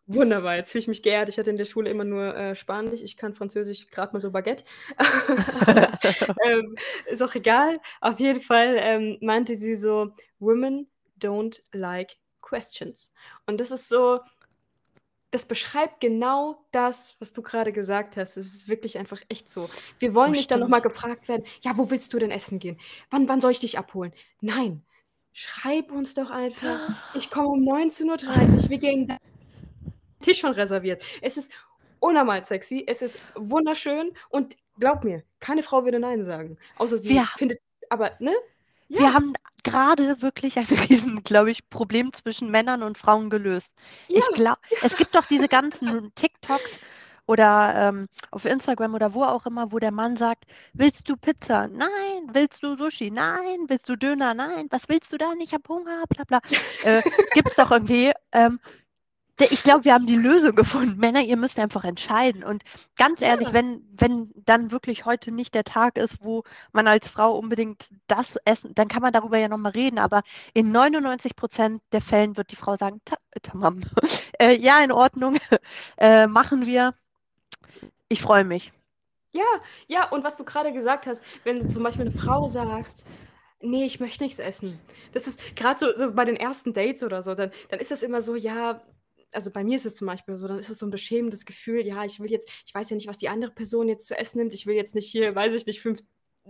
Wunderbar, 0.06 0.58
jetzt 0.58 0.72
fühle 0.72 0.82
ich 0.82 0.88
mich 0.90 1.02
geehrt. 1.02 1.30
Ich 1.30 1.38
hatte 1.38 1.50
in 1.50 1.56
der 1.56 1.64
Schule 1.64 1.90
immer 1.90 2.04
nur 2.04 2.36
äh, 2.36 2.56
Spanisch, 2.56 3.00
ich 3.00 3.16
kann 3.16 3.34
Französisch 3.34 3.88
gerade 3.88 4.12
mal 4.12 4.20
so 4.20 4.32
Baguette. 4.32 4.66
ähm, 6.46 6.76
ist 7.06 7.24
auch 7.24 7.34
egal. 7.36 7.80
Auf 8.02 8.20
jeden 8.20 8.42
Fall 8.42 8.76
ähm, 8.78 9.18
meinte 9.22 9.56
sie 9.56 9.76
so, 9.76 10.12
Women 10.40 10.90
don't 11.22 11.62
like 11.72 12.18
questions. 12.42 13.14
Und 13.46 13.62
das 13.62 13.72
ist 13.72 13.88
so, 13.88 14.20
das 15.32 15.46
beschreibt 15.46 16.00
genau 16.00 16.64
das, 16.72 17.16
was 17.20 17.34
du 17.34 17.42
gerade 17.42 17.74
gesagt 17.74 18.16
hast. 18.18 18.38
Es 18.38 18.54
ist 18.54 18.68
wirklich 18.70 18.98
einfach 18.98 19.22
echt 19.30 19.50
so. 19.50 19.70
Wir 20.00 20.16
wollen 20.16 20.30
Oh, 20.30 20.36
nicht 20.36 20.50
dann 20.52 20.60
nochmal 20.62 20.82
gefragt 20.82 21.28
werden, 21.28 21.44
ja, 21.62 21.78
wo 21.78 21.90
willst 21.92 22.14
du 22.14 22.20
denn 22.20 22.32
essen 22.32 22.60
gehen? 22.60 22.80
Wann, 23.10 23.28
wann 23.28 23.42
soll 23.42 23.52
ich 23.52 23.60
dich 23.60 23.78
abholen? 23.78 24.14
Nein, 24.42 24.84
schreib 25.34 25.92
uns 25.92 26.14
doch 26.14 26.30
einfach. 26.30 26.80
Ich 27.14 27.30
komme 27.30 27.50
um 27.50 27.60
19.30 27.64 28.64
Uhr, 28.64 28.70
wir 28.70 28.78
gehen 28.78 29.08
da. 29.08 29.18
Tisch 30.22 30.40
schon 30.40 30.52
reserviert. 30.54 31.04
Es 31.22 31.38
ist 31.38 31.52
unnormal 32.00 32.44
sexy, 32.44 32.84
es 32.88 33.02
ist 33.02 33.20
wunderschön 33.36 34.12
und 34.30 34.56
glaub 34.80 35.04
mir, 35.04 35.24
keine 35.40 35.62
Frau 35.64 35.84
würde 35.84 36.00
Nein 36.00 36.24
sagen. 36.24 36.58
Außer 36.78 36.98
sie 36.98 37.10
Wir- 37.10 37.28
findet, 37.36 37.60
aber, 37.90 38.12
ne? 38.20 38.34
Ja. 38.88 39.00
Wir 39.00 39.14
haben 39.14 39.34
gerade 39.68 40.22
wirklich 40.22 40.58
ein 40.58 40.66
riesen, 40.90 41.24
glaube 41.24 41.52
ich, 41.52 41.70
Problem 41.70 42.14
zwischen 42.14 42.50
Männern 42.50 42.84
und 42.84 42.98
Frauen 42.98 43.30
gelöst. 43.30 43.74
Ja. 44.08 44.20
Ich 44.20 44.28
glaube, 44.36 44.60
es 44.82 44.96
gibt 44.96 45.16
doch 45.16 45.26
diese 45.26 45.48
ganzen 45.48 46.12
TikToks 46.16 46.80
oder 47.26 47.74
ähm, 47.76 48.08
auf 48.32 48.46
Instagram 48.46 48.96
oder 48.96 49.14
wo 49.14 49.24
auch 49.24 49.46
immer, 49.46 49.72
wo 49.72 49.80
der 49.80 49.92
Mann 49.92 50.16
sagt, 50.16 50.46
willst 50.74 51.10
du 51.10 51.18
Pizza? 51.18 51.68
Nein. 51.68 51.90
Willst 52.32 52.64
du 52.64 52.78
Sushi? 52.78 53.12
Nein. 53.12 53.66
Willst 53.68 53.90
du 53.90 53.98
Döner? 53.98 54.34
Nein. 54.34 54.68
Was 54.70 54.88
willst 54.88 55.12
du 55.12 55.18
dann? 55.18 55.40
Ich 55.42 55.54
habe 55.54 55.64
Hunger, 55.68 56.04
bla 56.08 56.24
bla. 56.24 56.40
Äh, 56.84 57.02
Gibt 57.34 57.50
es 57.50 57.56
doch 57.56 57.70
irgendwie. 57.72 58.14
Ähm, 58.32 58.60
ich 59.40 59.64
glaube, 59.64 59.86
wir 59.86 59.94
haben 59.94 60.06
die 60.06 60.16
Lösung 60.16 60.56
gefunden. 60.56 60.98
Männer, 61.00 61.22
ihr 61.22 61.38
müsst 61.38 61.60
einfach 61.60 61.84
entscheiden. 61.84 62.44
Und 62.44 62.64
ganz 62.96 63.22
ehrlich, 63.22 63.50
Ja. 63.50 63.54
wenn, 63.54 63.82
wenn 63.92 64.32
dann 64.46 64.72
wirklich 64.72 65.06
heute 65.06 65.32
nicht 65.32 65.54
der 65.56 65.64
Tag 65.64 65.98
ist, 65.98 66.18
wo 66.24 66.44
man 66.72 66.88
als 66.88 67.08
Frau 67.08 67.38
unbedingt 67.38 67.90
das 68.08 68.38
essen, 68.46 68.74
dann 68.76 68.88
kann 68.88 69.02
man 69.02 69.14
darüber 69.14 69.38
ja 69.38 69.48
nochmal 69.48 69.74
reden. 69.74 70.00
Aber 70.00 70.24
in 70.54 70.72
99 70.72 71.36
Prozent 71.36 71.82
der 71.92 72.02
Fällen 72.02 72.38
wird 72.38 72.52
die 72.52 72.56
Frau 72.56 72.76
sagen, 72.76 73.02
"Ta- 73.06 73.18
tamam, 73.44 73.82
äh, 74.40 74.56
ja, 74.58 74.80
in 74.84 74.92
Ordnung, 74.92 75.38
äh, 75.98 76.28
machen 76.28 76.66
wir. 76.66 76.94
Ich 78.10 78.22
freue 78.22 78.44
mich. 78.44 78.72
Ja, 79.34 79.44
ja, 79.88 80.10
und 80.10 80.24
was 80.24 80.38
du 80.38 80.44
gerade 80.46 80.72
gesagt 80.74 81.06
hast, 81.08 81.24
wenn 81.44 81.70
zum 81.70 81.84
Beispiel 81.84 82.08
eine 82.08 82.12
Frau 82.18 82.48
sagt, 82.48 83.04
nee, 83.62 83.86
ich 83.86 84.00
möchte 84.00 84.24
nichts 84.24 84.40
essen. 84.40 84.80
Das 85.14 85.28
ist 85.28 85.40
gerade 85.56 85.78
so, 85.78 85.88
so 85.96 86.12
bei 86.14 86.26
den 86.26 86.36
ersten 86.38 86.74
Dates 86.74 87.04
oder 87.04 87.22
so, 87.22 87.36
dann, 87.36 87.52
dann 87.70 87.80
ist 87.80 87.92
das 87.92 88.04
immer 88.04 88.22
so, 88.22 88.36
ja, 88.36 88.82
also 89.32 89.52
bei 89.52 89.64
mir 89.64 89.76
ist 89.76 89.86
es 89.86 89.96
zum 89.96 90.08
Beispiel 90.08 90.38
so, 90.38 90.48
dann 90.48 90.60
ist 90.60 90.70
es 90.70 90.80
so 90.80 90.86
ein 90.86 90.92
beschämendes 90.92 91.46
Gefühl, 91.46 91.86
ja, 91.86 92.04
ich 92.06 92.20
will 92.20 92.32
jetzt, 92.32 92.50
ich 92.66 92.74
weiß 92.74 92.90
ja 92.90 92.96
nicht, 92.96 93.08
was 93.08 93.18
die 93.18 93.30
andere 93.30 93.52
Person 93.52 93.88
jetzt 93.88 94.08
zu 94.08 94.18
essen 94.18 94.40
nimmt, 94.40 94.54
ich 94.54 94.66
will 94.66 94.76
jetzt 94.76 94.96
nicht 94.96 95.10
hier, 95.10 95.36
weiß 95.36 95.54
ich 95.54 95.66
nicht, 95.66 95.82
fünf 95.82 96.02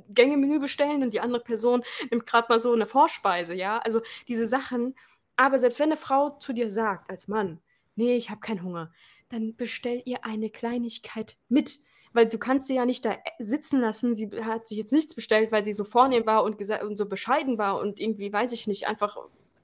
Gänge-Menü 0.10 0.60
bestellen 0.60 1.04
und 1.04 1.14
die 1.14 1.20
andere 1.20 1.44
Person 1.44 1.84
nimmt 2.12 2.26
gerade 2.26 2.48
mal 2.50 2.60
so 2.60 2.72
eine 2.72 2.86
Vorspeise, 2.86 3.56
ja, 3.56 3.80
also 3.80 4.02
diese 4.28 4.46
Sachen. 4.46 4.96
Aber 5.36 5.60
selbst 5.60 5.80
wenn 5.80 5.90
eine 5.90 5.98
Frau 5.98 6.38
zu 6.40 6.54
dir 6.54 6.72
sagt, 6.72 7.10
als 7.10 7.28
Mann, 7.28 7.60
nee, 7.96 8.16
ich 8.16 8.30
habe 8.30 8.42
keinen 8.42 8.64
Hunger, 8.64 8.92
dann 9.30 9.56
bestell 9.56 10.02
ihr 10.06 10.24
eine 10.24 10.50
Kleinigkeit 10.50 11.38
mit. 11.50 11.80
Weil 12.14 12.28
du 12.28 12.40
kannst 12.40 12.68
sie 12.68 12.76
ja 12.76 12.86
nicht 12.86 13.06
da 13.06 13.12
äh, 13.12 13.18
sitzen 13.38 13.80
lassen. 13.80 14.16
Sie 14.16 14.30
hat 14.42 14.68
sich 14.68 14.78
jetzt 14.78 14.94
nichts 14.94 15.14
bestellt, 15.14 15.52
weil 15.52 15.64
sie 15.64 15.74
so 15.74 15.84
vornehm 15.84 16.26
war 16.26 16.44
und, 16.44 16.60
und 16.60 16.98
so 16.98 17.06
bescheiden 17.06 17.58
war 17.58 17.80
und 17.80 18.00
irgendwie, 18.00 18.32
weiß 18.32 18.54
ich 18.54 18.66
nicht, 18.66 18.88
einfach 18.88 19.18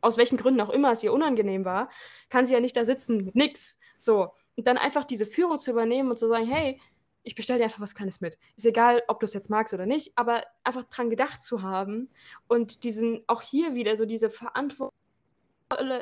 aus 0.03 0.17
welchen 0.17 0.37
Gründen 0.37 0.61
auch 0.61 0.69
immer 0.69 0.91
es 0.91 1.03
ihr 1.03 1.13
unangenehm 1.13 1.65
war, 1.65 1.89
kann 2.29 2.45
sie 2.45 2.53
ja 2.53 2.59
nicht 2.59 2.75
da 2.75 2.85
sitzen 2.85 3.25
mit 3.25 3.35
nix. 3.35 3.79
So, 3.97 4.33
dann 4.57 4.77
einfach 4.77 5.05
diese 5.05 5.25
Führung 5.25 5.59
zu 5.59 5.71
übernehmen 5.71 6.11
und 6.11 6.19
zu 6.19 6.27
sagen, 6.27 6.45
hey, 6.45 6.79
ich 7.23 7.35
bestelle 7.35 7.59
dir 7.59 7.65
einfach 7.65 7.79
was 7.79 7.95
Kleines 7.95 8.19
mit. 8.19 8.37
Ist 8.57 8.65
egal, 8.65 9.01
ob 9.07 9.21
du 9.21 9.25
es 9.25 9.33
jetzt 9.33 9.49
magst 9.49 9.73
oder 9.73 9.85
nicht, 9.85 10.11
aber 10.15 10.43
einfach 10.65 10.83
dran 10.83 11.09
gedacht 11.09 11.41
zu 11.41 11.61
haben 11.61 12.09
und 12.47 12.83
diesen, 12.83 13.23
auch 13.27 13.41
hier 13.41 13.75
wieder 13.75 13.95
so 13.95 14.05
diese 14.05 14.29
Verantwortung 14.29 14.91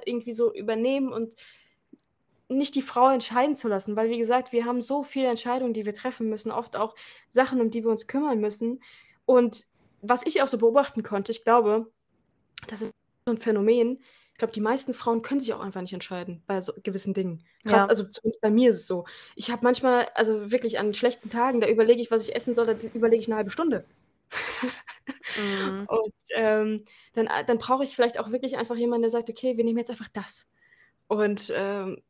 irgendwie 0.05 0.33
so 0.33 0.53
übernehmen 0.53 1.13
und 1.13 1.35
nicht 2.49 2.75
die 2.75 2.81
Frau 2.81 3.09
entscheiden 3.09 3.55
zu 3.55 3.67
lassen, 3.67 3.95
weil 3.95 4.09
wie 4.09 4.17
gesagt, 4.17 4.51
wir 4.51 4.65
haben 4.65 4.81
so 4.81 5.03
viele 5.03 5.29
Entscheidungen, 5.29 5.73
die 5.73 5.85
wir 5.85 5.93
treffen 5.93 6.27
müssen, 6.27 6.51
oft 6.51 6.75
auch 6.75 6.95
Sachen, 7.29 7.61
um 7.61 7.69
die 7.69 7.83
wir 7.83 7.91
uns 7.91 8.07
kümmern 8.07 8.39
müssen. 8.39 8.81
Und 9.25 9.67
was 10.01 10.25
ich 10.25 10.41
auch 10.41 10.49
so 10.49 10.57
beobachten 10.57 11.03
konnte, 11.03 11.31
ich 11.31 11.45
glaube, 11.45 11.89
das 12.67 12.81
ist 12.81 12.91
so 13.31 13.37
ein 13.37 13.41
Phänomen. 13.41 14.01
Ich 14.33 14.37
glaube, 14.37 14.53
die 14.53 14.61
meisten 14.61 14.93
Frauen 14.93 15.21
können 15.21 15.39
sich 15.39 15.53
auch 15.53 15.59
einfach 15.59 15.81
nicht 15.81 15.93
entscheiden 15.93 16.43
bei 16.47 16.61
so 16.61 16.73
gewissen 16.83 17.13
Dingen. 17.13 17.43
Grad, 17.63 17.75
ja. 17.75 17.85
Also 17.85 18.03
zumindest 18.03 18.41
bei 18.41 18.49
mir 18.49 18.69
ist 18.69 18.75
es 18.75 18.87
so. 18.87 19.05
Ich 19.35 19.51
habe 19.51 19.63
manchmal, 19.63 20.07
also 20.15 20.51
wirklich 20.51 20.79
an 20.79 20.93
schlechten 20.93 21.29
Tagen, 21.29 21.61
da 21.61 21.67
überlege 21.67 22.01
ich, 22.01 22.11
was 22.11 22.27
ich 22.27 22.35
essen 22.35 22.55
soll, 22.55 22.65
da 22.65 22.73
überlege 22.93 23.21
ich 23.21 23.27
eine 23.27 23.37
halbe 23.37 23.51
Stunde. 23.51 23.85
mhm. 25.37 25.85
Und 25.87 26.13
ähm, 26.35 26.83
dann, 27.13 27.29
dann 27.47 27.57
brauche 27.57 27.83
ich 27.83 27.95
vielleicht 27.95 28.19
auch 28.19 28.31
wirklich 28.31 28.57
einfach 28.57 28.75
jemanden, 28.75 29.03
der 29.03 29.11
sagt, 29.11 29.29
okay, 29.29 29.57
wir 29.57 29.63
nehmen 29.63 29.77
jetzt 29.77 29.91
einfach 29.91 30.09
das. 30.13 30.49
Und 31.07 31.51
ähm, 31.55 32.01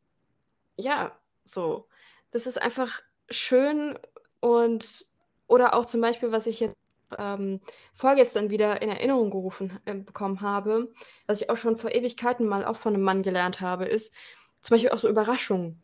ja, 0.76 1.18
so. 1.44 1.86
Das 2.30 2.46
ist 2.46 2.60
einfach 2.60 3.02
schön 3.28 3.98
und 4.40 5.06
oder 5.48 5.74
auch 5.74 5.84
zum 5.84 6.00
Beispiel, 6.00 6.32
was 6.32 6.46
ich 6.46 6.60
jetzt 6.60 6.76
ähm, 7.18 7.60
vorgestern 7.94 8.50
wieder 8.50 8.82
in 8.82 8.88
Erinnerung 8.88 9.30
gerufen 9.30 9.78
äh, 9.84 9.94
bekommen 9.94 10.40
habe, 10.40 10.92
was 11.26 11.40
ich 11.40 11.50
auch 11.50 11.56
schon 11.56 11.76
vor 11.76 11.92
Ewigkeiten 11.92 12.46
mal 12.46 12.64
auch 12.64 12.76
von 12.76 12.94
einem 12.94 13.04
Mann 13.04 13.22
gelernt 13.22 13.60
habe, 13.60 13.86
ist 13.86 14.12
zum 14.60 14.74
Beispiel 14.74 14.90
auch 14.90 14.98
so 14.98 15.08
Überraschungen. 15.08 15.80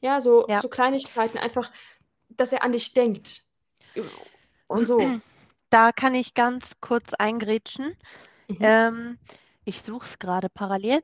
Ja, 0.00 0.20
so, 0.20 0.46
ja. 0.48 0.60
so 0.60 0.68
Kleinigkeiten, 0.68 1.38
einfach, 1.38 1.70
dass 2.28 2.52
er 2.52 2.62
an 2.62 2.72
dich 2.72 2.92
denkt. 2.92 3.44
Und 4.66 4.86
so. 4.86 4.98
Da 5.68 5.90
kann 5.90 6.14
ich 6.14 6.34
ganz 6.34 6.74
kurz 6.80 7.12
eingrätschen. 7.12 7.96
Mhm. 8.46 8.56
Ähm, 8.60 9.18
ich 9.64 9.82
suche 9.82 10.06
es 10.06 10.20
gerade 10.20 10.48
parallel. 10.48 11.02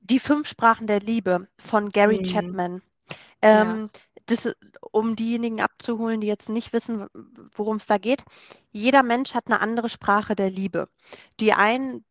Die 0.00 0.20
fünf 0.20 0.48
Sprachen 0.48 0.86
der 0.86 1.00
Liebe 1.00 1.48
von 1.58 1.88
Gary 1.88 2.18
mhm. 2.18 2.24
Chapman. 2.24 2.82
Ähm, 3.40 3.90
ja. 3.94 4.00
Das, 4.26 4.52
um 4.80 5.16
diejenigen 5.16 5.60
abzuholen, 5.60 6.20
die 6.20 6.26
jetzt 6.26 6.48
nicht 6.48 6.72
wissen, 6.72 7.06
worum 7.54 7.76
es 7.76 7.86
da 7.86 7.98
geht. 7.98 8.22
Jeder 8.72 9.02
Mensch 9.02 9.34
hat 9.34 9.46
eine 9.46 9.60
andere 9.60 9.88
Sprache 9.88 10.34
der 10.34 10.50
Liebe. 10.50 10.88
Die 11.40 11.52
einen, 11.52 12.04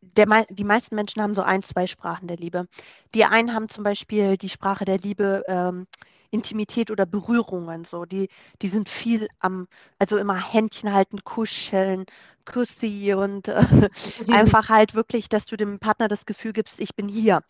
der, 0.00 0.46
die 0.48 0.64
meisten 0.64 0.94
Menschen 0.94 1.22
haben 1.22 1.34
so 1.34 1.42
ein, 1.42 1.62
zwei 1.62 1.86
Sprachen 1.86 2.28
der 2.28 2.36
Liebe. 2.36 2.68
Die 3.14 3.24
einen 3.24 3.54
haben 3.54 3.68
zum 3.68 3.84
Beispiel 3.84 4.36
die 4.36 4.48
Sprache 4.48 4.84
der 4.84 4.98
Liebe 4.98 5.44
ähm, 5.48 5.86
Intimität 6.30 6.90
oder 6.90 7.06
Berührungen. 7.06 7.84
So, 7.84 8.04
die, 8.04 8.28
die 8.62 8.68
sind 8.68 8.88
viel 8.88 9.28
am, 9.40 9.66
also 9.98 10.16
immer 10.16 10.36
Händchen 10.36 10.92
halten, 10.92 11.24
kuscheln, 11.24 12.04
Kussi 12.44 13.14
und 13.14 13.48
äh, 13.48 13.62
einfach 14.30 14.68
halt 14.68 14.94
wirklich, 14.94 15.28
dass 15.28 15.46
du 15.46 15.56
dem 15.56 15.78
Partner 15.78 16.08
das 16.08 16.26
Gefühl 16.26 16.52
gibst, 16.52 16.80
ich 16.80 16.94
bin 16.94 17.08
hier. 17.08 17.42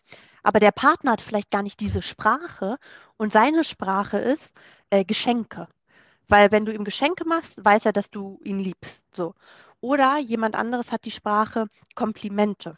Aber 0.43 0.59
der 0.59 0.71
Partner 0.71 1.11
hat 1.11 1.21
vielleicht 1.21 1.51
gar 1.51 1.63
nicht 1.63 1.79
diese 1.79 2.01
Sprache 2.01 2.77
und 3.17 3.33
seine 3.33 3.63
Sprache 3.63 4.17
ist 4.17 4.55
äh, 4.89 5.03
Geschenke. 5.05 5.67
Weil 6.27 6.51
wenn 6.51 6.65
du 6.65 6.73
ihm 6.73 6.83
Geschenke 6.83 7.25
machst, 7.25 7.63
weiß 7.63 7.85
er, 7.85 7.93
dass 7.93 8.11
du 8.11 8.39
ihn 8.43 8.59
liebst. 8.59 9.03
So. 9.15 9.33
Oder 9.81 10.17
jemand 10.19 10.55
anderes 10.55 10.91
hat 10.91 11.05
die 11.05 11.11
Sprache 11.11 11.67
Komplimente. 11.95 12.77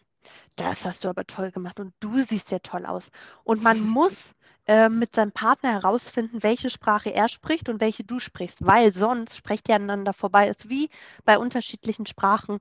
Das 0.56 0.86
hast 0.86 1.04
du 1.04 1.10
aber 1.10 1.26
toll 1.26 1.52
gemacht 1.52 1.80
und 1.80 1.94
du 2.00 2.22
siehst 2.22 2.52
ja 2.52 2.60
toll 2.60 2.86
aus. 2.86 3.10
Und 3.44 3.64
man 3.64 3.82
muss 3.90 4.36
äh, 4.68 4.90
mit 4.90 5.16
seinem 5.16 5.32
Partner 5.32 5.72
herausfinden, 5.72 6.44
welche 6.44 6.70
Sprache 6.70 7.14
er 7.14 7.28
spricht 7.28 7.68
und 7.70 7.82
welche 7.82 8.04
du 8.04 8.20
sprichst, 8.20 8.66
weil 8.66 8.94
sonst 8.94 9.36
sprecht 9.36 9.68
ihr 9.70 9.76
aneinander 9.76 10.14
vorbei. 10.14 10.48
Ist 10.48 10.70
wie 10.70 10.90
bei 11.26 11.38
unterschiedlichen 11.38 12.06
Sprachen, 12.06 12.60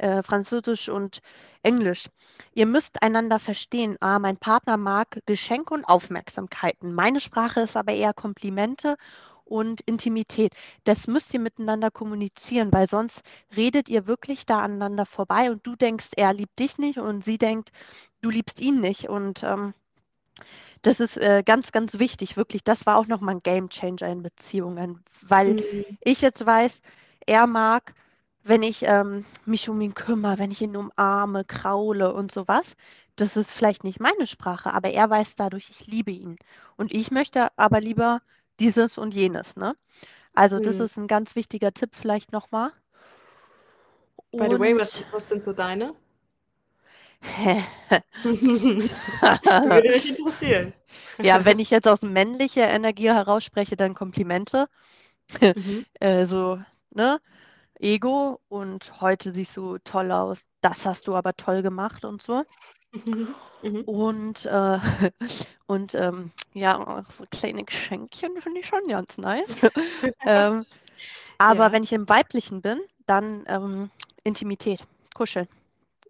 äh, 0.00 0.22
Französisch 0.22 0.88
und 0.88 1.20
Englisch. 1.62 2.08
Ihr 2.54 2.66
müsst 2.66 3.02
einander 3.02 3.38
verstehen. 3.38 3.96
Ah, 4.00 4.18
mein 4.18 4.36
Partner 4.36 4.76
mag 4.76 5.20
Geschenke 5.26 5.74
und 5.74 5.84
Aufmerksamkeiten. 5.84 6.94
Meine 6.94 7.20
Sprache 7.20 7.60
ist 7.60 7.76
aber 7.76 7.92
eher 7.92 8.14
Komplimente 8.14 8.96
und 9.44 9.80
Intimität. 9.82 10.54
Das 10.84 11.06
müsst 11.06 11.34
ihr 11.34 11.40
miteinander 11.40 11.90
kommunizieren, 11.90 12.72
weil 12.72 12.88
sonst 12.88 13.22
redet 13.56 13.88
ihr 13.88 14.06
wirklich 14.06 14.46
da 14.46 14.60
aneinander 14.60 15.04
vorbei 15.04 15.50
und 15.50 15.66
du 15.66 15.76
denkst, 15.76 16.10
er 16.16 16.32
liebt 16.32 16.58
dich 16.58 16.78
nicht 16.78 16.98
und 16.98 17.24
sie 17.24 17.36
denkt, 17.36 17.70
du 18.22 18.30
liebst 18.30 18.60
ihn 18.60 18.80
nicht. 18.80 19.08
Und 19.08 19.42
ähm, 19.42 19.74
das 20.82 21.00
ist 21.00 21.18
äh, 21.18 21.42
ganz, 21.44 21.72
ganz 21.72 21.98
wichtig, 21.98 22.36
wirklich. 22.36 22.64
Das 22.64 22.86
war 22.86 22.96
auch 22.96 23.06
nochmal 23.06 23.34
ein 23.34 23.42
Game 23.42 23.68
Changer 23.68 24.08
in 24.08 24.22
Beziehungen, 24.22 25.04
weil 25.20 25.54
mhm. 25.54 25.98
ich 26.00 26.22
jetzt 26.22 26.46
weiß, 26.46 26.80
er 27.26 27.46
mag, 27.46 27.92
wenn 28.42 28.62
ich 28.62 28.82
ähm, 28.84 29.24
mich 29.44 29.68
um 29.68 29.80
ihn 29.80 29.94
kümmere, 29.94 30.38
wenn 30.38 30.50
ich 30.50 30.62
ihn 30.62 30.76
umarme, 30.76 31.44
kraule 31.44 32.12
und 32.12 32.32
sowas. 32.32 32.76
Das 33.16 33.36
ist 33.36 33.52
vielleicht 33.52 33.84
nicht 33.84 34.00
meine 34.00 34.26
Sprache, 34.26 34.72
aber 34.72 34.90
er 34.90 35.10
weiß 35.10 35.36
dadurch, 35.36 35.68
ich 35.70 35.86
liebe 35.86 36.10
ihn. 36.10 36.38
Und 36.76 36.92
ich 36.92 37.10
möchte 37.10 37.48
aber 37.58 37.80
lieber 37.80 38.22
dieses 38.60 38.96
und 38.96 39.14
jenes. 39.14 39.56
Ne? 39.56 39.76
Also, 40.34 40.56
mhm. 40.56 40.62
das 40.62 40.80
ist 40.80 40.96
ein 40.96 41.06
ganz 41.06 41.34
wichtiger 41.34 41.72
Tipp 41.72 41.90
vielleicht 41.92 42.32
nochmal. 42.32 42.70
By 44.32 44.48
the 44.48 44.58
way, 44.58 44.76
was, 44.76 45.04
was 45.12 45.28
sind 45.28 45.44
so 45.44 45.52
deine? 45.52 45.94
Würde 48.22 49.88
mich 49.88 50.08
interessieren. 50.08 50.72
Ja, 51.18 51.44
wenn 51.44 51.58
ich 51.58 51.70
jetzt 51.70 51.88
aus 51.88 52.02
männlicher 52.02 52.68
Energie 52.68 53.10
herausspreche, 53.10 53.76
dann 53.76 53.94
Komplimente. 53.94 54.68
Mhm. 55.40 55.84
äh, 56.00 56.26
so, 56.26 56.60
ne? 56.90 57.20
Ego 57.80 58.40
und 58.48 59.00
heute 59.00 59.32
siehst 59.32 59.56
du 59.56 59.78
toll 59.78 60.12
aus, 60.12 60.42
das 60.60 60.84
hast 60.86 61.08
du 61.08 61.14
aber 61.14 61.34
toll 61.34 61.62
gemacht 61.62 62.04
und 62.04 62.22
so. 62.22 62.44
Mhm. 62.92 63.34
Mhm. 63.62 63.82
Und, 63.82 64.46
äh, 64.46 64.78
und 65.66 65.94
ähm, 65.94 66.30
ja, 66.54 67.04
so 67.10 67.24
kleine 67.30 67.62
Geschenkchen 67.62 68.40
finde 68.40 68.60
ich 68.60 68.66
schon 68.66 68.86
ganz 68.88 69.18
nice. 69.18 69.54
ähm, 70.24 70.64
aber 71.36 71.64
ja. 71.66 71.72
wenn 71.72 71.82
ich 71.82 71.92
im 71.92 72.08
Weiblichen 72.08 72.62
bin, 72.62 72.80
dann 73.04 73.44
ähm, 73.46 73.90
Intimität, 74.24 74.82
Kuscheln. 75.14 75.46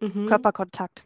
Mhm. 0.00 0.26
Körperkontakt. 0.26 1.02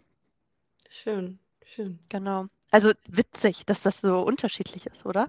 Schön, 0.91 1.39
schön. 1.65 1.99
Genau. 2.11 2.47
Also 2.71 2.93
witzig, 3.09 3.65
dass 3.67 3.81
das 3.81 4.01
so 4.01 4.21
unterschiedlich 4.21 4.87
ist, 4.87 5.07
oder? 5.07 5.29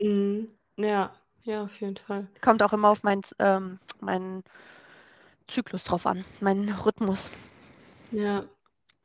Mhm. 0.00 0.48
Ja, 0.78 1.14
ja, 1.46 1.62
auf 1.62 1.80
jeden 1.80 1.96
Fall. 1.96 2.26
Kommt 2.42 2.62
auch 2.62 2.72
immer 2.72 2.90
auf 2.90 3.02
meinen 3.02 3.22
ähm, 3.38 3.78
mein 4.00 4.42
Zyklus 5.48 5.84
drauf 5.84 6.06
an, 6.06 6.24
meinen 6.40 6.68
Rhythmus. 6.68 7.30
Ja. 8.10 8.44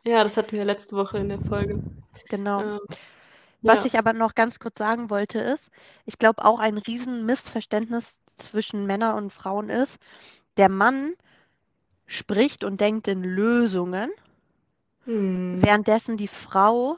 Ja, 0.04 0.24
das 0.24 0.36
hatten 0.38 0.54
wir 0.54 0.66
letzte 0.66 0.96
Woche 0.96 1.20
in 1.20 1.30
der 1.30 1.40
Folge. 1.40 1.80
Genau. 2.28 2.62
Ähm, 2.62 2.80
Was 3.62 3.82
ja. 3.82 3.86
ich 3.86 3.98
aber 4.00 4.14
noch 4.14 4.34
ganz 4.34 4.58
kurz 4.58 4.80
sagen 4.80 5.12
wollte, 5.12 5.38
ist, 5.40 5.70
ich 6.06 6.18
glaube 6.18 6.44
auch 6.44 6.60
ein 6.60 6.80
Riesenmissverständnis 6.80 8.20
zwischen 8.36 8.88
Männern 8.88 9.16
und 9.16 9.32
Frauen 9.32 9.70
ist, 9.70 10.00
der 10.58 10.70
Mann 10.70 11.14
spricht 12.08 12.64
und 12.64 12.82
denkt 12.82 13.08
in 13.08 13.24
Lösungen, 13.24 14.10
hm. 15.06 15.62
währenddessen 15.62 16.18
die 16.18 16.28
Frau 16.28 16.98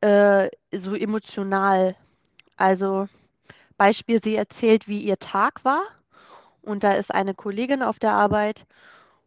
äh, 0.00 0.48
so 0.72 0.94
emotional, 0.94 1.96
also 2.56 3.08
Beispiel, 3.76 4.22
sie 4.22 4.36
erzählt, 4.36 4.88
wie 4.88 5.00
ihr 5.00 5.18
Tag 5.18 5.64
war 5.64 5.82
und 6.62 6.82
da 6.84 6.92
ist 6.92 7.14
eine 7.14 7.34
Kollegin 7.34 7.82
auf 7.82 7.98
der 7.98 8.12
Arbeit 8.12 8.66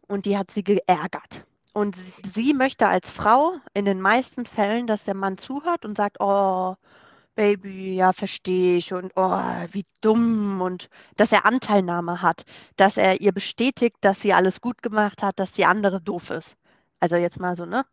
und 0.08 0.26
die 0.26 0.36
hat 0.36 0.50
sie 0.50 0.64
geärgert. 0.64 1.44
Und 1.72 1.96
sie, 1.96 2.12
sie 2.24 2.54
möchte 2.54 2.88
als 2.88 3.10
Frau 3.10 3.54
in 3.74 3.84
den 3.84 4.00
meisten 4.00 4.44
Fällen, 4.44 4.86
dass 4.86 5.04
der 5.04 5.14
Mann 5.14 5.38
zuhört 5.38 5.84
und 5.84 5.96
sagt, 5.96 6.16
oh, 6.20 6.76
Baby, 7.36 7.94
ja, 7.94 8.12
verstehe 8.12 8.76
ich 8.76 8.92
und 8.92 9.12
oh, 9.16 9.40
wie 9.70 9.86
dumm 10.00 10.60
und 10.60 10.90
dass 11.16 11.32
er 11.32 11.46
Anteilnahme 11.46 12.20
hat, 12.20 12.44
dass 12.76 12.96
er 12.96 13.20
ihr 13.20 13.32
bestätigt, 13.32 13.96
dass 14.00 14.20
sie 14.20 14.34
alles 14.34 14.60
gut 14.60 14.82
gemacht 14.82 15.22
hat, 15.22 15.38
dass 15.38 15.52
die 15.52 15.64
andere 15.64 16.00
doof 16.00 16.30
ist. 16.30 16.56
Also 16.98 17.16
jetzt 17.16 17.40
mal 17.40 17.56
so, 17.56 17.64
ne? 17.64 17.86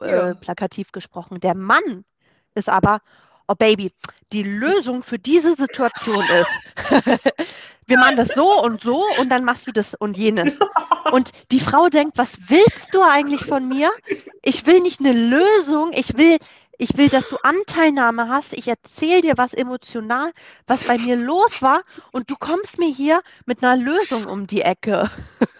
Ja. 0.00 0.30
Äh, 0.30 0.34
plakativ 0.34 0.90
gesprochen. 0.90 1.38
Der 1.38 1.54
Mann 1.54 2.04
ist 2.54 2.68
aber, 2.68 3.00
oh 3.48 3.54
Baby, 3.54 3.92
die 4.32 4.42
Lösung 4.42 5.02
für 5.02 5.18
diese 5.18 5.54
Situation 5.54 6.24
ist, 6.24 7.00
wir 7.86 7.98
machen 7.98 8.16
das 8.16 8.28
so 8.28 8.62
und 8.62 8.82
so 8.82 9.04
und 9.18 9.28
dann 9.28 9.44
machst 9.44 9.66
du 9.66 9.72
das 9.72 9.94
und 9.94 10.16
jenes. 10.16 10.58
Und 11.12 11.30
die 11.50 11.60
Frau 11.60 11.88
denkt, 11.88 12.16
was 12.16 12.38
willst 12.48 12.92
du 12.92 13.02
eigentlich 13.02 13.44
von 13.44 13.68
mir? 13.68 13.90
Ich 14.42 14.66
will 14.66 14.80
nicht 14.80 15.00
eine 15.00 15.12
Lösung, 15.12 15.92
ich 15.92 16.16
will 16.16 16.38
ich 16.78 16.96
will, 16.96 17.08
dass 17.08 17.28
du 17.28 17.36
Anteilnahme 17.44 18.28
hast. 18.28 18.54
Ich 18.54 18.66
erzähle 18.66 19.20
dir 19.20 19.34
was 19.36 19.54
emotional, 19.54 20.32
was 20.66 20.82
bei 20.82 20.98
mir 20.98 21.14
los 21.14 21.62
war. 21.62 21.82
Und 22.10 22.28
du 22.28 22.34
kommst 22.34 22.76
mir 22.78 22.88
hier 22.88 23.22
mit 23.46 23.62
einer 23.62 23.80
Lösung 23.80 24.26
um 24.26 24.46
die 24.46 24.62
Ecke. 24.62 25.10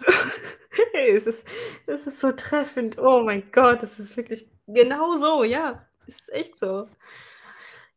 Hey, 0.91 1.11
es 1.11 1.27
ist, 1.27 1.45
es 1.85 2.07
ist 2.07 2.19
so 2.19 2.31
treffend. 2.31 2.97
Oh 2.97 3.21
mein 3.21 3.51
Gott, 3.51 3.83
es 3.83 3.99
ist 3.99 4.17
wirklich 4.17 4.49
genau 4.65 5.15
so. 5.15 5.43
Ja, 5.43 5.85
es 6.07 6.21
ist 6.21 6.33
echt 6.33 6.57
so. 6.57 6.87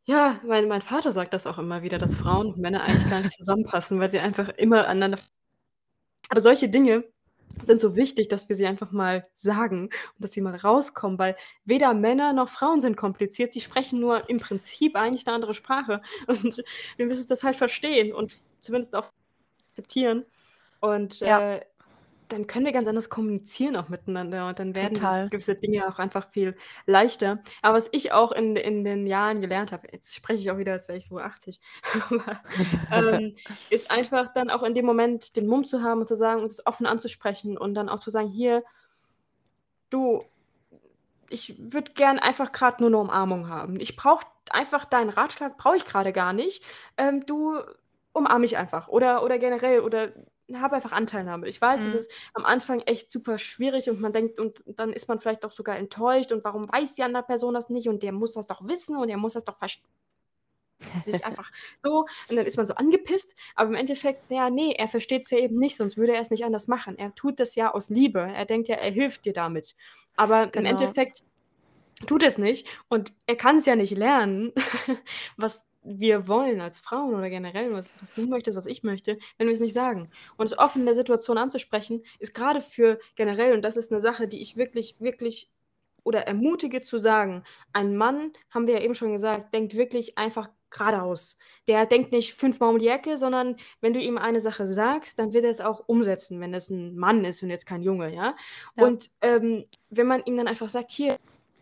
Ja, 0.09 0.39
mein 0.45 0.69
mein 0.69 0.83
Vater 0.83 1.11
sagt 1.11 1.33
das 1.35 1.49
auch 1.49 1.59
immer 1.59 1.83
wieder, 1.83 1.99
dass 1.99 2.15
Frauen 2.15 2.47
und 2.47 2.59
Männer 2.59 2.85
eigentlich 2.85 3.09
gar 3.09 3.19
nicht 3.19 3.33
zusammenpassen, 3.33 3.99
weil 3.99 4.09
sie 4.09 4.21
einfach 4.21 4.49
immer 4.51 4.87
aneinander 4.87 5.19
aber 6.31 6.41
solche 6.41 6.69
Dinge 6.69 7.05
sind 7.65 7.81
so 7.81 7.97
wichtig, 7.97 8.29
dass 8.29 8.49
wir 8.49 8.57
sie 8.57 8.67
einfach 8.67 8.93
mal 8.93 9.23
sagen 9.37 9.85
und 9.85 9.93
dass 10.25 10.33
sie 10.33 10.41
mal 10.41 10.57
rauskommen, 10.57 11.19
weil 11.19 11.37
weder 11.65 11.95
Männer 11.95 12.33
noch 12.33 12.49
Frauen 12.49 12.81
sind 12.81 12.97
kompliziert. 12.97 13.53
Sie 13.53 13.61
sprechen 13.61 14.01
nur 14.01 14.29
im 14.29 14.39
Prinzip 14.39 14.97
eigentlich 14.97 15.25
'ne 15.27 15.33
andere 15.33 15.55
Sprache 15.55 16.03
und 16.29 16.63
wir 16.97 17.07
müssen 17.07 17.29
das 17.29 17.43
halt 17.45 17.57
verstehen 17.57 18.13
und 18.13 18.35
zumindest 18.61 18.97
auch 18.97 19.11
akzeptieren 19.71 20.27
und, 20.81 21.21
Ja. 21.21 21.39
äh, 21.57 21.63
dann 22.29 22.47
können 22.47 22.65
wir 22.67 22.73
ganz 22.73 22.89
anders 22.89 23.09
kommunizieren 23.11 23.77
auch 23.77 23.89
miteinander 23.89 24.49
und 24.49 24.59
dann 24.59 24.75
werden 24.75 25.01
Total. 25.01 25.31
gewisse 25.31 25.57
Dinge 25.57 25.87
auch 25.89 25.99
einfach 25.99 26.31
viel 26.33 26.57
leichter. 26.87 27.43
Aber 27.63 27.77
was 27.77 27.89
ich 27.93 28.13
auch 28.13 28.33
in 28.33 28.57
in 28.57 28.85
den 28.85 29.07
Jahren 29.07 29.41
gelernt 29.41 29.73
habe 29.73 29.89
jetzt 29.93 30.15
spreche 30.15 30.41
ich 30.43 30.51
auch 30.51 30.59
wieder, 30.59 30.73
als 30.73 30.89
wäre 30.89 30.99
ich 30.99 31.07
so 31.07 31.19
80, 31.19 31.61
aber, 32.11 32.41
ähm, 32.93 33.35
ist 33.71 33.91
einfach 33.91 34.33
dann 34.35 34.51
auch 34.51 34.63
in 34.63 34.75
dem 34.75 34.87
Moment 34.87 35.37
den 35.37 35.47
Mumm 35.47 35.65
zu 35.65 35.83
haben 35.83 36.01
und 36.01 36.07
zu 36.09 36.17
sagen 36.17 36.43
und 36.43 36.51
es 36.51 36.67
offen 36.67 36.87
anzusprechen 36.87 37.59
und 37.59 37.75
dann 37.75 37.89
auch 37.89 38.01
zu 38.01 38.11
sagen: 38.11 38.29
„Hier“ 38.29 38.63
„du, 39.91 40.31
ich 41.29 41.57
würde 41.59 41.93
gern 41.93 42.19
einfach 42.19 42.53
grad 42.53 42.81
nur 42.81 42.91
'ne 42.91 42.99
Umarmung 42.99 43.49
haben. 43.49 43.81
Ich 43.81 43.97
brauche 43.97 44.27
einfach 44.51 44.85
deinen 44.85 45.11
Ratschlag 45.11 45.57
brauche 45.59 45.77
ich 45.77 45.85
grade 45.85 46.13
gar 46.13 46.33
nicht. 46.33 46.63
Ähm, 46.97 47.27
du 47.27 47.61
umarm 48.13 48.41
mich 48.43 48.57
einfach 48.57 48.89
oder 48.89 49.23
oder 49.25 49.39
generell 49.39 49.81
oder 49.81 50.13
habe 50.55 50.77
einfach 50.77 50.93
Anteilnahme.“ 50.93 51.49
Ich 51.49 51.61
weiß, 51.61 51.85
es 51.87 51.93
Mhm. 51.93 51.99
ist 51.99 52.11
am 52.35 52.45
Anfang 52.45 52.81
echt 52.83 53.11
super 53.13 53.39
schwierig 53.39 53.91
und 53.91 54.01
man 54.01 54.13
denkt 54.13 54.39
und 54.39 54.63
dann 54.67 54.93
ist 54.93 55.09
man 55.09 55.19
vielleicht 55.21 55.45
auch 55.45 55.53
sogar 55.53 55.77
enttäuscht 55.77 56.33
und 56.33 56.45
warum 56.45 56.71
weiß 56.71 56.95
die 56.95 57.03
andere 57.03 57.25
Person 57.25 57.55
das 57.55 57.69
nicht 57.71 57.89
und 57.89 58.03
der 58.03 58.13
muss 58.13 58.33
das 58.35 58.47
doch 58.47 58.67
wissen 58.69 58.97
und 58.97 59.09
er 59.09 59.17
muss 59.19 59.35
das 59.35 59.45
doch 59.45 59.59
verst 59.59 59.81
sich 61.05 61.25
einfach 61.25 61.51
so 61.83 62.07
und 62.29 62.37
dann 62.37 62.47
ist 62.47 62.57
man 62.57 62.67
so 62.67 62.75
angepisst, 62.75 63.35
aber 63.55 63.71
im 63.71 63.75
Endeffekt, 63.77 64.31
ja, 64.31 64.51
ne, 64.51 64.75
er 64.79 64.89
versteht's 64.89 65.31
ja 65.31 65.39
eben 65.39 65.59
nicht, 65.59 65.77
sonst 65.77 65.97
würde 65.97 66.15
er 66.15 66.21
es 66.21 66.31
nicht 66.31 66.45
anders 66.45 66.69
machen. 66.69 66.99
Er 66.99 67.15
tut 67.15 67.41
das 67.41 67.55
ja 67.55 67.73
aus 67.73 67.89
Liebe. 67.91 68.21
Er 68.21 68.45
denkt 68.47 68.69
ja, 68.69 68.77
er 68.77 68.91
hilft 68.91 69.25
dir 69.25 69.33
damit. 69.33 69.75
Aber 70.17 70.55
im 70.55 70.65
Genau. 70.65 70.71
Endeffekt 70.71 71.23
tut 72.07 72.23
er's 72.23 72.39
nicht 72.39 72.67
und 72.89 73.15
er 73.27 73.37
kann's 73.37 73.67
ja 73.67 73.77
nicht 73.77 73.97
lernen, 73.97 74.53
was 75.37 75.67
wir 75.87 76.29
wollen 76.29 76.61
als 76.61 76.81
Frauen 76.81 77.15
oder 77.15 77.31
generell, 77.31 77.73
was 77.73 77.95
was 78.01 78.13
du 78.13 78.27
möchtest, 78.29 78.57
was 78.57 78.67
ich 78.67 78.83
möchte, 78.83 79.19
wenn 79.39 79.49
wir's 79.49 79.61
nicht 79.61 79.75
sagen. 79.75 80.11
Und 80.37 80.47
es 80.47 80.59
offen 80.59 80.81
in 80.81 80.87
der 80.87 80.95
Situation 80.95 81.39
anzusprechen, 81.39 82.03
ist 82.19 82.35
grade 82.35 82.61
für 82.61 82.99
generell 83.17 83.55
und 83.55 83.63
das 83.63 83.77
ist 83.77 83.91
'ne 83.93 84.01
Sache, 84.01 84.29
die 84.29 84.43
ich 84.43 84.57
wirklich, 84.57 84.97
wirklich 85.01 85.51
oder 86.05 86.27
ermutige 86.27 86.81
zu 86.83 86.99
sagen: 86.99 87.45
Ein 87.73 87.97
Mann, 87.97 88.33
haben 88.51 88.67
wir 88.69 88.75
ja 88.75 88.81
eben 88.83 88.95
schon 88.95 89.13
gesagt, 89.13 89.55
denkt 89.55 89.77
wirklich 89.77 90.19
einfach 90.19 90.49
geradeaus. 90.71 91.39
Der 91.69 91.87
denkt 91.87 92.13
nicht 92.13 92.35
fünfmal 92.35 92.71
um 92.71 92.79
die 92.79 92.89
Ecke, 92.89 93.19
sondern 93.19 93.57
wenn 93.81 93.93
du 93.95 94.01
ihm 94.01 94.19
eine 94.19 94.41
Sache 94.41 94.67
sagst, 94.69 95.19
dann 95.19 95.33
wird 95.33 95.45
er 95.45 95.51
es 95.53 95.61
auch 95.61 95.89
umsetzen, 95.89 96.41
wenn 96.41 96.55
es 96.55 96.71
'n 96.71 96.97
Mann 96.97 97.25
ist 97.25 97.43
und 97.43 97.51
jetzt 97.51 97.67
kein 97.67 97.83
Junge, 97.83 98.15
ja? 98.15 98.37
Ja. 98.77 98.91
Und, 98.91 99.11
ähm, 99.23 99.67
wenn 99.91 100.07
man 100.09 100.23
ihm 100.25 100.37
dann 100.37 100.49
einfach 100.49 100.69
sagt: 100.69 100.91
„Hier, 100.93 101.17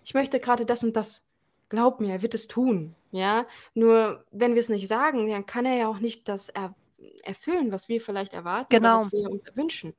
ich 0.05 0.14
möchte 0.14 0.41
grade 0.41 0.66
das 0.66 0.85
und 0.85 0.97
das.“ 0.97 1.22
Glaub 1.71 2.01
mir, 2.01 2.12
er 2.12 2.23
wird 2.23 2.35
es 2.35 2.47
tun, 2.47 2.95
ja? 3.11 3.47
Nur 3.75 4.25
wenn 4.31 4.55
wir's 4.55 4.69
nicht 4.69 4.87
sagen, 4.89 5.29
dann 5.29 5.47
kann 5.47 5.65
er 5.67 5.77
ja 5.77 5.89
auch 5.89 5.99
nicht 5.99 6.29
das 6.29 6.49
er 6.51 6.75
erfüllen, 7.23 7.73
was 7.73 7.89
wir 7.89 8.01
vielleicht 8.01 8.35
erwarten 8.35 8.81
Genau. 8.81 8.89
was 8.93 9.11
wir 9.12 9.31
uns 9.31 9.45
wünschen. 9.55 9.95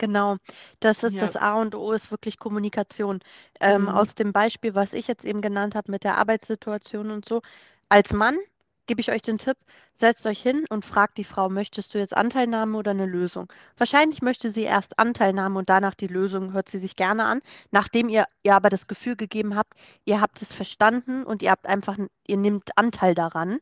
Genau. 0.00 0.36
Das 0.80 1.02
ist 1.02 1.20
Ja. 1.20 1.22
das 1.22 1.36
A 1.36 1.54
und 1.60 1.74
O 1.74 1.92
ist 1.92 2.10
wirklich 2.10 2.38
Kommunikation. 2.38 3.20
Ähm, 3.60 3.88
Mhm. 3.88 3.90
aus 3.90 4.14
dem 4.14 4.32
Beispiel, 4.32 4.74
was 4.74 4.94
ich 4.94 5.06
jetzt 5.08 5.24
eben 5.26 5.42
genannt 5.42 5.74
habe 5.74 5.90
mit 5.90 6.04
der 6.04 6.16
Arbeitssituation 6.16 7.10
und 7.10 7.26
so. 7.26 7.42
Als 7.90 8.12
Mann 8.14 8.38
gebe 8.86 9.00
ich 9.00 9.10
euch 9.12 9.22
den 9.22 9.38
Tipp, 9.38 9.56
setzt 9.96 10.26
euch 10.26 10.40
hin 10.42 10.64
und 10.70 10.84
fragt 10.84 11.18
die 11.18 11.24
Frau: 11.24 11.48
„Möchtest 11.48 11.94
du 11.94 11.98
jetzt 11.98 12.16
Anteilnahme 12.16 12.76
oder 12.78 12.94
'ne 12.94 13.06
Lösung?“ 13.06 13.48
Wahrscheinlich 13.76 14.22
möchte 14.22 14.50
sie 14.50 14.62
erst 14.64 14.98
Anteilnahme 14.98 15.58
und 15.58 15.68
danach 15.70 15.94
die 15.94 16.06
Lösung 16.08 16.52
hört 16.52 16.68
sie 16.68 16.78
sich 16.78 16.96
gerne 16.96 17.24
an. 17.24 17.40
Nachdem 17.70 18.08
ihr 18.08 18.24
ihr 18.42 18.54
aber 18.56 18.68
das 18.70 18.86
Gefühl 18.86 19.16
gegeben 19.16 19.56
habt, 19.56 19.74
ihr 20.04 20.20
habt 20.20 20.42
es 20.42 20.52
verstanden 20.52 21.24
und 21.24 21.42
ihr 21.42 21.50
habt 21.50 21.66
einfach 21.66 21.96
ihr 22.26 22.36
nehmt 22.36 22.70
Anteil 22.76 23.14
daran, 23.14 23.58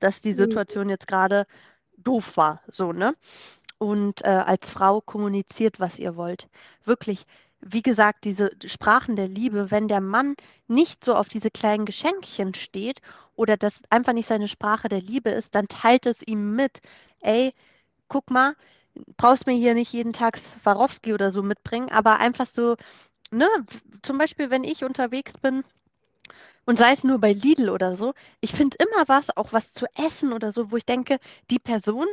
dass 0.00 0.22
die 0.22 0.32
Mhm. 0.32 0.34
Situation 0.34 0.88
jetzt 0.90 1.08
grade 1.08 1.46
doof 1.98 2.36
war, 2.38 2.62
so, 2.68 2.92
ne? 2.92 3.14
Und, 3.78 4.24
äh, 4.24 4.28
als 4.28 4.70
Frau 4.70 5.00
kommuniziert, 5.00 5.80
was 5.80 5.98
ihr 5.98 6.16
wollt. 6.16 6.48
Wirklich, 6.84 7.24
wie 7.60 7.82
gesagt, 7.82 8.24
diese 8.24 8.50
Sprachen 8.66 9.16
der 9.16 9.28
Liebe, 9.28 9.70
wenn 9.70 9.88
der 9.88 10.00
Mann 10.00 10.34
nicht 10.68 11.04
so 11.04 11.14
auf 11.14 11.28
diese 11.28 11.50
kleinen 11.50 11.84
Geschenkchen 11.86 12.54
steht 12.54 13.00
oder 13.36 13.56
das 13.56 13.82
einfach 13.90 14.12
nicht 14.12 14.28
seine 14.28 14.48
Sprache 14.48 14.88
der 14.88 15.00
Liebe 15.02 15.30
ist, 15.30 15.54
dann 15.54 15.68
teilt 15.68 16.06
es 16.06 16.22
ihm 16.26 16.54
mit: 16.56 16.80
„Ey, 17.20 17.52
guck 18.08 18.30
mal, 18.30 18.54
brauchst 19.18 19.46
mir 19.46 19.54
hier 19.54 19.74
nicht 19.74 19.92
jeden 19.92 20.12
Tag 20.14 20.38
Swarovski 20.38 21.14
oder 21.14 21.30
so 21.32 21.42
mitbringen, 21.42 21.90
aber 21.90 22.18
einfach 22.20 22.46
so, 22.48 22.76
ne, 23.32 23.48
zum 24.02 24.18
Beispiel, 24.18 24.50
wenn 24.50 24.64
ich 24.64 24.84
unterwegs 24.84 25.34
bin 25.38 25.64
und 26.66 26.78
sei 26.78 26.92
es 26.92 27.04
nur 27.04 27.18
bei 27.18 27.32
Lidl 27.32 27.70
oder 27.70 27.96
so, 27.96 28.14
ich 28.40 28.52
finde 28.52 28.76
immer 28.80 29.04
was, 29.08 29.36
auch 29.36 29.52
was 29.52 29.72
zu 29.72 29.86
essen 29.96 30.32
oder 30.32 30.52
so, 30.52 30.70
wo 30.70 30.76
ich 30.76 30.86
denke, 30.86 31.18
die 31.50 31.58
Person, 31.58 32.06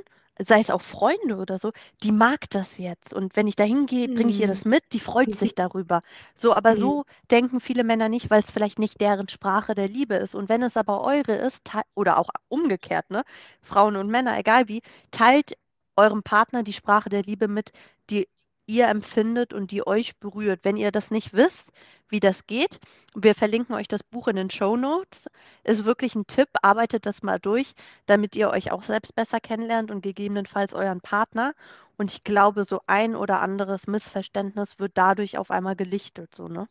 sei 0.46 0.60
es 0.60 0.70
auch 0.72 0.82
Freunde 0.82 1.38
oder 1.38 1.60
so, 1.60 1.72
die 2.04 2.12
mag 2.12 2.50
das 2.50 2.78
jetzt. 2.78 3.14
Und 3.14 3.36
wenn 3.36 3.48
ich 3.48 3.56
da 3.56 3.64
hingehe, 3.64 4.10
bringe 4.10 4.30
ich 4.32 4.40
ihr 4.40 4.48
Mhm. 4.48 4.50
das 4.50 4.66
mit, 4.66 4.84
die 4.94 5.00
freut 5.00 5.34
sich 5.36 5.56
darüber. 5.56 6.02
So, 6.36 6.54
aber 6.56 6.76
Mhm. 6.76 6.78
so 6.78 7.04
denken 7.32 7.60
viele 7.60 7.84
Männer 7.84 8.10
nicht, 8.10 8.30
weil's 8.30 8.52
vielleicht 8.52 8.80
nicht 8.80 9.02
deren 9.02 9.30
Sprache 9.30 9.76
der 9.76 9.88
Liebe 9.88 10.16
ist. 10.16 10.36
Und 10.36 10.50
wenn 10.50 10.64
es 10.64 10.78
aber 10.78 11.02
eure 11.04 11.34
ist, 11.36 11.72
oder 11.96 12.18
auch 12.18 12.30
umgekehrt, 12.50 13.10
ne, 13.10 13.24
Frauen 13.62 13.96
und 13.96 14.10
Männer, 14.10 14.38
egal 14.38 14.68
wie, 14.68 14.82
teilt 15.12 15.54
eurem 15.96 16.24
Partner 16.24 16.64
die 16.64 16.74
Sprache 16.74 17.10
der 17.10 17.24
Liebe 17.24 17.48
mit, 17.48 17.72
die 18.10 18.28
ihr 18.72 18.88
empfindet 18.88 19.54
und 19.54 19.72
die 19.72 19.86
euch 19.86 20.18
berührt. 20.20 20.62
Wenn 20.64 20.78
ihr 20.78 20.92
das 20.92 21.12
nicht 21.12 21.34
wisst, 21.34 21.68
wie 22.10 22.20
das 22.20 22.48
geht, 22.48 22.80
wir 23.16 23.36
verlinken 23.36 23.76
euch 23.76 23.88
das 23.88 24.04
Buch 24.04 24.28
in 24.28 24.36
den 24.38 24.50
Shownotes. 24.50 25.28
Ist 25.64 25.86
wirklich 25.86 26.16
'n 26.16 26.26
Tipp, 26.28 26.50
arbeitet 26.62 27.06
das 27.06 27.24
mal 27.24 27.40
durch, 27.40 27.74
damit 28.06 28.36
ihr 28.36 28.50
euch 28.50 28.72
auch 28.72 28.84
selbst 28.84 29.16
besser 29.16 29.40
kennenlernt 29.40 29.92
und 29.92 30.02
gegebenenfalls 30.02 30.74
euren 30.74 31.02
Partner. 31.02 31.54
Und 31.98 32.12
ich 32.14 32.24
glaube, 32.24 32.66
so 32.66 32.82
ein 32.88 33.16
oder 33.16 33.42
anderes 33.42 33.88
Missverständnis 33.88 34.80
wird 34.80 34.94
dadurch 34.96 35.38
auf 35.38 35.52
einmal 35.52 35.76
gelichtet 35.76 36.34
so, 36.36 36.48
ne? 36.48 36.68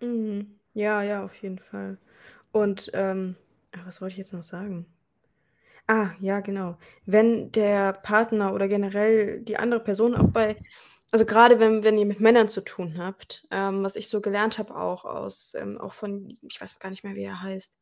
Mhm. 0.00 0.58
Ja, 0.74 1.02
ja, 1.02 1.24
auf 1.24 1.34
jeden 1.42 1.58
Fall. 1.58 1.98
Und, 2.52 2.90
ähm 2.94 3.36
was 3.84 4.00
wollte 4.00 4.12
ich 4.12 4.18
jetzt 4.18 4.32
noch 4.32 4.44
sagen? 4.44 4.86
Ah, 5.88 6.10
ja, 6.20 6.40
genau. 6.40 6.76
Wenn 7.04 7.52
der 7.52 7.92
Partner 7.92 8.54
oder 8.54 8.68
generell 8.68 9.40
die 9.42 9.58
andere 9.58 9.80
Person 9.80 10.14
auch 10.14 10.28
bei 10.30 10.56
also, 11.14 11.26
grade 11.26 11.60
wenn 11.60 11.84
wenn 11.84 11.98
ihr 11.98 12.06
mit 12.06 12.20
Männern 12.20 12.48
zu 12.50 12.62
tun 12.62 12.98
habt, 12.98 13.46
ähm, 13.52 13.84
was 13.84 13.96
ich 13.96 14.08
so 14.10 14.20
gelernt 14.20 14.58
habe 14.58 14.76
auch 14.76 15.04
aus 15.06 15.54
ähm, 15.56 15.80
auch 15.80 15.94
von 15.94 16.36
ich 16.42 16.60
weiß 16.60 16.78
gar 16.80 16.90
nicht 16.90 17.04
mehr, 17.04 17.14
wie 17.16 17.24
er 17.24 17.42
heißt. 17.42 17.78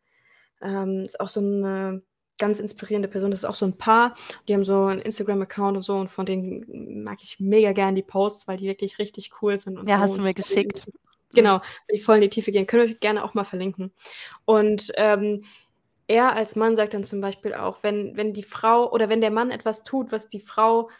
Ähm, 0.63 1.05
ist 1.07 1.21
auch 1.21 1.29
so 1.31 1.41
'ne 1.43 2.03
ganz 2.39 2.61
inspirierende 2.61 3.09
Person. 3.09 3.31
Das 3.33 3.41
ist 3.41 3.47
auch 3.47 3.55
so 3.57 3.67
'n 3.67 3.79
Paar, 3.79 4.17
die 4.49 4.55
haben 4.55 4.65
so 4.67 4.87
'n 4.89 5.01
Instagram-Account 5.01 5.77
und 5.79 5.83
so 5.85 5.97
und 5.97 6.09
von 6.11 6.27
denen 6.27 7.05
mag 7.05 7.19
ich 7.23 7.41
mega 7.41 7.73
gern 7.73 7.95
die 7.97 8.03
Posts, 8.05 8.49
weil 8.49 8.59
die 8.59 8.67
wirklich 8.69 8.99
richtig 9.01 9.33
cool 9.43 9.61
sind 9.61 9.79
Ja, 9.87 9.99
so 9.99 9.99
hast 9.99 10.17
du 10.19 10.23
mir 10.23 10.35
geschickt. 10.35 10.85
die 10.85 10.93
Mhm. 11.33 11.49
genau, 11.49 11.61
die 11.93 12.01
voll 12.01 12.17
in 12.17 12.23
die 12.23 12.31
Tiefe 12.31 12.53
gehen. 12.53 12.67
Können 12.69 12.85
wir 12.89 12.95
euch 12.95 13.01
gerne 13.01 13.25
auch 13.25 13.35
mal 13.35 13.45
verlinken. 13.45 13.95
Und, 14.47 14.93
ähm, 14.97 15.45
er 16.09 16.35
als 16.37 16.57
Mann 16.57 16.77
sagt 16.77 16.95
dann 16.95 17.05
zum 17.05 17.21
Beispiel 17.23 17.55
auch, 17.55 17.83
wenn 17.85 18.17
wenn 18.17 18.33
die 18.35 18.43
Frau 18.45 18.91
oder 18.93 19.09
wenn 19.11 19.21
der 19.23 19.31
Mann 19.33 19.51
etwas 19.53 19.85
tut, 19.85 20.13
was 20.13 20.29
die 20.31 20.41
Frau 20.41 20.91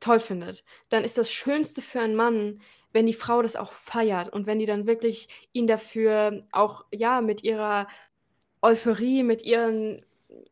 toll 0.00 0.20
findet, 0.20 0.64
dann 0.88 1.04
ist 1.04 1.18
das 1.18 1.30
Schönste 1.30 1.80
für 1.82 2.00
einen 2.00 2.14
Mann, 2.16 2.60
wenn 2.92 3.06
die 3.06 3.14
Frau 3.14 3.42
das 3.42 3.56
auch 3.56 3.72
feiert 3.72 4.32
und 4.32 4.46
wenn 4.46 4.58
die 4.58 4.66
dann 4.66 4.86
wirklich 4.86 5.28
ihn 5.52 5.66
dafür 5.66 6.44
auch, 6.52 6.84
ja, 6.92 7.20
mit 7.20 7.42
ihrer 7.44 7.88
Euphorie, 8.62 9.22
mit 9.22 9.42
ihren 9.42 10.04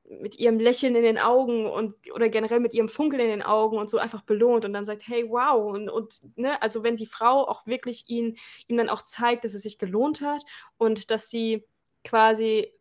mit 0.08 0.38
ihrem 0.38 0.58
Lächeln 0.60 0.94
in 0.94 1.02
den 1.02 1.18
Augen 1.18 1.66
und 1.66 1.96
oder 2.14 2.28
generell 2.28 2.60
mit 2.60 2.74
ihrem 2.74 2.88
Funkeln 2.88 3.20
in 3.22 3.28
den 3.28 3.42
Augen 3.42 3.76
und 3.78 3.90
so 3.90 3.98
einfach 3.98 4.22
belohnt 4.22 4.64
und 4.64 4.72
dann 4.72 4.86
sagt: 4.86 5.02
„Hey, 5.08 5.28
wow!“ 5.28 5.74
Und 5.74 5.88
und 5.90 6.20
ne, 6.36 6.60
also, 6.62 6.82
wenn 6.84 6.96
die 6.96 7.06
Frau 7.06 7.46
auch 7.48 7.66
wirklich 7.66 8.04
ihn 8.08 8.36
ihm 8.68 8.76
dann 8.76 8.88
auch 8.88 9.02
zeigt, 9.02 9.44
dass 9.44 9.54
es 9.54 9.62
sich 9.62 9.78
gelohnt 9.78 10.20
hat 10.20 10.42
und 10.78 11.10
dass 11.10 11.28
sie 11.30 11.64
quasi 12.04 12.72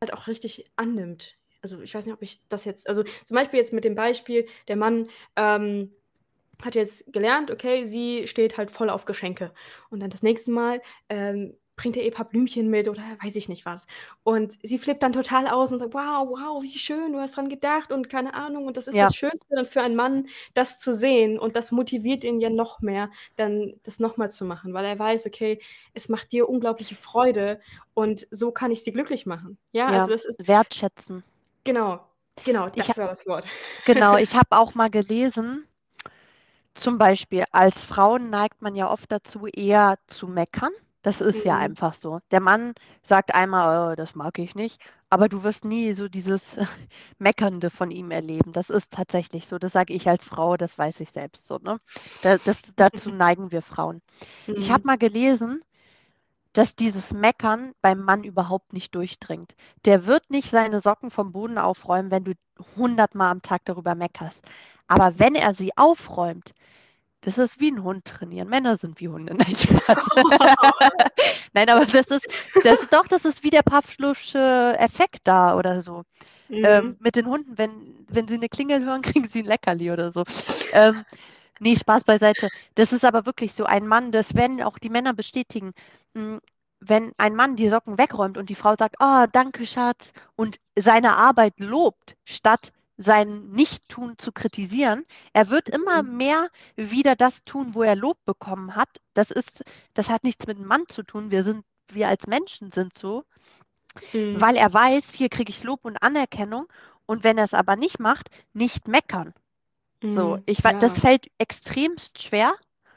halt 0.00 0.12
auch 0.12 0.26
richtig 0.26 0.70
annimmt. 0.76 1.37
Also, 1.62 1.80
ich 1.80 1.94
weiß 1.94 2.06
nicht, 2.06 2.14
ob 2.14 2.22
ich 2.22 2.46
das 2.48 2.64
jetzt 2.64 2.88
also, 2.88 3.02
zum 3.02 3.34
Beispiel 3.34 3.58
jetzt 3.58 3.72
mit 3.72 3.84
dem 3.84 3.94
Beispiel, 3.94 4.46
der 4.68 4.76
Mann, 4.76 5.08
ähm, 5.36 5.92
hat 6.62 6.74
jetzt 6.74 7.12
gelernt, 7.12 7.50
okay, 7.50 7.84
sie 7.84 8.26
steht 8.26 8.58
halt 8.58 8.70
voll 8.70 8.90
auf 8.90 9.04
Geschenke. 9.04 9.52
Und 9.90 10.00
dann 10.00 10.10
das 10.10 10.22
nächste 10.22 10.50
Mal, 10.52 10.82
ähm, 11.08 11.56
bringt 11.76 11.96
er 11.96 12.04
ihr 12.04 12.10
paar 12.12 12.28
Blümchen 12.28 12.68
mit 12.70 12.88
oder 12.88 13.02
weiß 13.22 13.36
ich 13.36 13.48
nicht 13.48 13.64
was. 13.66 13.86
Und 14.24 14.54
sie 14.64 14.78
flippt 14.78 15.02
dann 15.02 15.12
total 15.12 15.46
aus 15.48 15.72
und 15.72 15.78
sagt: 15.80 15.94
„Wow, 15.94 16.28
wow, 16.30 16.62
wie 16.62 16.70
schön, 16.78 17.12
du 17.12 17.20
hast 17.20 17.36
dran 17.36 17.48
gedacht“ 17.48 17.92
und 17.92 18.08
keine 18.10 18.34
Ahnung. 18.34 18.66
Und 18.66 18.76
das 18.76 18.88
ist 18.88 19.00
Ja. 19.00 19.10
das 19.10 19.14
Schönste 19.14 19.46
dann 19.54 19.66
für 19.66 19.82
einen 19.82 19.96
Mann, 19.96 20.26
das 20.54 20.78
zu 20.80 20.92
sehen 20.92 21.38
und 21.38 21.56
das 21.56 21.72
motiviert 21.72 22.24
ihn 22.24 22.40
ja 22.40 22.50
noch 22.50 22.80
mehr, 22.80 23.10
dann 23.36 23.74
das 23.84 24.00
noch 24.00 24.16
mal 24.16 24.30
zu 24.30 24.44
machen, 24.44 24.74
weil 24.74 24.84
er 24.86 24.98
weiß: 24.98 25.26
„Okay, 25.26 25.60
es 25.94 26.08
macht 26.08 26.32
dir 26.32 26.48
unglaubliche 26.48 26.96
Freude 26.96 27.60
und 27.94 28.26
so 28.30 28.52
kann 28.52 28.72
ich 28.72 28.82
sie 28.84 28.92
glücklich 28.92 29.26
machen.“ 29.26 29.58
Ja, 29.72 29.90
Ja, 29.90 29.92
also 29.92 30.10
das 30.12 30.24
ist 30.24 30.40
wertschätzen. 30.46 31.24
Genau, 31.64 32.00
genau, 32.44 32.68
Ich 32.74 32.88
das 32.88 32.88
ha 32.88 32.94
war 32.96 33.08
das 33.08 33.26
Wort. 33.26 33.46
Genau, 33.84 34.16
ich 34.18 34.36
habe 34.36 34.48
auch 34.58 34.74
mal 34.74 34.90
gelesen 34.90 35.66
zum 36.74 36.98
Beispiel, 36.98 37.44
als 37.52 37.82
Frauen 37.82 38.30
neigt 38.30 38.62
man 38.62 38.74
ja 38.74 38.90
oft 38.90 39.10
dazu, 39.10 39.46
eher 39.46 39.98
zu 40.06 40.28
meckern. 40.28 40.70
Das 41.02 41.20
ist 41.20 41.44
ja 41.44 41.56
Mhm. 41.56 41.56
einfach 41.56 41.94
so. 41.94 42.20
Der 42.30 42.40
Mann 42.40 42.74
sagt 43.02 43.34
einmal: 43.34 43.92
„Oh, 43.92 43.94
das 43.96 44.14
mag 44.14 44.38
ich 44.38 44.54
nicht“, 44.54 44.80
aber 45.10 45.28
du 45.28 45.42
wirst 45.44 45.64
nie 45.64 45.92
so 45.92 46.08
dieses 46.08 46.56
Meckernde 47.18 47.70
von 47.70 47.90
ihm 47.90 48.10
erleben. 48.10 48.52
Das 48.52 48.68
ist 48.70 48.92
tatsächlich 48.92 49.46
so. 49.46 49.58
Das 49.58 49.72
sage 49.72 49.94
ich 49.94 50.08
als 50.08 50.24
Frau, 50.24 50.56
das 50.56 50.76
weiß 50.78 51.00
ich 51.00 51.10
selbst 51.10 51.46
so, 51.46 51.58
ne? 51.58 51.78
Da 52.20 52.38
das 52.38 52.62
dazu 52.76 53.10
neigen 53.12 53.52
wir 53.52 53.62
Frauen. 53.62 54.02
Ich 54.54 54.70
habe 54.70 54.80
Mhm. 54.80 54.88
mal 54.88 54.98
gelesen, 54.98 55.62
dass 56.54 56.74
dieses 56.76 57.12
Meckern 57.12 57.72
beim 57.82 58.00
Mann 58.02 58.24
überhaupt 58.24 58.72
nicht 58.72 58.94
durchdringt. 58.94 59.54
Der 59.84 60.06
wird 60.06 60.30
nicht 60.30 60.50
seine 60.50 60.80
Socken 60.80 61.10
vom 61.10 61.32
Boden 61.32 61.58
aufräumen, 61.58 62.10
wenn 62.10 62.24
du 62.24 62.32
100 62.76 63.14
Mal 63.14 63.30
am 63.30 63.42
Tag 63.42 63.64
darüber 63.66 63.94
meckerst. 63.94 64.42
Aber 64.88 65.18
wenn 65.18 65.34
er 65.34 65.54
sie 65.54 65.76
aufräumt, 65.76 66.52
das 67.22 67.38
ist 67.38 67.60
wie 67.60 67.70
'n 67.70 67.82
Hund 67.84 68.04
trainieren. 68.06 68.48
Männer 68.48 68.76
sind 68.76 69.00
wie 69.00 69.08
Hunde. 69.08 69.34
Nein, 69.38 69.56
Spaß. 69.56 69.98
Nein, 71.54 71.68
aber 71.70 71.86
das 71.86 72.08
ist 72.08 72.26
das 72.62 72.88
doch, 72.88 73.08
das 73.08 73.24
ist 73.26 73.44
wie 73.44 73.50
der 73.50 73.62
Pawlowsche 73.62 74.76
Effekt 74.78 75.20
da 75.24 75.56
oder 75.56 75.82
so. 75.82 76.04
Ähm, 76.62 76.96
Mhm. 76.96 76.98
mit 77.00 77.16
den 77.16 77.26
Hunden, 77.28 77.58
wenn 77.58 78.06
wenn 78.08 78.28
sie 78.28 78.38
'ne 78.38 78.48
Klingel 78.50 78.84
hören, 78.84 79.02
kriegen 79.26 79.28
sie 79.30 79.40
'n 79.40 79.46
Leckerli 79.46 79.92
oder 79.92 80.12
so. 80.12 80.24
Ähm, 80.72 81.04
ne, 81.60 81.76
Spaß 81.76 82.04
beiseite. 82.04 82.48
Das 82.74 82.92
ist 82.92 83.04
aber 83.04 83.26
wirklich 83.26 83.52
so. 83.54 83.64
Ein 83.64 83.86
Mann, 83.86 84.12
das 84.12 84.34
werden 84.34 84.62
auch 84.62 84.78
die 84.78 84.90
Männer 84.90 85.14
bestätigen, 85.14 85.72
hm, 86.14 86.40
wenn 86.80 87.12
ein 87.18 87.34
Mann 87.34 87.56
die 87.56 87.68
Socken 87.68 87.98
wegräumt 87.98 88.38
und 88.38 88.50
die 88.50 88.54
Frau 88.54 88.74
sagt: 88.78 88.96
„Oh, 89.00 89.24
danke, 89.32 89.66
Schatz“ 89.66 90.12
und 90.36 90.58
seine 90.78 91.16
Arbeit 91.16 91.58
lobt, 91.60 92.16
statt 92.24 92.72
sein 92.96 93.48
Nichttun 93.50 94.18
zu 94.18 94.32
kritisieren, 94.32 95.04
er 95.32 95.50
wird 95.50 95.68
immer 95.68 96.02
Mhm. 96.02 96.04
mehr 96.04 96.48
wieder 96.76 97.14
das 97.16 97.44
tun, 97.44 97.74
wo 97.74 97.82
er 97.82 97.94
Lob 97.96 98.18
bekommen 98.24 98.74
hat. 98.76 98.88
Das 99.14 99.30
ist 99.30 99.62
das 99.94 100.08
hat 100.10 100.24
nichts 100.24 100.46
mit 100.46 100.58
'nem 100.58 100.66
Mann 100.68 100.84
zu 100.88 101.02
tun. 101.04 101.30
Wir 101.30 101.42
sind 101.44 101.64
wir 101.92 102.08
als 102.08 102.26
Menschen 102.26 102.70
sind 102.72 102.96
so, 102.98 103.24
Mhm. 104.14 104.42
weil 104.42 104.56
er 104.56 104.72
weiß, 104.72 105.12
hier 105.14 105.28
kriege 105.28 105.50
ich 105.50 105.62
Lob 105.64 105.84
und 105.84 106.02
Anerkennung 106.02 106.66
und 107.06 107.24
wenn 107.24 107.38
er's 107.38 107.54
aber 107.54 107.76
nicht 107.76 108.00
macht, 108.00 108.30
nicht 108.52 108.88
meckern. 108.88 109.34
So, 110.06 110.36
Mhm, 110.36 110.46
ich 110.46 110.64
wei 110.64 110.72
das 110.78 110.92
ja. 110.92 111.00
fällt 111.00 111.28
extremst 111.38 112.22
schwer. 112.22 112.54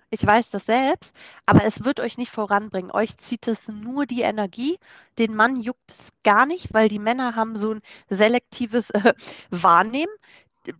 Ich 0.09 0.25
weiß 0.25 0.49
das 0.51 0.65
selbst, 0.65 1.15
aber 1.45 1.63
es 1.65 1.83
wird 1.85 1.99
euch 2.01 2.17
nicht 2.17 2.31
voranbringen. 2.31 2.91
Euch 2.91 3.17
zieht 3.17 3.47
es 3.47 3.67
nur 3.69 4.05
die 4.05 4.21
Energie. 4.21 4.77
Den 5.17 5.35
Mann 5.35 5.55
juckt's 5.57 6.09
gar 6.23 6.45
nicht, 6.45 6.73
weil 6.73 6.89
die 6.89 6.99
Männer 6.99 7.35
haben 7.35 7.57
so 7.57 7.71
'n 7.73 7.81
selektives, 8.09 8.89
äh, 8.91 9.13
Wahrnehmen. 9.51 10.13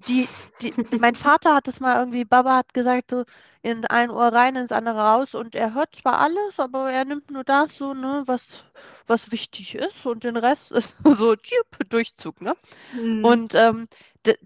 Die 0.07 0.29
die 0.61 0.75
mein 0.89 1.15
Vater 1.15 1.55
hat 1.55 1.67
es 1.67 1.79
mal 1.79 1.97
irgendwie 1.99 2.25
Baba 2.25 2.57
hat 2.57 2.73
gesagt 2.73 3.11
so: 3.11 3.23
„In 3.63 3.85
ein 3.85 4.09
Ohr 4.09 4.33
rein, 4.33 4.55
ins 4.55 4.71
andere 4.71 4.99
raus“ 5.01 5.35
und 5.35 5.53
er 5.55 5.75
hört 5.75 5.95
zwar 5.95 6.17
alles, 6.19 6.59
aber 6.59 6.91
er 6.91 7.05
nimmt 7.05 7.29
nur 7.29 7.43
das 7.43 7.75
so, 7.77 7.93
ne, 7.93 8.23
was 8.25 8.63
was 9.05 9.31
wichtig 9.31 9.75
ist 9.75 10.05
und 10.07 10.23
den 10.23 10.35
Rest 10.37 10.71
ist 10.71 10.95
so 11.05 11.35
Durchzug, 11.89 12.41
ne? 12.41 12.55
Mhm. 12.91 13.23
Und, 13.25 13.55
ähm, 13.55 13.87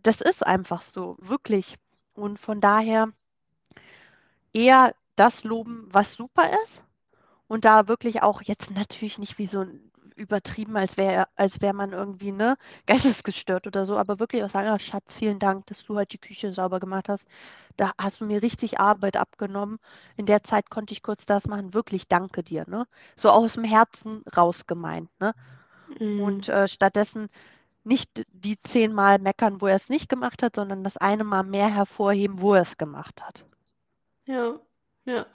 das 0.04 0.22
ist 0.22 0.46
einfach 0.46 0.82
so, 0.84 1.18
wirklich. 1.22 1.78
Und 2.16 2.40
von 2.40 2.62
daher 2.62 3.10
eher 4.56 4.96
das 5.18 5.44
loben, 5.44 5.88
was 5.92 6.14
super 6.14 6.50
ist 6.64 6.84
und 7.48 7.66
da 7.66 7.88
wirklich 7.90 8.24
auch 8.24 8.42
jetzt 8.44 8.72
natürlich 8.72 9.20
nicht 9.20 9.38
wie 9.40 9.48
so 9.48 9.62
'n 9.62 9.92
übertrieben, 10.16 10.78
als 10.78 10.98
wäre 10.98 11.28
als 11.36 11.62
wäre 11.62 11.74
man 11.74 11.92
irgendwie, 11.94 12.32
ne, 12.32 12.58
geistesgestört 12.88 13.68
oder 13.68 13.86
so, 13.86 13.98
aber 13.98 14.20
wirklich 14.20 14.44
auch 14.44 14.50
sagen: 14.50 14.68
„Ah, 14.70 14.80
Schatz, 14.80 15.14
vielen 15.14 15.40
Dank, 15.40 15.66
dass 15.68 15.84
du 15.86 15.96
heute 15.96 16.18
die 16.18 16.28
Küche 16.28 16.52
sauber 16.54 16.80
gemacht 16.80 17.10
hast. 17.10 17.28
Da 17.78 17.92
hast 18.00 18.22
du 18.22 18.26
mir 18.26 18.42
richtig 18.44 18.80
Arbeit 18.80 19.18
abgenommen. 19.18 19.80
In 20.18 20.26
der 20.28 20.44
Zeit 20.44 20.70
konnte 20.70 20.94
ich 20.94 21.04
kurz 21.04 21.26
das 21.26 21.48
machen. 21.48 21.74
Wirklich 21.74 22.08
danke 22.08 22.44
dir“, 22.44 22.66
ne? 22.70 22.86
So 23.18 23.30
aus'm 23.32 23.64
Herzen 23.66 24.24
raus 24.38 24.68
gemeint, 24.68 25.10
ne? 25.20 25.34
Mhm. 25.88 26.24
Und, 26.24 26.50
äh, 26.50 26.68
stattdessen 26.68 27.30
nicht 27.86 28.26
die 28.32 28.60
10 28.60 28.94
Mal 28.94 29.20
meckern, 29.20 29.62
wo 29.62 29.68
er's 29.68 29.90
nicht 29.90 30.10
gemacht 30.10 30.44
hat, 30.44 30.56
sondern 30.58 30.84
das 30.84 30.98
eine 30.98 31.24
Mal 31.26 31.44
mehr 31.44 31.70
hervorheben, 31.74 32.42
wo 32.42 32.54
er's 32.56 32.78
gemacht 32.78 33.22
hat. 33.24 33.46
Ja, 34.26 34.60
ja. 35.06 35.26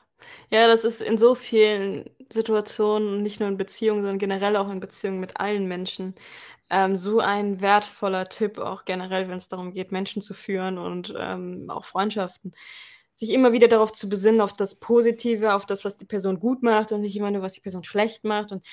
Ja, 0.53 0.67
das 0.67 0.85
ist 0.85 1.01
in 1.01 1.17
so 1.17 1.35
vielen 1.37 2.11
Situationen, 2.33 3.23
nicht 3.23 3.39
nur 3.39 3.49
in 3.49 3.57
Beziehungen, 3.57 4.03
sondern 4.03 4.19
generell 4.19 4.57
auch 4.57 4.69
in 4.69 4.81
Beziehungen 4.81 5.21
mit 5.21 5.37
allen 5.39 5.67
Menschen, 5.69 6.15
ähm, 6.71 6.97
so 6.97 7.21
ein 7.21 7.61
wertvoller 7.61 8.29
Tipp, 8.29 8.59
auch 8.59 8.85
generell, 8.85 9.29
wenn's 9.29 9.49
darum 9.49 9.73
geht, 9.73 9.93
Menschen 9.93 10.23
zu 10.23 10.35
führen 10.35 10.79
und, 10.79 11.15
ähm, 11.19 11.71
auch 11.71 11.85
Freundschaften. 11.85 12.53
Sich 13.15 13.31
immer 13.31 13.53
wieder 13.53 13.69
darauf 13.69 13.93
zu 13.93 14.09
besinnen, 14.09 14.41
auf 14.41 14.55
das 14.57 14.81
Positive, 14.81 15.55
auf 15.55 15.67
das, 15.67 15.85
was 15.85 15.97
die 15.99 16.05
Person 16.07 16.41
gut 16.41 16.63
macht 16.63 16.93
und 16.93 17.01
nicht 17.03 17.17
immer 17.17 17.31
nur, 17.31 17.43
was 17.43 17.55
die 17.55 17.61
Person 17.61 17.85
schlecht 17.85 18.25
macht 18.25 18.53
und 18.53 18.67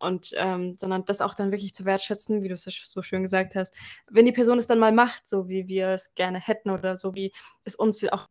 und, 0.00 0.32
ähm 0.38 0.74
sondern 0.76 1.04
das 1.06 1.20
auch 1.20 1.34
dann 1.34 1.50
wirklich 1.52 1.74
zu 1.74 1.84
wertschätzen, 1.84 2.42
wie 2.44 2.54
so 2.56 2.70
sch 2.70 2.86
so 2.88 3.02
schön 3.02 3.22
gesagt 3.22 3.54
hast. 3.56 3.74
Wenn 4.08 4.26
die 4.26 4.32
Person 4.32 4.58
es 4.58 4.66
dann 4.68 4.78
mal 4.78 4.92
macht, 4.92 5.28
so 5.28 5.48
wie 5.48 5.68
wir 5.68 5.88
es 5.88 6.14
gerne 6.14 6.38
hätten 6.40 6.70
oder 6.70 6.96
so 6.96 7.14
wie 7.14 7.32
es 7.64 7.74
uns 7.76 8.04
auch 8.12 8.28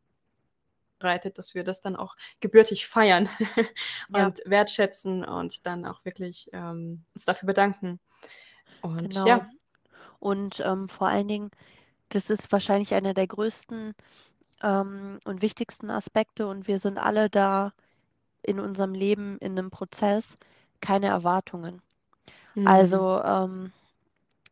reitet, 1.02 1.38
dass 1.38 1.56
wir 1.56 1.64
das 1.64 1.82
dann 1.82 1.95
auch 1.95 2.16
gebürtig 2.41 2.88
feiern 2.88 3.30
Ja. 4.10 4.32
und 4.32 4.41
wertschätzen 4.45 5.26
und 5.26 5.66
dann 5.66 5.86
auch 5.86 6.06
wirklich, 6.06 6.50
ähm, 6.54 7.06
uns 7.16 7.26
dafür 7.26 7.48
bedanken. 7.48 8.00
Und 8.82 9.14
Genau. 9.14 9.26
ja. 9.26 9.48
Und, 10.20 10.62
ähm, 10.66 10.89
vor 10.89 11.08
allen 11.10 11.28
Dingen, 11.28 11.52
das 12.10 12.30
ist 12.30 12.52
wahrscheinlich 12.52 12.93
einer 12.95 13.14
der 13.14 13.28
größten, 13.28 13.93
ähm, 14.64 15.20
und 15.26 15.41
wichtigsten 15.43 15.91
Aspekte 15.91 16.48
und 16.48 16.68
wir 16.68 16.80
sind 16.80 16.98
alle 17.00 17.30
da 17.30 17.74
in 18.43 18.60
unserem 18.60 18.93
Leben 18.93 19.38
in 19.39 19.56
'nem 19.56 19.72
Prozess, 19.72 20.38
keine 20.82 21.08
Erwartungen. 21.08 21.82
Mhm. 22.56 23.08
Also, 23.08 23.22
ähm, 23.24 23.74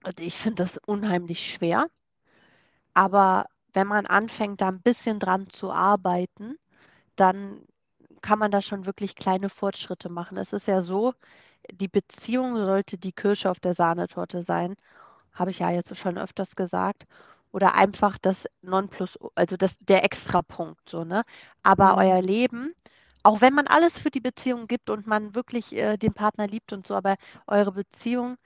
und 0.06 0.20
ich 0.22 0.36
finde 0.38 0.64
das 0.64 0.78
unheimlich 0.88 1.52
schwer. 1.52 1.88
Aber 2.98 3.46
wenn 3.76 3.88
man 3.88 4.06
anfängt, 4.08 4.62
da 4.62 4.70
'n 4.70 4.82
bisschen 4.82 5.20
dran 5.20 5.50
zu 5.50 5.72
arbeiten, 5.72 6.58
dann 7.18 7.62
kann 8.22 8.40
man 8.40 8.52
da 8.52 8.62
schon 8.62 8.86
wirklich 8.88 9.16
kleine 9.16 9.50
Fortschritte 9.50 10.10
machen. 10.10 10.38
Es 10.38 10.54
ist 10.54 10.68
ja 10.68 10.82
so, 10.82 11.14
die 11.72 11.88
Beziehung 11.90 12.56
sollte 12.58 12.98
die 12.98 13.14
Kirsche 13.14 13.50
auf 13.52 13.60
der 13.60 13.74
Sahnetorte 13.76 14.44
sein, 14.44 14.76
habe 15.34 15.52
ich 15.52 15.60
ja 15.60 15.72
jetzt 15.72 15.96
schon 15.98 16.18
öfters 16.18 16.56
gesagt 16.56 17.06
oder 17.54 17.76
einfach 17.76 18.18
das 18.20 18.48
Nonplus 18.62 19.18
also 19.36 19.58
das 19.58 19.78
der 19.80 20.04
Extrapunkt 20.06 20.90
so, 20.90 21.04
ne? 21.06 21.24
Aber 21.64 21.94
Mhm. 21.94 22.00
euer 22.00 22.22
Leben, 22.22 22.74
auch 23.24 23.42
wenn 23.42 23.54
man 23.56 23.68
alles 23.68 24.00
für 24.00 24.12
die 24.12 24.22
Beziehung 24.22 24.68
gibt 24.68 24.90
und 24.92 25.08
man 25.08 25.36
wirklich, 25.36 25.74
äh, 25.76 25.98
den 25.98 26.14
Partner 26.14 26.48
liebt 26.48 26.74
und 26.74 26.88
so, 26.88 26.96
aber 26.96 27.16
eure 27.48 27.72
Beziehung 27.74 28.38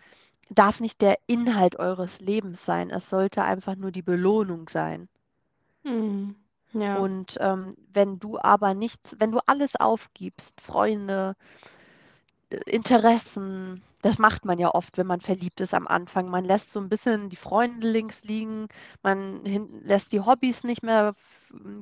darf 0.52 0.80
nicht 0.82 1.02
der 1.02 1.18
Inhalt 1.28 1.78
eures 1.80 2.22
Lebens 2.22 2.66
sein. 2.66 2.90
Es 2.92 3.10
sollte 3.10 3.44
einfach 3.44 3.76
nur 3.78 3.92
die 3.92 4.04
Belohnung 4.04 4.70
sein. 4.70 5.10
Mhm, 5.86 6.36
ja. 6.74 6.96
Und, 6.96 7.38
ähm, 7.40 7.76
wenn 7.94 8.20
du 8.20 8.40
aber 8.40 8.74
nichts 8.74 9.16
wenn 9.20 9.32
du 9.32 9.40
alles 9.46 9.76
aufgibst, 9.76 10.60
Freunde 10.60 11.36
äh, 12.52 12.58
Interessen, 12.66 13.84
das 14.02 14.18
macht 14.18 14.46
man 14.46 14.60
ja 14.60 14.74
oft, 14.74 14.98
wenn 14.98 15.08
man 15.08 15.20
verliebt 15.22 15.60
ist 15.62 15.74
am 15.74 15.88
Anfang. 15.88 16.30
Man 16.30 16.46
lässt 16.46 16.72
so 16.72 16.80
'n 16.80 16.90
bisschen 16.90 17.30
die 17.30 17.36
Freunde 17.36 17.90
links 17.90 18.24
liegen, 18.24 18.68
man 19.04 19.44
lässt 19.84 20.12
die 20.14 20.22
Hobbys 20.22 20.64
nicht 20.64 20.84
mehr 20.84 21.14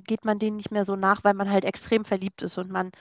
geht 0.06 0.24
man 0.26 0.40
denen 0.40 0.58
nicht 0.58 0.72
mehr 0.72 0.86
so 0.86 0.96
nach, 0.96 1.24
weil 1.24 1.34
man 1.34 1.50
halt 1.52 1.66
extrem 1.66 2.06
verliebt 2.06 2.42
ist 2.42 2.58
und 2.58 2.70
man, 2.72 2.92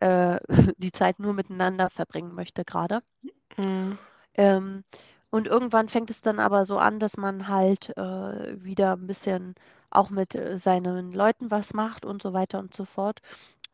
äh, 0.00 0.38
die 0.78 0.92
Zeit 0.92 1.20
nur 1.20 1.34
miteinander 1.34 1.90
verbringen 1.90 2.34
möchte 2.34 2.64
grade. 2.64 3.02
Mhm. 3.58 3.98
Ähm, 4.36 4.84
und 5.30 5.46
irgendwann 5.48 5.88
fängt 5.88 6.10
es 6.10 6.20
dann 6.22 6.38
aber 6.40 6.66
so 6.66 6.78
an, 6.78 7.00
dass 7.00 7.16
man 7.16 7.48
halt, 7.48 7.96
äh, 7.96 8.64
wieder 8.64 8.94
'n 8.94 9.06
bisschen 9.06 9.54
auch 9.94 10.10
mit, 10.10 10.34
äh, 10.34 10.58
seinen 10.58 11.12
Leuten 11.12 11.50
was 11.50 11.74
macht 11.74 12.04
und 12.06 12.22
so 12.22 12.32
weiter 12.34 12.58
und 12.60 12.74
so 12.74 12.84
fort. 12.84 13.20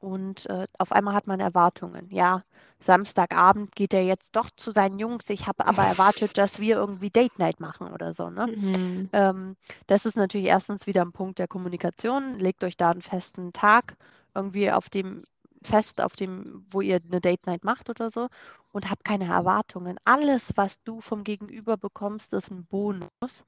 Und, 0.00 0.46
äh, 0.50 0.66
auf 0.78 0.92
einmal 0.92 1.14
hat 1.14 1.26
man 1.28 1.40
Erwartungen. 1.40 2.08
Ja, 2.10 2.44
Samstagabend 2.80 3.76
geht 3.76 3.94
er 3.94 4.04
jetzt 4.04 4.36
doch 4.36 4.50
zu 4.56 4.72
seinen 4.72 4.98
Jungs. 5.00 5.30
Ich 5.30 5.46
habe 5.48 5.66
aber 5.66 5.84
erwartet, 5.84 6.38
dass 6.38 6.60
wir 6.60 6.76
irgendwie 6.76 7.10
Date 7.10 7.38
Night 7.38 7.60
machen 7.60 7.88
oder 7.92 8.12
so, 8.14 8.30
ne? 8.30 8.48
Mhm. 8.48 9.10
Ähm, 9.12 9.56
das 9.88 10.06
ist 10.06 10.16
natürlich 10.16 10.48
1. 10.48 10.86
wieder 10.86 11.02
'n 11.02 11.12
Punkt 11.12 11.38
der 11.40 11.48
Kommunikation. 11.48 12.38
Legt 12.40 12.64
euch 12.64 12.76
da 12.78 12.90
'n 12.92 13.02
festen 13.02 13.52
Tag 13.54 13.96
irgendwie, 14.34 14.72
auf 14.72 14.90
dem 14.90 15.18
fest 15.64 16.00
auf 16.02 16.16
dem, 16.16 16.64
wo 16.70 16.80
ihr 16.82 17.00
eine 17.04 17.20
Date 17.22 17.46
Night 17.46 17.64
macht 17.64 17.90
oder 17.90 18.10
so 18.10 18.28
und 18.72 18.90
habt 18.90 19.04
keine 19.04 19.26
Erwartungen. 19.26 19.98
Alles, 20.04 20.52
was 20.56 20.82
du 20.84 21.00
vom 21.02 21.24
Gegenüber 21.24 21.76
bekommst, 21.78 22.32
ist 22.34 22.50
ein 22.52 22.66
Bonus, 22.66 23.44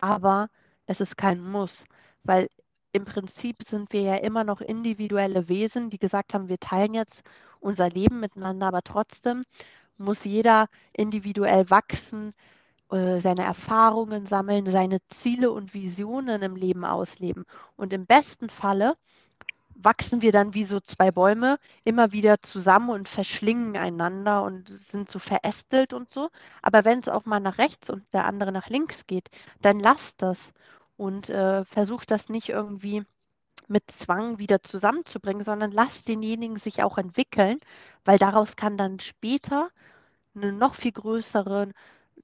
aber 0.00 0.48
es 0.86 1.00
ist 1.02 1.16
kein 1.18 1.42
Muss, 1.42 1.84
weil 2.24 2.48
im 2.92 3.04
Prinzip 3.04 3.62
sind 3.64 3.92
wir 3.92 4.02
ja 4.02 4.16
immer 4.16 4.44
noch 4.44 4.60
individuelle 4.60 5.48
Wesen, 5.48 5.90
die 5.90 5.98
gesagt 5.98 6.34
haben, 6.34 6.48
wir 6.48 6.58
teilen 6.58 6.94
jetzt 6.94 7.22
unser 7.60 7.88
Leben 7.88 8.20
miteinander, 8.20 8.66
aber 8.66 8.82
trotzdem 8.82 9.44
muss 9.98 10.24
jeder 10.24 10.68
individuell 10.92 11.70
wachsen, 11.70 12.34
äh, 12.90 13.20
seine 13.20 13.44
Erfahrungen 13.44 14.26
sammeln, 14.26 14.66
seine 14.66 14.98
Ziele 15.08 15.50
und 15.50 15.74
Visionen 15.74 16.42
im 16.42 16.56
Leben 16.56 16.84
ausleben. 16.84 17.44
Und 17.76 17.92
im 17.92 18.06
besten 18.06 18.50
Falle 18.50 18.96
wachsen 19.74 20.22
wir 20.22 20.32
dann 20.32 20.54
wie 20.54 20.64
so 20.64 20.80
zwei 20.80 21.10
Bäume 21.10 21.58
immer 21.84 22.12
wieder 22.12 22.40
zusammen 22.42 22.90
und 22.90 23.08
verschlingen 23.08 23.76
einander 23.76 24.42
und 24.44 24.68
sind 24.68 25.10
so 25.10 25.18
verästelt 25.18 25.92
und 25.92 26.10
so. 26.10 26.30
Aber 26.62 26.84
wenn 26.84 27.00
es 27.00 27.08
auch 27.08 27.24
mal 27.24 27.40
nach 27.40 27.58
rechts 27.58 27.90
und 27.90 28.04
der 28.12 28.26
andere 28.26 28.52
nach 28.52 28.68
links 28.68 29.06
geht, 29.06 29.28
dann 29.62 29.80
lasst 29.80 30.22
das 30.22 30.52
und 31.02 31.30
äh, 31.30 31.64
versucht 31.64 32.12
das 32.12 32.28
nicht 32.28 32.50
irgendwie 32.50 33.04
mit 33.68 33.90
Zwang 33.90 34.38
wieder 34.38 34.62
zusammenzubringen, 34.62 35.44
sondern 35.44 35.72
lasst 35.72 36.08
denjenigen 36.08 36.58
sich 36.58 36.82
auch 36.84 36.98
entwickeln, 36.98 37.58
weil 38.04 38.18
daraus 38.18 38.56
kann 38.56 38.76
dann 38.78 39.00
später 39.00 39.70
eine 40.36 40.52
noch 40.52 40.74
viel 40.76 40.92
größere 40.92 41.72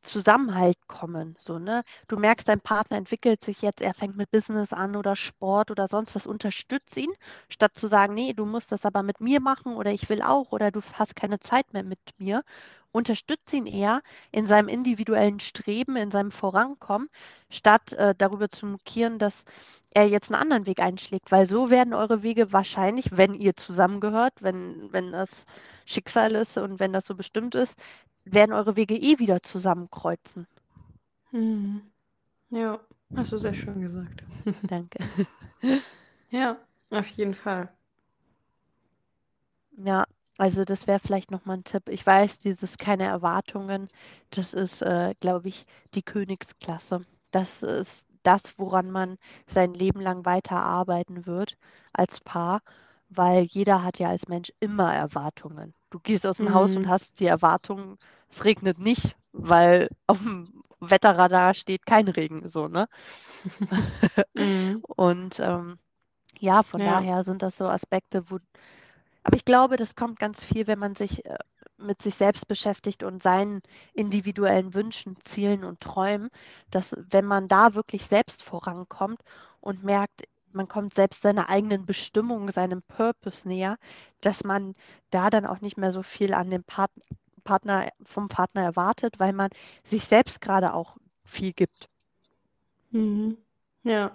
Zusammenhalt 0.08 0.78
kommen. 0.88 1.36
So, 1.38 1.58
ne? 1.58 1.82
Du 2.08 2.16
merkst, 2.16 2.48
dein 2.48 2.60
Partner 2.60 2.96
entwickelt 2.96 3.44
sich 3.44 3.62
jetzt, 3.62 3.82
er 3.82 3.94
fängt 3.94 4.16
mit 4.16 4.30
Business 4.30 4.72
an 4.72 4.96
oder 4.96 5.14
Sport 5.16 5.70
oder 5.70 5.86
sonst 5.88 6.14
was, 6.14 6.26
unterstützt 6.26 6.96
ihn, 6.96 7.10
statt 7.50 7.76
zu 7.76 7.86
sagen, 7.88 8.14
nee, 8.14 8.32
du 8.32 8.46
musst 8.46 8.72
das 8.72 8.86
aber 8.86 9.02
mit 9.02 9.20
mir 9.20 9.40
machen 9.40 9.76
oder 9.76 9.92
ich 9.92 10.08
will 10.08 10.22
auch 10.22 10.52
oder 10.52 10.70
du 10.70 10.80
hast 10.94 11.14
keine 11.16 11.40
Zeit 11.40 11.72
mehr 11.74 11.82
mit 11.84 11.98
mir. 12.18 12.42
Unterstützt 12.90 13.52
ihn 13.52 13.66
eher 13.66 14.00
in 14.32 14.46
seinem 14.46 14.68
individuellen 14.68 15.40
Streben, 15.40 15.96
in 15.96 16.10
seinem 16.10 16.30
Vorankommen, 16.30 17.08
statt 17.50 17.92
äh, 17.92 18.14
darüber 18.16 18.48
zu 18.48 18.64
mokieren, 18.66 19.18
dass 19.18 19.44
er 19.90 20.06
jetzt 20.08 20.32
einen 20.32 20.40
anderen 20.40 20.66
Weg 20.66 20.80
einschlägt, 20.80 21.30
weil 21.30 21.46
so 21.46 21.68
werden 21.70 21.92
eure 21.94 22.22
Wege 22.22 22.52
wahrscheinlich, 22.52 23.16
wenn 23.16 23.34
ihr 23.34 23.54
zusammengehört, 23.56 24.34
wenn, 24.42 24.90
wenn 24.92 25.12
das 25.12 25.44
Schicksal 25.84 26.34
ist 26.34 26.56
und 26.56 26.80
wenn 26.80 26.92
das 26.94 27.04
so 27.06 27.14
bestimmt 27.14 27.54
ist, 27.54 27.76
werden 28.32 28.52
eure 28.52 28.76
Wege 28.76 28.94
eh 28.94 29.18
wieder 29.18 29.42
zusammenkreuzen. 29.42 30.46
Hm. 31.30 31.82
Ja, 32.50 32.80
hast 33.14 33.32
du 33.32 33.38
sehr 33.38 33.54
schön 33.54 33.80
gesagt. 33.80 34.22
Danke. 34.62 34.98
ja, 36.30 36.56
auf 36.90 37.08
jeden 37.08 37.34
Fall. 37.34 37.68
Ja, 39.76 40.04
also 40.38 40.64
das 40.64 40.86
wäre 40.86 41.00
vielleicht 41.00 41.30
nochmal 41.30 41.58
ein 41.58 41.64
Tipp. 41.64 41.88
Ich 41.88 42.06
weiß, 42.06 42.38
dieses 42.38 42.78
keine 42.78 43.04
Erwartungen, 43.04 43.88
das 44.30 44.54
ist, 44.54 44.82
äh, 44.82 45.14
glaube 45.20 45.48
ich, 45.48 45.66
die 45.94 46.02
Königsklasse. 46.02 47.00
Das 47.30 47.62
ist 47.62 48.08
das, 48.22 48.58
woran 48.58 48.90
man 48.90 49.18
sein 49.46 49.74
Leben 49.74 50.00
lang 50.00 50.24
weiterarbeiten 50.24 51.26
wird 51.26 51.56
als 51.92 52.20
Paar, 52.20 52.60
weil 53.08 53.42
jeder 53.44 53.82
hat 53.82 53.98
ja 53.98 54.08
als 54.10 54.28
Mensch 54.28 54.52
immer 54.60 54.94
Erwartungen. 54.94 55.74
Du 55.90 55.98
gehst 55.98 56.26
aus 56.26 56.36
dem 56.38 56.46
mhm. 56.46 56.54
Haus 56.54 56.76
und 56.76 56.88
hast 56.88 57.20
die 57.20 57.26
Erwartung, 57.26 57.98
es 58.30 58.44
regnet 58.44 58.78
nicht, 58.78 59.16
weil 59.32 59.88
auf 60.06 60.18
dem 60.18 60.62
Wetterradar 60.80 61.54
steht 61.54 61.86
kein 61.86 62.08
Regen, 62.08 62.48
so, 62.48 62.68
ne? 62.68 62.86
mhm. 64.34 64.82
Und 64.96 65.40
ähm, 65.40 65.78
ja, 66.38 66.62
von 66.62 66.80
ja. 66.80 66.92
daher 66.92 67.24
sind 67.24 67.42
das 67.42 67.56
so 67.56 67.66
Aspekte, 67.66 68.30
wo, 68.30 68.38
aber 69.24 69.36
ich 69.36 69.44
glaube, 69.44 69.76
das 69.76 69.96
kommt 69.96 70.18
ganz 70.18 70.44
viel, 70.44 70.66
wenn 70.66 70.78
man 70.78 70.94
sich 70.94 71.24
äh, 71.26 71.38
mit 71.78 72.02
sich 72.02 72.14
selbst 72.16 72.48
beschäftigt 72.48 73.02
und 73.02 73.22
seinen 73.22 73.60
individuellen 73.94 74.74
Wünschen, 74.74 75.16
Zielen 75.22 75.64
und 75.64 75.80
Träumen, 75.80 76.28
dass 76.70 76.96
wenn 76.98 77.24
man 77.24 77.48
da 77.48 77.74
wirklich 77.74 78.06
selbst 78.06 78.42
vorankommt 78.42 79.20
und 79.60 79.84
merkt, 79.84 80.24
man 80.52 80.66
kommt 80.68 80.94
selbst 80.94 81.22
seiner 81.22 81.48
eigenen 81.48 81.86
Bestimmung, 81.86 82.50
seinem 82.50 82.82
Purpose 82.82 83.46
näher, 83.46 83.76
dass 84.20 84.44
man 84.44 84.74
da 85.10 85.30
dann 85.30 85.46
auch 85.46 85.60
nicht 85.60 85.76
mehr 85.76 85.92
so 85.92 86.02
viel 86.02 86.34
an 86.34 86.50
dem 86.50 86.64
Part 86.64 86.90
Partner, 87.48 87.88
vom 88.04 88.28
Partner 88.28 88.62
erwartet, 88.62 89.18
weil 89.18 89.32
man 89.32 89.48
sich 89.84 90.04
selbst 90.04 90.40
gerade 90.42 90.74
auch 90.74 90.96
viel 91.24 91.52
gibt. 91.54 91.88
Mhm. 92.90 93.38
Ja. 93.84 94.12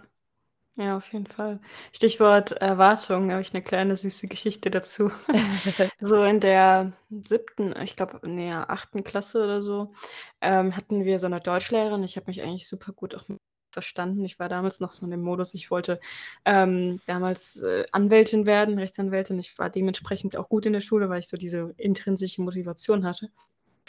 Ja, 0.77 0.97
auf 0.97 1.13
jeden 1.13 1.27
Fall. 1.27 1.59
Stichwort 1.93 2.53
Erwartung, 2.53 3.31
habe 3.31 3.41
ich 3.41 3.53
eine 3.53 3.63
kleine 3.63 3.95
süße 3.97 4.27
Geschichte 4.27 4.71
dazu. 4.71 5.11
So 6.01 6.23
in 6.23 6.39
der 6.41 6.93
siebten, 7.11 7.75
ich 7.83 7.95
glaube, 7.95 8.19
nee, 8.29 8.53
achten 8.53 9.03
Klasse 9.03 9.43
oder 9.43 9.61
so, 9.61 9.93
ähm, 10.41 10.75
hatten 10.75 11.05
wir 11.05 11.19
so 11.19 11.27
eine 11.27 11.41
Deutschlehrerin. 11.41 12.03
Ich 12.03 12.17
habe 12.17 12.27
mich 12.27 12.41
eigentlich 12.41 12.67
super 12.67 12.93
gut 12.93 13.15
auch 13.15 13.25
verstanden. 13.73 14.23
Ich 14.23 14.39
war 14.39 14.49
damals 14.49 14.79
noch 14.79 14.93
so 14.93 15.05
in 15.05 15.11
dem 15.11 15.21
Modus, 15.21 15.53
ich 15.53 15.71
wollte 15.71 15.99
ähm, 16.45 17.01
damals 17.05 17.61
äh, 17.61 17.85
Anwältin 17.91 18.45
werden, 18.45 18.79
Rechtsanwältin. 18.79 19.39
Ich 19.39 19.57
war 19.59 19.69
dementsprechend 19.69 20.37
auch 20.37 20.49
gut 20.49 20.65
in 20.65 20.73
der 20.73 20.81
Schule, 20.81 21.09
weil 21.09 21.19
ich 21.19 21.27
so 21.27 21.37
diese 21.37 21.73
intrinsische 21.77 22.41
Motivation 22.41 23.05
hatte. 23.05 23.29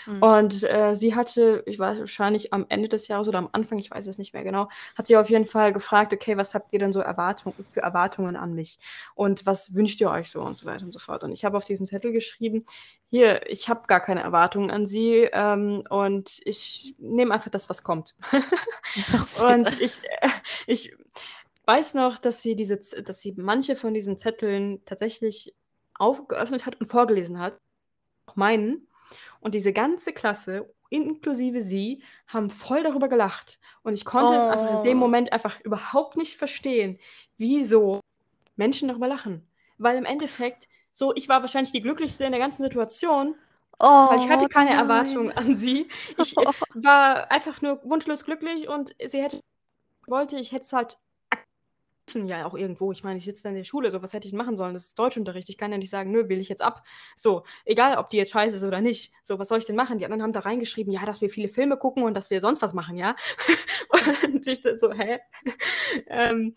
Mhm. 0.06 0.22
Und 0.22 0.64
äh, 0.64 0.94
sie 0.94 1.14
hatte, 1.14 1.62
ich 1.66 1.78
weiß 1.78 1.98
wahrscheinlich 2.00 2.52
am 2.52 2.66
Ende 2.68 2.88
des 2.88 3.08
Jahres 3.08 3.28
oder 3.28 3.38
am 3.38 3.48
Anfang, 3.52 3.78
ich 3.78 3.90
weiß 3.90 4.06
es 4.06 4.18
nicht 4.18 4.34
mehr 4.34 4.44
genau, 4.44 4.68
hat 4.96 5.06
sie 5.06 5.16
auf 5.16 5.30
jeden 5.30 5.46
Fall 5.46 5.72
gefragt, 5.72 6.12
okay, 6.12 6.36
was 6.36 6.54
habt 6.54 6.72
ihr 6.72 6.78
denn 6.78 6.92
so 6.92 7.00
Erwartung, 7.00 7.54
für 7.70 7.80
Erwartungen 7.80 8.36
an 8.36 8.54
mich? 8.54 8.78
Und 9.14 9.46
was 9.46 9.74
wünscht 9.74 10.00
ihr 10.00 10.10
euch 10.10 10.30
so 10.30 10.40
und 10.42 10.56
so 10.56 10.66
weiter 10.66 10.84
und 10.84 10.92
so 10.92 10.98
fort. 10.98 11.24
Und 11.24 11.32
ich 11.32 11.44
habe 11.44 11.56
auf 11.56 11.64
diesen 11.64 11.86
Zettel 11.86 12.12
geschrieben, 12.12 12.64
hier, 13.10 13.48
ich 13.50 13.68
habe 13.68 13.86
gar 13.86 14.00
keine 14.00 14.22
Erwartungen 14.22 14.70
an 14.70 14.86
sie 14.86 15.28
ähm, 15.32 15.82
und 15.88 16.40
ich 16.44 16.94
nehme 16.98 17.32
einfach 17.34 17.50
das, 17.50 17.68
was 17.68 17.82
kommt. 17.82 18.14
und 19.44 19.80
ich, 19.80 20.00
äh, 20.20 20.28
ich 20.66 20.96
weiß 21.66 21.94
noch, 21.94 22.18
dass 22.18 22.42
sie 22.42 22.56
diese, 22.56 22.78
dass 22.78 23.20
sie 23.20 23.34
manche 23.36 23.76
von 23.76 23.94
diesen 23.94 24.18
Zetteln 24.18 24.84
tatsächlich 24.84 25.54
aufgeöffnet 25.94 26.66
hat 26.66 26.80
und 26.80 26.86
vorgelesen 26.86 27.38
hat. 27.38 27.58
Auch 28.26 28.36
meinen. 28.36 28.88
Und 29.44 29.54
diese 29.54 29.74
ganze 29.74 30.14
Klasse, 30.14 30.74
inklusive 30.88 31.60
sie, 31.60 32.02
haben 32.26 32.48
voll 32.48 32.82
darüber 32.82 33.08
gelacht. 33.08 33.60
Und 33.82 33.92
ich 33.92 34.06
konnte 34.06 34.32
oh. 34.32 34.36
es 34.36 34.44
einfach 34.44 34.78
in 34.78 34.82
dem 34.84 34.96
oh. 34.96 35.00
Moment 35.00 35.34
einfach 35.34 35.60
überhaupt 35.60 36.16
nicht 36.16 36.38
verstehen, 36.38 36.98
wieso 37.36 38.00
Menschen 38.56 38.88
darüber 38.88 39.06
lachen. 39.06 39.46
Weil 39.76 39.98
im 39.98 40.06
Endeffekt, 40.06 40.66
so, 40.92 41.14
ich 41.14 41.28
war 41.28 41.42
wahrscheinlich 41.42 41.72
die 41.72 41.82
glücklichste 41.82 42.24
in 42.24 42.32
der 42.32 42.40
ganzen 42.40 42.62
Situation, 42.62 43.34
Oh, 43.80 44.08
weil 44.08 44.18
ich 44.18 44.28
hatte 44.28 44.48
keine 44.48 44.70
nein. 44.70 44.78
Erwartungen 44.78 45.32
an 45.32 45.56
sie. 45.56 45.88
Ich 46.16 46.36
oh. 46.38 46.44
war 46.74 47.30
einfach 47.30 47.60
nur 47.60 47.80
wunschlos 47.82 48.24
glücklich 48.24 48.68
und 48.68 48.94
sie 49.04 49.20
hätte 49.20 49.40
wollte, 50.06 50.38
ich 50.38 50.52
hätte 50.52 50.62
es 50.62 50.72
halt 50.72 50.98
ja 52.28 52.46
auch 52.46 52.54
irgendwo. 52.54 52.92
Ich 52.92 53.04
meine, 53.04 53.18
ich 53.18 53.24
sitze 53.24 53.42
da 53.44 53.48
in 53.50 53.56
der 53.56 53.64
Schule, 53.64 53.90
so 53.90 54.02
was 54.02 54.12
hätte 54.12 54.26
ich 54.26 54.32
machen 54.32 54.56
sollen? 54.56 54.74
Das 54.74 54.84
ist 54.84 54.98
Deutschunterricht. 54.98 55.48
Ich 55.48 55.58
kann 55.58 55.72
ja 55.72 55.78
nicht 55.78 55.90
sagen, 55.90 56.10
nö, 56.10 56.28
will 56.28 56.40
ich 56.40 56.48
jetzt 56.48 56.62
ab. 56.62 56.84
So, 57.16 57.44
egal, 57.64 57.98
ob 57.98 58.10
die 58.10 58.16
jetzt 58.16 58.32
scheiße 58.32 58.56
ist 58.56 58.64
oder 58.64 58.80
nicht. 58.80 59.12
So, 59.22 59.38
was 59.38 59.48
soll 59.48 59.58
ich 59.58 59.64
denn 59.64 59.76
machen? 59.76 59.98
Die 59.98 60.04
anderen 60.04 60.22
haben 60.22 60.32
da 60.32 60.40
reingeschrieben, 60.40 60.92
ja, 60.92 61.04
dass 61.04 61.20
wir 61.20 61.30
viele 61.30 61.48
Filme 61.48 61.76
gucken 61.76 62.02
und 62.04 62.14
dass 62.14 62.30
wir 62.30 62.40
sonst 62.40 62.62
was 62.62 62.74
machen, 62.74 62.96
ja. 62.96 63.16
und 64.24 64.46
ich 64.46 64.60
dann 64.60 64.78
so, 64.78 64.92
hä? 64.92 65.18
ähm, 66.08 66.56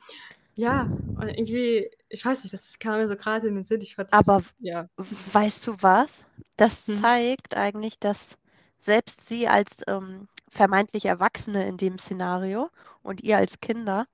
ja, 0.56 0.90
und 1.20 1.30
irgendwie, 1.30 1.90
ich 2.10 2.26
weiß 2.26 2.44
nicht, 2.44 2.54
das 2.54 2.80
kam 2.80 2.98
mir 2.98 3.08
so 3.08 3.16
gerade 3.16 3.48
in 3.48 3.56
den 3.56 3.64
Sinn. 3.64 3.82
Ich 3.82 3.96
fand 3.96 4.12
Aber 4.14 4.42
ja. 4.60 4.90
weißt 5.32 5.68
du 5.68 5.76
was? 5.82 6.10
Das 6.56 6.88
hm. 6.88 7.02
zeigt 7.02 7.56
eigentlich, 7.56 8.00
dass 8.00 8.38
selbst 8.80 9.28
sie 9.28 9.48
als 9.48 9.84
ähm, 9.88 10.28
vermeintlich 10.50 11.06
Erwachsene 11.06 11.68
in 11.68 11.78
dem 11.78 12.00
Szenario 12.00 12.70
und 13.04 13.22
ihr 13.22 13.38
als 13.38 13.62
Kinder 13.62 14.08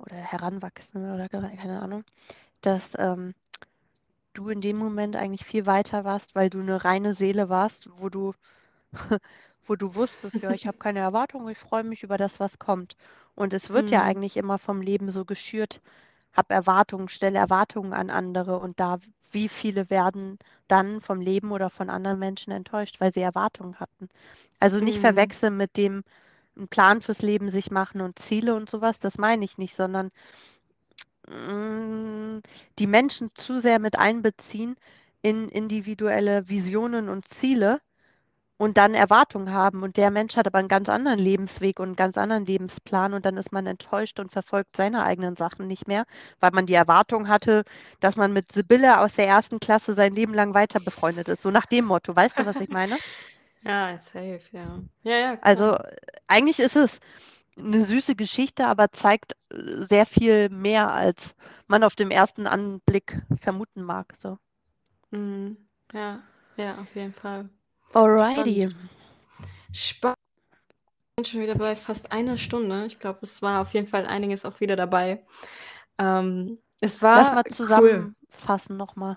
oder 0.00 0.16
Heranwachsende 0.16 1.14
oder 1.14 1.28
keine 1.28 1.80
Ahnung, 1.82 2.04
dass 2.62 2.96
ähm, 2.98 3.34
du 4.34 4.48
in 4.48 4.60
dem 4.60 4.76
Moment 4.76 5.16
eigentlich 5.16 5.44
viel 5.44 5.66
weiter 5.66 6.04
warst, 6.04 6.34
weil 6.34 6.50
du 6.50 6.60
eine 6.60 6.84
reine 6.84 7.14
Seele 7.14 7.48
warst, 7.48 7.88
wo 7.96 8.08
du, 8.08 8.34
wo 9.66 9.76
du 9.76 9.94
wusstest, 9.94 10.42
ja, 10.42 10.50
ich 10.50 10.66
habe 10.66 10.78
keine 10.78 11.00
Erwartungen, 11.00 11.48
ich 11.48 11.58
freue 11.58 11.84
mich 11.84 12.02
über 12.02 12.18
das, 12.18 12.40
was 12.40 12.58
kommt. 12.58 12.96
Und 13.34 13.52
es 13.52 13.70
wird 13.70 13.86
mhm. 13.86 13.92
ja 13.92 14.02
eigentlich 14.02 14.36
immer 14.36 14.58
vom 14.58 14.80
Leben 14.80 15.10
so 15.10 15.24
geschürt, 15.24 15.80
hab 16.32 16.50
Erwartungen, 16.50 17.08
stelle 17.08 17.38
Erwartungen 17.38 17.92
an 17.92 18.10
andere 18.10 18.58
und 18.58 18.78
da, 18.78 18.98
wie 19.32 19.48
viele 19.48 19.90
werden 19.90 20.38
dann 20.68 21.00
vom 21.00 21.20
Leben 21.20 21.50
oder 21.52 21.70
von 21.70 21.90
anderen 21.90 22.18
Menschen 22.18 22.52
enttäuscht, 22.52 23.00
weil 23.00 23.12
sie 23.12 23.20
Erwartungen 23.20 23.78
hatten. 23.80 24.08
Also 24.60 24.78
nicht 24.78 24.98
mhm. 24.98 25.02
verwechseln 25.02 25.56
mit 25.56 25.76
dem, 25.76 26.04
einen 26.56 26.68
Plan 26.68 27.00
fürs 27.02 27.22
Leben 27.22 27.50
sich 27.50 27.70
machen 27.70 28.00
und 28.00 28.18
Ziele 28.18 28.54
und 28.54 28.70
sowas, 28.70 29.00
das 29.00 29.18
meine 29.18 29.44
ich 29.44 29.58
nicht, 29.58 29.74
sondern 29.76 30.10
mm, 31.28 32.40
die 32.78 32.86
Menschen 32.86 33.30
zu 33.34 33.60
sehr 33.60 33.78
mit 33.78 33.98
einbeziehen 33.98 34.76
in 35.22 35.48
individuelle 35.48 36.48
Visionen 36.48 37.08
und 37.08 37.28
Ziele 37.28 37.80
und 38.60 38.76
dann 38.76 38.92
Erwartungen 38.94 39.52
haben 39.54 39.82
und 39.82 39.96
der 39.96 40.10
Mensch 40.10 40.36
hat 40.36 40.46
aber 40.46 40.58
einen 40.58 40.68
ganz 40.68 40.90
anderen 40.90 41.18
Lebensweg 41.18 41.80
und 41.80 41.86
einen 41.88 41.96
ganz 41.96 42.18
anderen 42.18 42.44
Lebensplan 42.44 43.14
und 43.14 43.24
dann 43.24 43.38
ist 43.38 43.52
man 43.52 43.66
enttäuscht 43.66 44.20
und 44.20 44.32
verfolgt 44.32 44.76
seine 44.76 45.02
eigenen 45.02 45.34
Sachen 45.34 45.66
nicht 45.66 45.88
mehr, 45.88 46.04
weil 46.40 46.50
man 46.52 46.66
die 46.66 46.74
Erwartung 46.74 47.28
hatte, 47.28 47.64
dass 48.00 48.16
man 48.16 48.34
mit 48.34 48.52
Sibylle 48.52 49.00
aus 49.00 49.14
der 49.14 49.26
ersten 49.28 49.60
Klasse 49.60 49.94
sein 49.94 50.12
Leben 50.12 50.34
lang 50.34 50.52
weiter 50.52 50.78
befreundet 50.80 51.28
ist. 51.28 51.40
So 51.42 51.50
nach 51.50 51.64
dem 51.66 51.86
Motto, 51.86 52.14
weißt 52.14 52.38
du, 52.38 52.44
was 52.46 52.60
ich 52.60 52.68
meine? 52.70 52.98
Ja, 53.64 53.98
safe, 53.98 54.40
ja. 54.52 54.82
Ja, 55.02 55.16
ja, 55.16 55.36
klar. 55.36 55.42
Also 55.44 55.78
eigentlich 56.28 56.60
ist 56.60 56.76
es 56.76 57.00
eine 57.58 57.84
süße 57.84 58.14
Geschichte, 58.16 58.66
aber 58.66 58.90
zeigt 58.92 59.34
äh, 59.50 59.84
sehr 59.84 60.06
viel 60.06 60.48
mehr, 60.50 60.92
als 60.92 61.34
man 61.68 61.84
auf 61.84 61.96
dem 61.96 62.10
ersten 62.10 62.46
Anblick 62.46 63.22
vermuten 63.40 63.82
mag. 63.82 64.14
So. 64.20 64.38
Mhm. 65.10 65.56
Ja, 65.92 66.22
ja, 66.56 66.78
auf 66.78 66.94
jeden 66.94 67.12
Fall. 67.12 67.48
Alrighty. 67.94 68.68
Spannend. 68.68 68.76
Spannend. 69.72 70.16
Schon 71.24 71.40
wieder 71.42 71.54
bei 71.54 71.76
fast 71.76 72.12
einer 72.12 72.38
Stunde. 72.38 72.86
Ich 72.86 72.98
glaube, 72.98 73.20
es 73.22 73.42
war 73.42 73.60
auf 73.60 73.74
jeden 73.74 73.86
Fall 73.86 74.06
einiges 74.06 74.44
auch 74.44 74.60
wieder 74.60 74.76
dabei. 74.76 75.24
Ähm, 75.98 76.58
es 76.80 77.02
war 77.02 77.18
Lass 77.18 77.32
mal 77.32 77.42
cool. 77.44 77.54
zusammenfassen 77.54 78.76
nochmal. 78.76 79.16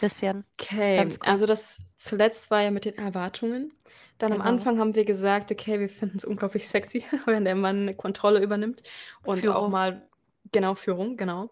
Bisschen. 0.00 0.44
Okay, 0.60 1.16
also 1.20 1.46
das 1.46 1.80
zuletzt 1.96 2.50
war 2.50 2.62
ja 2.62 2.70
mit 2.70 2.84
den 2.84 2.96
Erwartungen. 2.98 3.72
Dann 4.18 4.32
am 4.32 4.40
Genau. 4.40 4.42
Anfang 4.42 4.78
haben 4.80 4.94
wir 4.94 5.04
gesagt, 5.04 5.52
okay, 5.52 5.78
wir 5.78 5.88
finden 5.88 6.18
es 6.18 6.24
unglaublich 6.24 6.68
sexy, 6.68 7.04
wenn 7.26 7.44
der 7.44 7.54
Mann 7.54 7.82
eine 7.82 7.94
Kontrolle 7.94 8.42
übernimmt 8.42 8.82
und 9.22 9.48
auch 9.48 9.66
Führung. 9.66 9.68
mal 9.68 10.08
genau 10.52 10.74
Führung, 10.74 11.16
genau. 11.16 11.50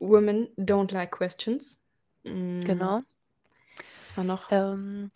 Women 0.00 0.48
don't 0.58 0.92
like 0.92 1.12
questions. 1.12 1.80
Mm, 2.24 2.60
Genau. 2.64 3.02
Was 4.00 4.16
war 4.16 4.24
noch? 4.24 4.50
Ähm, 4.50 5.10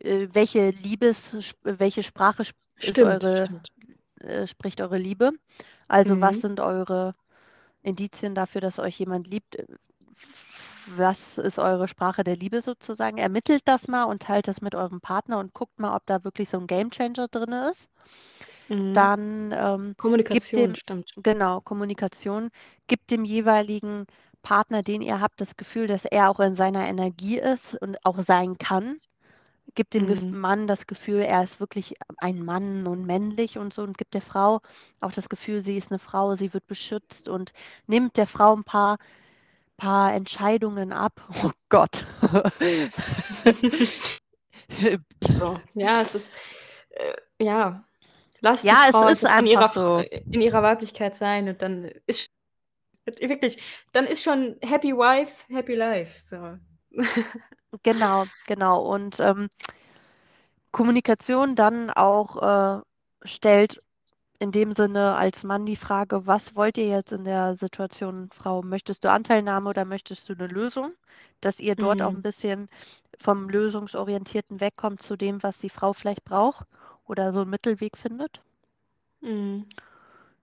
äh, 0.00 0.28
welche 0.32 0.70
Liebes, 0.70 1.36
welche 1.62 2.02
Sprache 2.02 2.44
sp 2.46 2.58
Stimmt, 2.76 3.00
eure, 3.02 3.44
stimmt. 3.44 3.72
äh, 4.20 4.46
spricht 4.46 4.80
eure 4.80 4.98
Liebe? 4.98 5.32
Also 5.88 6.20
was 6.20 6.40
Mhm. 6.40 6.42
sind 6.42 6.60
eure 6.60 7.14
Indizien 7.82 8.34
dafür, 8.36 8.60
dass 8.62 8.78
euch 8.80 8.98
jemand 9.00 9.28
liebt? 9.28 9.58
Was 10.86 11.38
ist 11.38 11.58
eure 11.58 11.88
Sprache 11.88 12.24
der 12.24 12.36
Liebe 12.36 12.60
sozusagen? 12.60 13.18
Ermittelt 13.18 13.62
das 13.66 13.88
mal 13.88 14.04
und 14.04 14.22
teilt 14.22 14.48
das 14.48 14.60
mit 14.60 14.74
eurem 14.74 15.00
Partner 15.00 15.38
und 15.38 15.54
guckt 15.54 15.78
mal, 15.80 15.94
ob 15.96 16.06
da 16.06 16.24
wirklich 16.24 16.48
so 16.50 16.58
ein 16.58 16.66
Gamechanger 16.66 17.28
drin 17.28 17.52
ist. 17.70 17.88
Mhm. 18.68 18.92
Dann 18.92 19.52
ähm, 19.56 19.96
Kommunikation, 19.96 20.74
dem, 20.74 20.74
stimmt. 20.74 21.16
genau, 21.16 21.60
Kommunikation, 21.60 22.50
gibt 22.88 23.10
dem 23.10 23.24
jeweiligen 23.24 24.06
Partner, 24.42 24.82
den 24.82 25.02
ihr 25.02 25.20
habt, 25.20 25.40
das 25.40 25.56
Gefühl, 25.56 25.86
dass 25.86 26.04
er 26.04 26.30
auch 26.30 26.40
in 26.40 26.54
seiner 26.56 26.86
Energie 26.88 27.38
ist 27.38 27.74
und 27.80 28.04
auch 28.04 28.20
sein 28.20 28.58
kann. 28.58 28.98
Gibt 29.74 29.94
dem 29.94 30.06
Mhm. 30.06 30.30
Mann 30.30 30.66
das 30.66 30.86
Gefühl, 30.86 31.20
er 31.20 31.42
ist 31.44 31.60
wirklich 31.60 31.96
ein 32.18 32.44
Mann 32.44 32.86
und 32.86 33.06
männlich 33.06 33.58
und 33.58 33.72
so 33.74 33.82
und 33.82 33.98
gibt 33.98 34.14
der 34.14 34.22
Frau 34.22 34.60
auch 35.00 35.12
das 35.12 35.28
Gefühl, 35.30 35.62
sie 35.62 35.76
ist 35.78 35.90
eine 35.92 35.98
Frau, 35.98 36.36
sie 36.36 36.52
wird 36.54 36.66
beschützt 36.66 37.28
und 37.28 37.52
nimmt 37.86 38.16
der 38.18 38.26
Frau 38.26 38.54
ein 38.54 38.64
paar, 38.64 38.98
paar 39.76 40.12
Entscheidungen 40.14 40.92
ab. 40.92 41.20
Oh 41.44 41.50
Gott. 41.68 42.04
So, 45.24 45.60
ja, 45.74 46.00
es 46.00 46.14
ist, 46.14 46.32
äh, 46.90 47.14
ja, 47.38 47.84
lasst 48.40 48.64
die 48.64 48.68
Ja, 48.68 48.84
es 48.84 48.90
Frau 48.90 49.08
ist 49.08 49.24
einfach 49.24 49.40
in 49.40 49.46
ihrer, 49.46 49.68
so. 49.68 49.98
in 49.98 50.40
ihrer 50.40 50.62
Weiblichkeit 50.62 51.14
sein 51.14 51.48
und 51.48 51.60
dann 51.62 51.90
ist 52.06 52.30
wirklich, 53.20 53.62
dann 53.92 54.06
ist 54.06 54.22
schon 54.22 54.56
Happy 54.62 54.92
Wife, 54.92 55.44
Happy 55.52 55.74
Life. 55.74 56.20
So. 56.24 56.58
Genau, 57.82 58.26
genau. 58.46 58.82
Und 58.82 59.18
ähm, 59.20 59.48
Kommunikation 60.70 61.54
dann 61.56 61.90
auch 61.90 62.80
äh, 62.80 62.82
stellt 63.24 63.78
in 64.38 64.52
dem 64.52 64.74
Sinne 64.74 65.14
als 65.16 65.44
Mann 65.44 65.66
die 65.66 65.76
Frage, 65.76 66.26
was 66.26 66.54
wollt 66.56 66.76
ihr 66.78 66.86
jetzt 66.88 67.12
in 67.12 67.24
der 67.24 67.56
Situation, 67.56 68.30
Frau? 68.32 68.62
Möchtest 68.62 69.04
du 69.04 69.10
Anteilnahme 69.10 69.70
oder 69.70 69.84
möchtest 69.84 70.28
du 70.28 70.34
eine 70.34 70.46
Lösung? 70.48 70.92
Dass 71.40 71.60
ihr 71.60 71.76
dort 71.76 72.02
auch 72.02 72.14
ein 72.14 72.20
Mhm. 72.20 72.22
bisschen 72.22 72.68
vom 73.18 73.48
Lösungsorientierten 73.48 74.60
wegkommt 74.60 75.02
zu 75.02 75.16
dem, 75.16 75.42
was 75.42 75.58
die 75.58 75.70
Frau 75.70 75.92
vielleicht 75.92 76.24
braucht 76.24 76.66
oder 77.06 77.32
so 77.32 77.40
einen 77.40 77.50
Mittelweg 77.50 77.96
findet. 77.98 78.40
Mhm. 79.22 79.66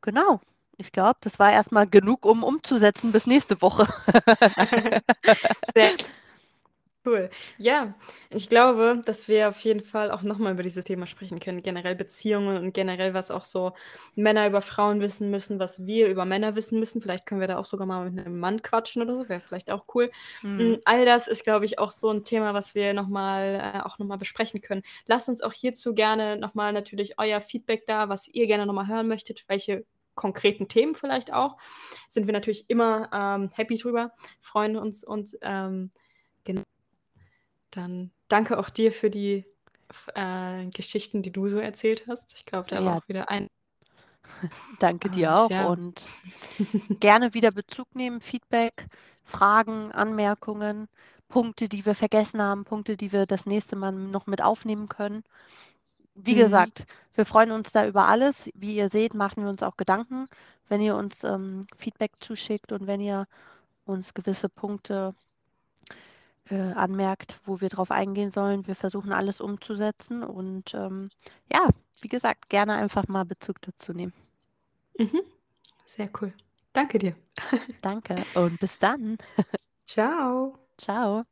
Genau. 0.01 0.39
Ich 0.77 0.91
glaube, 0.91 1.17
das 1.21 1.39
war 1.39 1.51
erstmal 1.51 1.87
genug, 1.87 2.25
um 2.25 2.43
umzusetzen 2.43 3.11
bis 3.11 3.27
nächste 3.27 3.61
Woche. 3.61 3.87
Sehr 5.73 5.93
cool. 7.09 7.29
Ja, 7.57 7.95
ich 8.29 8.49
glaube, 8.49 9.01
dass 9.05 9.27
wir 9.27 9.49
auf 9.49 9.59
jeden 9.61 9.81
Fall 9.83 10.11
auch 10.11 10.21
nochmal 10.21 10.53
über 10.53 10.63
dieses 10.63 10.85
Thema 10.85 11.07
sprechen 11.07 11.39
können. 11.39 11.61
Generell 11.63 11.95
Beziehungen 11.95 12.57
und 12.57 12.73
generell, 12.73 13.13
was 13.13 13.31
auch 13.31 13.45
so 13.45 13.73
Männer 14.15 14.47
über 14.47 14.61
Frauen 14.61 15.01
wissen 15.01 15.31
müssen, 15.31 15.59
was 15.59 15.85
wir 15.85 16.07
über 16.07 16.25
Männer 16.25 16.55
wissen 16.55 16.79
müssen. 16.79 17.01
Vielleicht 17.01 17.25
können 17.25 17.41
wir 17.41 17.47
da 17.47 17.57
auch 17.57 17.65
sogar 17.65 17.87
mal 17.87 18.09
mit 18.09 18.25
einem 18.25 18.39
Mann 18.39 18.61
quatschen 18.61 19.01
oder 19.01 19.15
so. 19.15 19.29
Wäre 19.29 19.41
vielleicht 19.41 19.71
auch 19.71 19.85
cool. 19.95 20.11
Hm. 20.41 20.73
Mm, 20.73 20.77
All 20.85 21.05
das 21.05 21.27
ist, 21.27 21.43
glaube 21.43 21.65
ich, 21.65 21.79
auch 21.79 21.91
so 21.91 22.09
ein 22.09 22.23
Thema, 22.23 22.53
was 22.53 22.75
wir 22.75 22.93
nochmal 22.93 23.73
äh, 23.75 23.79
auch 23.81 23.97
nochmal 23.99 24.17
besprechen 24.17 24.61
können. 24.61 24.83
Lasst 25.07 25.29
uns 25.29 25.41
auch 25.41 25.53
hierzu 25.53 25.93
gerne 25.93 26.37
nochmal 26.37 26.73
natürlich 26.73 27.17
euer 27.17 27.41
Feedback 27.41 27.85
da, 27.87 28.09
was 28.09 28.27
ihr 28.27 28.47
gerne 28.47 28.65
nochmal 28.65 28.87
hören 28.87 29.07
möchtet, 29.07 29.43
welche 29.47 29.85
konkreten 30.19 30.67
Themen 30.67 30.95
vielleicht 30.95 31.31
auch. 31.31 31.57
Sind 32.09 32.27
wir 32.27 32.33
natürlich 32.33 32.69
immer 32.69 33.09
ähm, 33.13 33.49
happy 33.53 33.77
drüber, 33.77 34.11
freuen 34.41 34.77
uns 34.77 35.03
und 35.03 35.37
ähm. 35.41 35.91
Dann 37.71 38.11
danke 38.29 38.57
auch 38.59 38.69
dir 38.69 38.91
für 38.91 39.09
die 39.09 39.45
äh, 40.15 40.65
Geschichten, 40.67 41.21
die 41.23 41.31
du 41.31 41.49
so 41.49 41.59
erzählt 41.59 42.07
hast. 42.07 42.33
Ich 42.35 42.45
glaube, 42.45 42.67
da 42.69 42.85
war 42.85 42.95
Ja. 42.95 42.97
auch 42.97 43.07
wieder 43.07 43.29
ein. 43.29 43.47
Danke 44.79 45.09
dir 45.09 45.35
auch 45.35 45.59
ja. 45.59 45.59
und 45.59 46.09
gerne 46.99 47.33
wieder 47.33 47.51
Bezug 47.51 47.95
nehmen, 47.95 48.21
Feedback, 48.21 48.87
Fragen, 49.23 49.91
Anmerkungen, 49.91 50.87
Punkte, 51.29 51.69
die 51.69 51.85
wir 51.85 51.95
vergessen 51.95 52.41
haben, 52.41 52.65
Punkte, 52.65 52.97
die 52.97 53.11
wir 53.13 53.25
das 53.27 53.45
nächste 53.45 53.75
Mal 53.75 53.91
noch 53.93 54.27
mit 54.27 54.41
aufnehmen 54.43 54.89
können. 54.89 55.23
Wie 56.15 56.33
Mhm. 56.33 56.35
gesagt, 56.35 56.85
wir 57.15 57.25
freuen 57.25 57.51
uns 57.51 57.71
da 57.73 57.87
über 57.87 58.07
alles. 58.07 58.49
Wie 58.55 58.75
ihr 58.75 58.89
seht, 58.89 59.13
machen 59.15 59.43
wir 59.43 59.49
uns 59.49 59.63
auch 59.63 59.77
Gedanken, 59.77 60.27
wenn 60.69 60.81
ihr 60.81 60.95
uns 60.95 61.23
ähm, 61.23 61.67
Feedback 61.77 62.11
zuschickt 62.21 62.71
und 62.71 62.87
wenn 62.87 63.01
ihr 63.01 63.27
uns 63.85 64.13
gewisse 64.13 64.49
Punkte 64.49 65.15
äh, 66.49 66.73
anmerkt, 66.73 67.39
wo 67.45 67.61
wir 67.61 67.69
drauf 67.69 67.91
eingehen 67.91 68.31
sollen. 68.31 68.67
Wir 68.67 68.75
versuchen 68.75 69.11
alles 69.11 69.41
umzusetzen 69.41 70.23
und 70.23 70.73
ähm, 70.73 71.09
ja, 71.51 71.69
wie 72.01 72.07
gesagt, 72.07 72.49
gerne 72.49 72.75
einfach 72.75 73.07
mal 73.07 73.25
Bezug 73.25 73.61
dazu 73.61 73.93
nehmen. 73.93 74.13
Mhm. 74.97 75.21
Sehr 75.85 76.09
cool. 76.21 76.33
Danke 76.73 76.99
dir. 76.99 77.15
Danke 77.81 78.23
und 78.35 78.59
bis 78.59 78.77
dann. 78.79 79.17
Ciao. 79.85 80.55
Ciao. 80.77 81.25